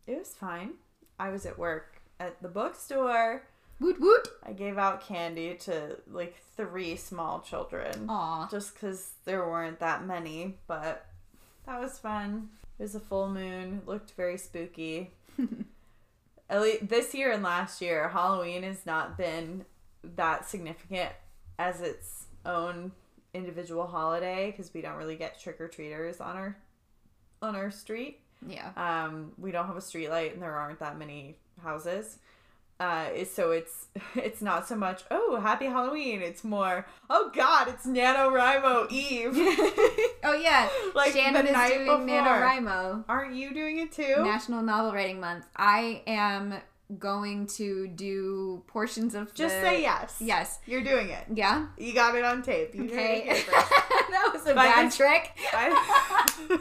it 0.06 0.18
was 0.18 0.35
fine. 0.35 0.72
I 1.18 1.30
was 1.30 1.47
at 1.47 1.59
work 1.59 2.02
at 2.20 2.40
the 2.43 2.48
bookstore. 2.48 3.44
Woot 3.80 4.01
woot. 4.01 4.28
I 4.44 4.52
gave 4.52 4.76
out 4.76 5.01
candy 5.06 5.55
to 5.60 5.98
like 6.10 6.36
three 6.56 6.97
small 6.97 7.40
children. 7.40 8.06
Aw. 8.09 8.48
Just 8.51 8.74
because 8.74 9.12
there 9.24 9.47
weren't 9.48 9.78
that 9.78 10.05
many, 10.05 10.56
but 10.66 11.06
that 11.64 11.80
was 11.80 11.98
fun. 11.98 12.48
It 12.78 12.82
was 12.82 12.94
a 12.97 13.01
full 13.01 13.28
moon. 13.28 13.82
Looked 13.86 14.12
very 14.12 14.36
spooky. 14.36 15.12
At 16.50 16.62
least 16.62 16.88
this 16.88 17.14
year 17.14 17.30
and 17.32 17.42
last 17.42 17.82
year, 17.82 18.08
Halloween 18.08 18.62
has 18.62 18.86
not 18.86 19.18
been 19.18 19.64
that 20.16 20.48
significant 20.48 21.12
as 21.58 21.80
its 21.80 22.26
own 22.46 22.92
individual 23.34 23.86
holiday 23.86 24.50
because 24.50 24.72
we 24.72 24.80
don't 24.80 24.96
really 24.96 25.16
get 25.16 25.38
trick 25.38 25.60
or 25.60 25.68
treaters 25.68 26.20
on 26.20 26.36
our 26.36 26.56
on 27.42 27.54
our 27.54 27.70
street. 27.70 28.20
Yeah. 28.46 28.70
Um, 28.76 29.32
we 29.36 29.50
don't 29.50 29.66
have 29.66 29.76
a 29.76 29.80
street 29.80 30.08
light 30.08 30.32
and 30.32 30.42
there 30.42 30.54
aren't 30.54 30.78
that 30.80 30.98
many 30.98 31.36
houses. 31.62 32.18
Uh, 32.80 33.24
so 33.24 33.50
it's 33.50 33.86
it's 34.14 34.40
not 34.40 34.68
so 34.68 34.76
much 34.76 35.02
oh 35.10 35.40
happy 35.40 35.66
Halloween. 35.66 36.22
It's 36.22 36.44
more 36.44 36.86
oh 37.10 37.30
God 37.34 37.66
it's 37.68 37.86
NaNoWriMo 37.86 38.90
Eve. 38.90 39.34
Oh 40.24 40.34
yeah. 40.34 40.68
Like 40.94 41.12
Shannon 41.12 41.42
the 41.44 41.48
is 41.50 41.52
night 41.56 41.74
doing 41.74 42.06
before. 42.06 42.22
NaNoWriMo. 42.22 43.05
Aren't 43.09 43.34
you 43.34 43.55
doing 43.55 43.78
it 43.78 43.92
too? 43.92 44.16
National 44.24 44.62
Novel 44.62 44.92
Writing 44.92 45.20
Month. 45.20 45.46
I 45.56 46.02
am 46.06 46.55
going 46.98 47.46
to 47.46 47.86
do 47.88 48.62
portions 48.66 49.14
of 49.14 49.32
Just 49.34 49.55
the- 49.56 49.60
say 49.62 49.82
yes. 49.82 50.16
Yes. 50.20 50.59
You're 50.66 50.82
doing 50.84 51.10
it. 51.10 51.24
Yeah. 51.34 51.66
You 51.76 51.92
got 51.94 52.14
it 52.14 52.24
on 52.24 52.42
tape. 52.42 52.74
You 52.74 52.84
Okay. 52.84 52.94
heard 52.96 53.18
it 53.18 53.24
here 53.24 53.34
first. 53.36 53.70
that 54.10 54.30
was 54.32 54.46
a 54.46 54.55
By 54.55 54.64
bad 54.66 54.90
the- 54.92 54.96
trick. 54.96 55.30
by, 55.52 56.59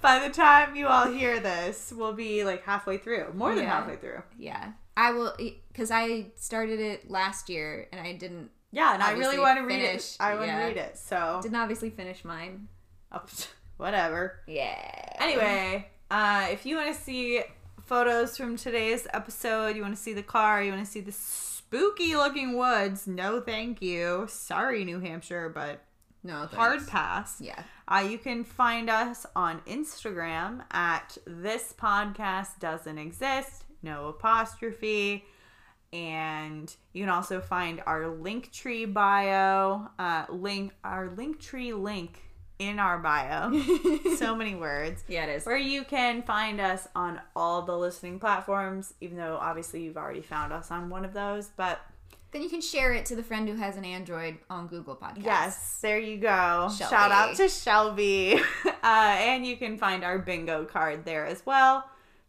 by 0.00 0.26
the 0.28 0.32
time 0.32 0.76
you 0.76 0.86
all 0.86 1.06
hear 1.10 1.40
this, 1.40 1.92
we'll 1.96 2.12
be 2.12 2.44
like 2.44 2.64
halfway 2.64 2.98
through, 2.98 3.32
more 3.34 3.54
than 3.54 3.64
Yeah. 3.64 3.70
halfway 3.80 3.96
through. 3.96 4.22
Yeah. 4.38 4.72
I 4.96 5.12
will 5.12 5.34
because 5.72 5.90
I 5.90 6.26
started 6.36 6.80
it 6.80 7.10
last 7.10 7.48
year 7.48 7.88
and 7.92 8.00
I 8.00 8.14
didn't 8.14 8.50
Yeah, 8.72 8.94
and 8.94 9.02
I 9.02 9.12
really 9.12 9.38
want 9.38 9.58
to 9.58 9.64
read 9.64 9.82
it. 9.82 10.16
I 10.18 10.34
want 10.34 10.46
to 10.46 10.46
yeah. 10.48 10.66
read 10.66 10.76
it. 10.76 10.96
So 10.96 11.40
didn't 11.42 11.56
obviously 11.56 11.90
finish 11.90 12.24
mine. 12.24 12.68
oh, 13.12 13.22
whatever. 13.76 14.40
Yeah. 14.46 15.12
Anyway, 15.18 15.88
uh, 16.10 16.46
if 16.50 16.64
you 16.66 16.76
want 16.76 16.94
to 16.94 17.00
see 17.00 17.42
photos 17.84 18.36
from 18.36 18.56
today's 18.56 19.06
episode, 19.12 19.76
you 19.76 19.82
want 19.82 19.94
to 19.94 20.00
see 20.00 20.12
the 20.12 20.22
car, 20.22 20.62
you 20.62 20.72
want 20.72 20.84
to 20.84 20.90
see 20.90 21.00
the 21.00 21.12
spooky 21.12 22.16
looking 22.16 22.56
woods, 22.56 23.06
no 23.06 23.40
thank 23.40 23.82
you. 23.82 24.26
Sorry, 24.28 24.84
New 24.84 25.00
Hampshire, 25.00 25.48
but 25.48 25.82
No. 26.22 26.38
Thanks. 26.40 26.54
hard 26.54 26.86
pass. 26.88 27.40
Yeah. 27.40 27.62
Uh, 27.88 28.06
you 28.08 28.18
can 28.18 28.42
find 28.44 28.90
us 28.90 29.26
on 29.36 29.60
Instagram 29.66 30.64
at 30.72 31.16
this 31.26 31.72
podcast 31.78 32.58
doesn't 32.58 32.98
exist, 32.98 33.64
no 33.86 34.08
apostrophe. 34.08 35.24
And 35.92 36.74
you 36.92 37.04
can 37.04 37.08
also 37.08 37.40
find 37.40 37.80
our 37.86 38.02
Linktree 38.02 38.92
bio, 38.92 39.88
uh, 39.98 40.26
link 40.28 40.72
our 40.84 41.08
Linktree 41.08 41.80
link 41.80 42.20
in 42.58 42.78
our 42.78 42.98
bio. 42.98 43.58
so 44.16 44.34
many 44.34 44.54
words. 44.54 45.04
Yeah, 45.08 45.26
it 45.26 45.36
is. 45.36 45.46
Where 45.46 45.56
you 45.56 45.84
can 45.84 46.22
find 46.22 46.60
us 46.60 46.88
on 46.94 47.20
all 47.34 47.62
the 47.62 47.76
listening 47.76 48.18
platforms, 48.18 48.94
even 49.00 49.16
though 49.16 49.38
obviously 49.40 49.82
you've 49.84 49.96
already 49.96 50.22
found 50.22 50.52
us 50.52 50.70
on 50.70 50.90
one 50.90 51.04
of 51.04 51.14
those. 51.14 51.50
But 51.56 51.80
Then 52.32 52.42
you 52.42 52.48
can 52.50 52.60
share 52.60 52.92
it 52.92 53.06
to 53.06 53.16
the 53.16 53.22
friend 53.22 53.48
who 53.48 53.54
has 53.54 53.76
an 53.76 53.84
Android 53.84 54.38
on 54.50 54.66
Google 54.66 54.96
Podcasts. 54.96 55.24
Yes, 55.24 55.78
there 55.80 55.98
you 55.98 56.18
go. 56.18 56.68
Shelby. 56.76 56.90
Shout 56.90 57.12
out 57.12 57.36
to 57.36 57.48
Shelby. 57.48 58.40
uh, 58.66 58.74
and 58.82 59.46
you 59.46 59.56
can 59.56 59.78
find 59.78 60.02
our 60.02 60.18
bingo 60.18 60.64
card 60.64 61.04
there 61.04 61.24
as 61.24 61.46
well. 61.46 61.84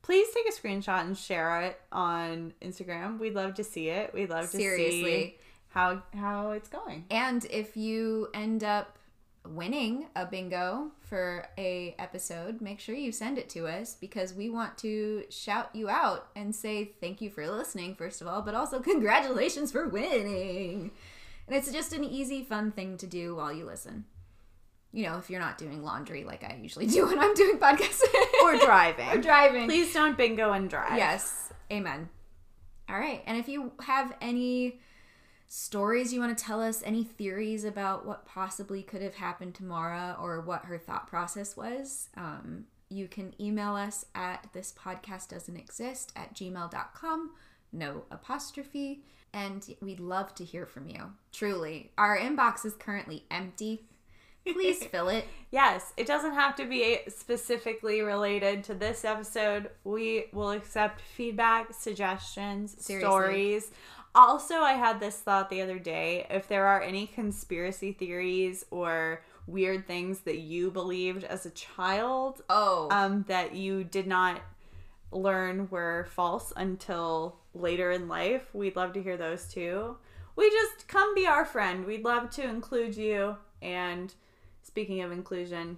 Please 0.08 0.30
take 0.34 0.48
a 0.48 0.54
screenshot 0.54 1.02
and 1.02 1.18
share 1.18 1.64
it 1.64 1.82
on 1.92 2.54
Instagram. 2.62 3.20
We'd 3.20 3.36
love 3.36 3.56
to 3.56 3.64
see 3.66 3.90
it. 3.90 4.14
We'd 4.14 4.30
love 4.30 4.50
to 4.52 4.58
see 4.58 5.36
how 5.68 6.02
how 6.16 6.52
it's 6.52 6.70
going. 6.70 7.04
And 7.12 7.44
if 7.52 7.76
you 7.76 8.30
end 8.34 8.64
up 8.64 8.98
winning 9.46 10.06
a 10.16 10.26
bingo 10.26 10.92
for 11.02 11.46
a 11.58 11.94
episode, 12.00 12.62
make 12.62 12.80
sure 12.80 12.96
you 12.96 13.12
send 13.12 13.38
it 13.38 13.50
to 13.50 13.68
us 13.68 13.96
because 13.96 14.34
we 14.34 14.50
want 14.50 14.78
to 14.78 15.26
shout 15.30 15.72
you 15.74 15.90
out 15.90 16.30
and 16.38 16.56
say 16.56 16.86
thank 17.02 17.20
you 17.20 17.30
for 17.30 17.46
listening 17.46 17.94
first 17.94 18.22
of 18.22 18.28
all, 18.28 18.42
but 18.42 18.56
also 18.56 18.80
congratulations 18.94 19.74
for 19.74 19.90
winning. 19.90 20.92
And 21.48 21.56
it's 21.58 21.70
just 21.70 21.92
an 21.92 22.06
easy 22.06 22.46
fun 22.46 22.72
thing 22.72 22.96
to 23.00 23.08
do 23.08 23.36
while 23.36 23.52
you 23.52 23.66
listen. 23.66 24.06
You 24.94 25.06
know, 25.08 25.18
if 25.18 25.30
you're 25.30 25.40
not 25.42 25.58
doing 25.58 25.84
laundry 25.84 26.24
like 26.24 26.44
I 26.44 26.58
usually 26.62 26.88
do 26.88 27.06
when 27.08 27.20
I'm 27.20 27.34
doing 27.34 27.58
podcasts 27.60 28.02
Or 28.44 28.58
driving. 28.66 29.10
or 29.10 29.18
driving. 29.18 29.66
Please 29.68 29.94
don't 29.94 30.18
bingo 30.18 30.54
and 30.54 30.70
drive. 30.70 30.98
Yes. 30.98 31.52
Amen. 31.72 32.10
All 32.90 32.98
right. 32.98 33.22
And 33.26 33.38
if 33.38 33.48
you 33.50 33.74
have 33.82 34.16
any 34.22 34.80
stories 35.48 36.14
you 36.14 36.20
want 36.20 36.38
to 36.38 36.44
tell 36.44 36.62
us, 36.62 36.82
any 36.86 37.04
theories 37.04 37.64
about 37.64 38.06
what 38.06 38.26
possibly 38.26 38.82
could 38.84 39.02
have 39.02 39.16
happened 39.16 39.56
to 39.56 39.64
Maura 39.64 40.18
or 40.22 40.42
what 40.42 40.66
her 40.66 40.78
thought 40.78 41.08
process 41.08 41.56
was, 41.56 42.10
um, 42.18 42.66
you 42.90 43.08
can 43.08 43.34
email 43.42 43.76
us 43.76 44.06
at 44.16 44.48
this 44.54 44.74
podcast 44.78 45.30
doesn't 45.30 45.58
exist 45.58 46.12
at 46.16 46.34
gmail.com. 46.34 47.32
no 47.74 48.06
apostrophe. 48.12 49.04
And 49.34 49.76
we'd 49.82 50.00
love 50.00 50.34
to 50.36 50.46
hear 50.46 50.66
from 50.66 50.88
you. 50.88 51.12
Truly. 51.34 51.92
Our 51.98 52.18
inbox 52.18 52.66
is 52.66 52.74
currently 52.76 53.26
empty. 53.30 53.84
Please 54.54 54.84
fill 54.92 55.10
it. 55.10 55.26
Yes, 55.52 55.94
it 55.98 56.08
doesn't 56.08 56.34
have 56.34 56.56
to 56.58 56.66
be 56.66 57.00
specifically 57.08 58.02
related 58.02 58.64
to 58.66 58.74
this 58.74 59.06
episode. 59.06 59.70
We 59.84 60.26
will 60.34 60.52
accept 60.52 61.02
feedback, 61.02 61.74
suggestions, 61.74 62.76
Seriously. 62.80 63.00
stories. 63.08 63.72
Also, 64.16 64.56
I 64.56 64.74
had 64.74 65.00
this 65.00 65.18
thought 65.18 65.50
the 65.50 65.62
other 65.62 65.80
day 65.80 66.26
if 66.30 66.48
there 66.48 66.66
are 66.66 66.82
any 66.82 67.08
conspiracy 67.08 67.92
theories 67.94 68.66
or 68.72 69.24
weird 69.46 69.88
things 69.88 70.20
that 70.22 70.40
you 70.40 70.72
believed 70.72 71.24
as 71.24 71.46
a 71.46 71.52
child 71.52 72.42
Oh, 72.50 72.90
um, 72.92 73.24
that 73.28 73.56
you 73.56 73.84
did 73.84 74.08
not 74.08 74.42
learn 75.12 75.70
were 75.70 76.08
false 76.10 76.52
until 76.58 77.38
later 77.54 77.92
in 77.92 78.08
life, 78.08 78.50
we'd 78.54 78.76
love 78.76 78.92
to 78.94 79.02
hear 79.04 79.16
those 79.18 79.48
too. 79.48 79.98
We 80.36 80.50
just 80.50 80.88
come 80.88 81.16
be 81.16 81.26
our 81.26 81.46
friend. 81.46 81.86
We'd 81.86 82.04
love 82.04 82.30
to 82.32 82.44
include 82.44 82.98
you. 82.98 83.38
And 83.62 84.14
speaking 84.78 85.02
of 85.02 85.12
inclusion, 85.12 85.76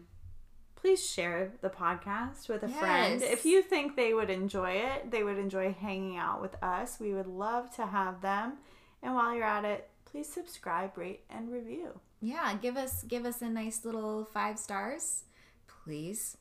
please 0.75 1.09
share 1.09 1.53
the 1.61 1.69
podcast 1.69 2.49
with 2.49 2.63
a 2.63 2.67
friend. 2.67 3.21
If 3.21 3.45
you 3.45 3.61
think 3.61 3.95
they 3.95 4.13
would 4.13 4.29
enjoy 4.29 4.71
it, 4.71 5.09
they 5.09 5.23
would 5.23 5.37
enjoy 5.37 5.71
hanging 5.71 6.17
out 6.17 6.41
with 6.41 6.61
us. 6.61 6.97
We 6.99 7.13
would 7.13 7.25
love 7.25 7.73
to 7.77 7.85
have 7.85 8.19
them. 8.19 8.57
And 9.01 9.15
while 9.15 9.33
you're 9.33 9.45
at 9.45 9.63
it, 9.63 9.89
please 10.03 10.27
subscribe, 10.27 10.97
rate, 10.97 11.21
and 11.29 11.49
review. 11.49 12.01
yeah, 12.19 12.53
give 12.61 12.75
us 12.75 13.03
give 13.03 13.25
us 13.25 13.41
a 13.41 13.47
nice 13.47 13.85
little 13.85 14.25
five 14.25 14.59
stars, 14.59 15.23
please. 15.65 16.35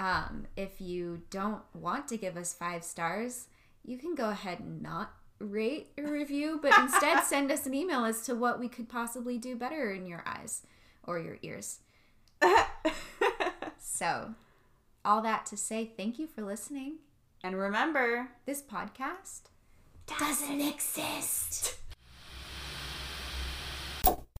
Um, 0.00 0.48
if 0.56 0.80
you 0.80 1.22
don't 1.30 1.62
want 1.72 2.08
to 2.08 2.16
give 2.16 2.36
us 2.36 2.52
five 2.52 2.82
stars, 2.82 3.46
you 3.84 3.96
can 3.96 4.16
go 4.16 4.30
ahead 4.30 4.58
and 4.58 4.82
not 4.82 5.12
rate 5.38 5.92
or 5.96 6.10
review, 6.10 6.58
but 6.60 6.76
instead 6.76 7.20
send 7.22 7.52
us 7.52 7.64
an 7.64 7.74
email 7.74 8.04
as 8.04 8.22
to 8.22 8.34
what 8.34 8.58
we 8.58 8.66
could 8.66 8.88
possibly 8.88 9.38
do 9.38 9.54
better 9.54 9.92
in 9.92 10.04
your 10.04 10.24
eyes 10.26 10.62
or 11.04 11.20
your 11.20 11.38
ears. 11.42 11.78
So, 13.78 14.34
all 15.04 15.22
that 15.22 15.46
to 15.46 15.56
say, 15.56 15.84
thank 15.96 16.18
you 16.18 16.26
for 16.26 16.42
listening. 16.42 16.96
and 17.44 17.56
remember, 17.56 18.28
This 18.46 18.62
podcast 18.62 19.42
doesn't 20.18 20.60
exist. 20.60 21.76